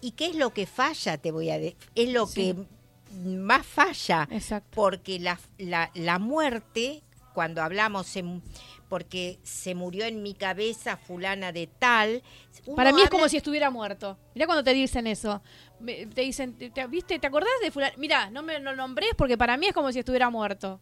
y 0.00 0.12
qué 0.12 0.26
es 0.26 0.36
lo 0.36 0.50
que 0.50 0.66
falla, 0.66 1.18
te 1.18 1.30
voy 1.30 1.50
a 1.50 1.58
decir, 1.58 1.76
es 1.94 2.08
lo 2.10 2.26
Sí. 2.26 2.54
que 2.54 3.18
más 3.28 3.66
falla, 3.66 4.28
Exacto. 4.30 4.68
porque 4.74 5.18
la, 5.18 5.38
la, 5.58 5.90
la 5.94 6.18
muerte 6.18 7.02
cuando 7.34 7.62
hablamos 7.62 8.14
mu- 8.22 8.40
porque 8.88 9.38
se 9.42 9.74
murió 9.74 10.04
en 10.04 10.22
mi 10.22 10.32
cabeza 10.34 10.96
fulana 10.96 11.50
de 11.52 11.66
tal. 11.66 12.22
uno 12.66 12.76
Para 12.76 12.92
mí 12.92 13.00
es 13.00 13.06
habla- 13.06 13.10
como 13.18 13.28
si 13.28 13.36
estuviera 13.36 13.68
muerto. 13.70 14.16
Mirá 14.34 14.46
cuando 14.46 14.62
te 14.64 14.72
dicen 14.74 15.06
eso. 15.06 15.42
Me- 15.80 16.06
Te 16.06 16.20
dicen, 16.22 16.54
te- 16.56 16.70
te- 16.70 16.86
¿viste? 16.86 17.18
¿Te 17.18 17.26
acordás 17.26 17.50
de 17.62 17.70
fulano? 17.70 17.94
Mira, 17.98 18.30
no 18.30 18.42
me 18.42 18.58
lo 18.60 18.74
nombrés 18.76 19.10
porque 19.16 19.36
para 19.36 19.56
mí 19.56 19.66
es 19.66 19.72
como 19.74 19.90
si 19.92 19.98
estuviera 19.98 20.30
muerto. 20.30 20.80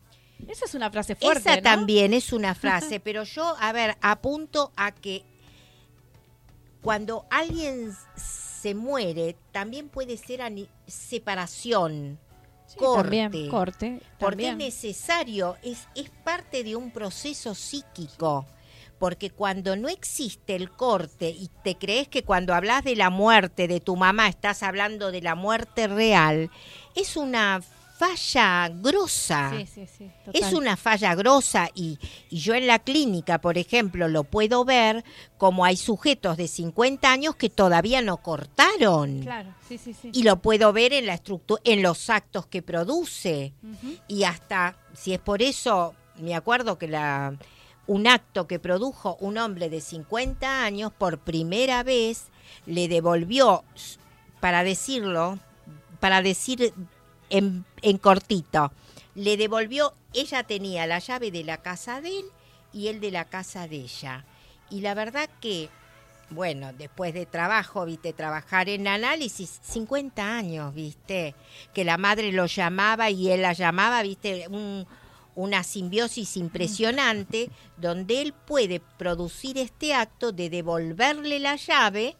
Esa 0.48 0.64
es 0.66 0.74
una 0.74 0.90
frase 0.90 1.14
fuerte, 1.14 1.40
Esa 1.48 1.56
¿no? 1.56 1.62
también 1.62 2.12
es 2.12 2.32
una 2.32 2.54
frase, 2.54 3.00
pero 3.00 3.22
yo, 3.24 3.56
a 3.58 3.72
ver, 3.72 3.96
apunto 4.02 4.72
a 4.76 4.92
que 4.92 5.24
cuando 6.82 7.24
alguien 7.30 7.92
se 8.64 8.74
muere, 8.74 9.36
también 9.52 9.90
puede 9.90 10.16
ser 10.16 10.40
separación, 10.86 12.18
Sí, 12.66 12.78
corte. 12.78 13.02
También, 13.02 13.50
corte. 13.50 14.00
porque 14.18 14.48
es 14.48 14.56
necesario, 14.56 15.58
es, 15.62 15.86
es 15.94 16.08
parte 16.08 16.64
de 16.64 16.74
un 16.74 16.90
proceso 16.90 17.54
psíquico. 17.54 18.46
Porque 18.98 19.28
cuando 19.28 19.76
no 19.76 19.90
existe 19.90 20.56
el 20.56 20.70
corte 20.70 21.28
y 21.28 21.50
te 21.62 21.76
crees 21.76 22.08
que 22.08 22.22
cuando 22.24 22.54
hablas 22.54 22.84
de 22.84 22.96
la 22.96 23.10
muerte 23.10 23.68
de 23.68 23.80
tu 23.80 23.96
mamá 23.96 24.28
estás 24.28 24.62
hablando 24.62 25.12
de 25.12 25.20
la 25.20 25.34
muerte 25.34 25.86
real, 25.86 26.50
es 26.94 27.18
una 27.18 27.60
falla 27.97 28.70
grosa. 28.74 29.53
Sí, 29.57 29.66
sí, 29.66 29.86
sí. 29.86 30.11
Es 30.32 30.53
una 30.53 30.76
falla 30.76 31.14
grosa 31.14 31.70
y, 31.74 31.99
y 32.28 32.38
yo 32.38 32.55
en 32.55 32.66
la 32.66 32.78
clínica, 32.78 33.40
por 33.40 33.57
ejemplo, 33.57 34.09
lo 34.09 34.24
puedo 34.24 34.64
ver 34.64 35.05
como 35.38 35.64
hay 35.64 35.76
sujetos 35.76 36.36
de 36.36 36.49
50 36.49 37.11
años 37.11 37.36
que 37.36 37.51
todavía 37.51 38.03
no 38.03 38.18
cortaron. 38.18 39.20
Claro, 39.20 39.55
sí, 39.68 39.78
sí, 39.78 39.95
sí. 39.95 40.11
Y 40.12 40.22
lo 40.24 40.36
puedo 40.42 40.72
ver 40.72 40.92
en 40.92 41.07
la 41.07 41.14
estructura, 41.14 41.61
en 41.64 41.82
los 41.82 42.11
actos 42.11 42.47
que 42.47 42.62
produce. 42.62 43.53
Y 44.09 44.24
hasta, 44.24 44.76
si 44.95 45.14
es 45.14 45.20
por 45.20 45.42
eso, 45.42 45.95
me 46.16 46.34
acuerdo 46.34 46.78
que 46.78 46.88
la 46.88 47.36
un 47.86 48.07
acto 48.07 48.47
que 48.47 48.59
produjo 48.59 49.16
un 49.20 49.36
hombre 49.38 49.68
de 49.68 49.80
50 49.80 50.64
años 50.64 50.90
por 50.92 51.18
primera 51.18 51.82
vez 51.82 52.28
le 52.66 52.88
devolvió, 52.88 53.62
para 54.40 54.64
decirlo, 54.64 55.38
para 56.01 56.22
decir 56.22 56.72
en, 57.30 57.64
cortito, 57.98 58.72
le 59.14 59.36
devolvió, 59.36 59.94
ella 60.12 60.42
tenía 60.44 60.86
la 60.86 60.98
llave 60.98 61.30
de 61.30 61.44
la 61.44 61.58
casa 61.58 62.00
de 62.00 62.18
él 62.18 62.24
y 62.72 62.88
él 62.88 63.00
de 63.00 63.10
la 63.10 63.24
casa 63.24 63.68
de 63.68 63.76
ella. 63.76 64.24
Y 64.70 64.80
la 64.80 64.94
verdad 64.94 65.28
que, 65.40 65.68
bueno, 66.30 66.72
después 66.72 67.14
de 67.14 67.26
trabajo, 67.26 67.84
viste, 67.84 68.12
trabajar 68.12 68.68
en 68.68 68.88
análisis, 68.88 69.60
50 69.62 70.36
años, 70.36 70.74
viste, 70.74 71.34
que 71.72 71.84
la 71.84 71.96
madre 71.98 72.32
lo 72.32 72.46
llamaba 72.46 73.10
y 73.10 73.30
él 73.30 73.42
la 73.42 73.52
llamaba, 73.52 74.02
viste, 74.02 74.46
un- 74.48 74.86
una 75.36 75.64
simbiosis 75.64 76.36
impresionante 76.36 77.50
donde 77.76 78.22
él 78.22 78.32
puede 78.32 78.78
producir 78.80 79.58
este 79.58 79.92
acto 79.92 80.30
de 80.30 80.48
devolverle 80.48 81.40
la 81.40 81.56
llave 81.56 82.16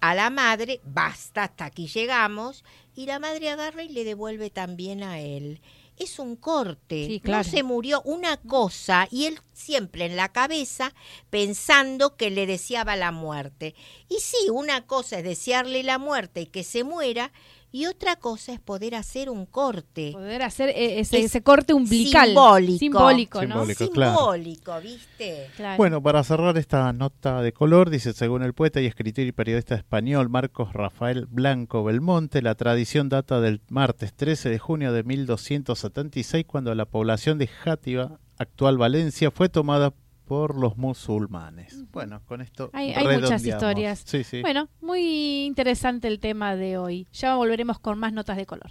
a 0.00 0.14
la 0.14 0.30
madre, 0.30 0.80
basta, 0.84 1.44
hasta 1.44 1.64
aquí 1.66 1.86
llegamos, 1.86 2.64
y 2.96 3.06
la 3.06 3.18
madre 3.18 3.50
agarra 3.50 3.84
y 3.84 3.90
le 3.90 4.04
devuelve 4.04 4.50
también 4.50 5.04
a 5.04 5.20
él. 5.20 5.60
Es 5.98 6.18
un 6.18 6.36
corte, 6.36 7.06
Sí, 7.06 7.22
no 7.24 7.44
se 7.44 7.62
murió 7.62 8.02
una 8.02 8.36
cosa 8.38 9.08
y 9.10 9.26
él 9.26 9.38
siempre 9.52 10.04
en 10.06 10.16
la 10.16 10.30
cabeza 10.30 10.92
pensando 11.30 12.16
que 12.16 12.30
le 12.30 12.46
deseaba 12.46 12.96
la 12.96 13.12
muerte. 13.12 13.74
Y 14.08 14.16
sí, 14.20 14.50
una 14.50 14.86
cosa 14.86 15.18
es 15.18 15.24
desearle 15.24 15.82
la 15.82 15.98
muerte 15.98 16.42
y 16.42 16.46
que 16.46 16.64
se 16.64 16.84
muera, 16.84 17.32
y 17.72 17.86
otra 17.86 18.16
cosa 18.16 18.52
es 18.52 18.60
poder 18.60 18.94
hacer 18.94 19.28
un 19.28 19.46
corte. 19.46 20.12
Poder 20.12 20.42
hacer 20.42 20.70
eh, 20.70 21.00
ese, 21.00 21.18
Es 21.18 21.26
ese 21.26 21.42
corte 21.42 21.74
umbilical. 21.74 22.28
simbólico. 22.28 22.78
Simbólico, 22.78 23.42
¿no? 23.44 23.66
Simbólico. 23.66 23.90
claro. 23.90 24.16
Simbólico, 24.16 24.80
¿viste? 24.80 25.50
Claro. 25.56 25.76
Bueno, 25.76 26.02
para 26.02 26.24
cerrar 26.24 26.56
esta 26.58 26.92
nota 26.92 27.42
de 27.42 27.52
color, 27.52 27.90
dice, 27.90 28.12
según 28.12 28.42
el 28.42 28.54
poeta 28.54 28.80
y 28.80 28.86
escritor 28.86 29.24
y 29.24 29.32
periodista 29.32 29.74
español 29.74 30.28
Marcos 30.28 30.72
Rafael 30.72 31.26
Blanco 31.26 31.84
Belmonte, 31.84 32.42
la 32.42 32.54
tradición 32.54 33.08
data 33.08 33.40
del 33.40 33.60
martes 33.68 34.14
13 34.14 34.48
de 34.48 34.58
junio 34.58 34.92
de 34.92 35.02
1276, 35.02 36.44
cuando 36.46 36.74
la 36.74 36.86
población 36.86 37.38
de 37.38 37.46
Játiva, 37.46 38.18
actual 38.38 38.78
Valencia, 38.78 39.30
fue 39.30 39.48
tomada 39.48 39.92
por 40.26 40.56
los 40.56 40.76
musulmanes. 40.76 41.84
Bueno, 41.92 42.20
con 42.26 42.40
esto 42.40 42.70
Hay, 42.72 42.92
hay 42.92 43.18
muchas 43.18 43.44
historias. 43.44 44.02
Sí, 44.04 44.24
sí. 44.24 44.42
Bueno, 44.42 44.68
muy 44.80 45.44
interesante 45.46 46.08
el 46.08 46.18
tema 46.20 46.56
de 46.56 46.78
hoy. 46.78 47.06
Ya 47.12 47.36
volveremos 47.36 47.78
con 47.78 47.98
más 47.98 48.12
notas 48.12 48.36
de 48.36 48.46
color. 48.46 48.70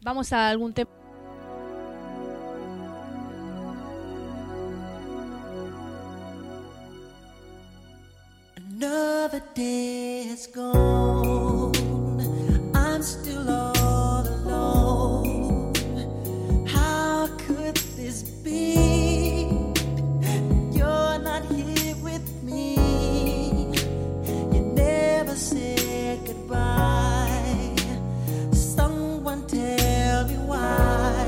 Vamos 0.00 0.32
a 0.32 0.48
algún 0.48 0.72
tema. 0.72 0.90
Another 8.56 9.42
day 9.54 10.28
has 10.28 10.46
gone. 10.46 11.72
I'm 12.74 13.02
still 13.02 13.50
all 13.50 14.24
alone. 14.26 15.72
How 16.66 17.26
could 17.46 17.76
this 17.96 18.22
be? 18.44 18.97
Said 25.38 26.26
goodbye. 26.26 27.76
Someone 28.52 29.46
tell 29.46 30.26
me 30.26 30.34
why. 30.34 31.27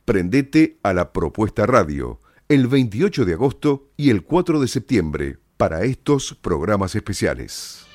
Prendete 0.04 0.80
a 0.82 0.92
la 0.92 1.12
propuesta 1.12 1.66
radio 1.66 2.20
el 2.50 2.66
28 2.66 3.26
de 3.26 3.34
agosto 3.34 3.92
y 3.96 4.10
el 4.10 4.24
4 4.24 4.58
de 4.58 4.66
septiembre 4.66 5.38
para 5.56 5.84
estos 5.84 6.34
programas 6.34 6.96
especiales. 6.96 7.89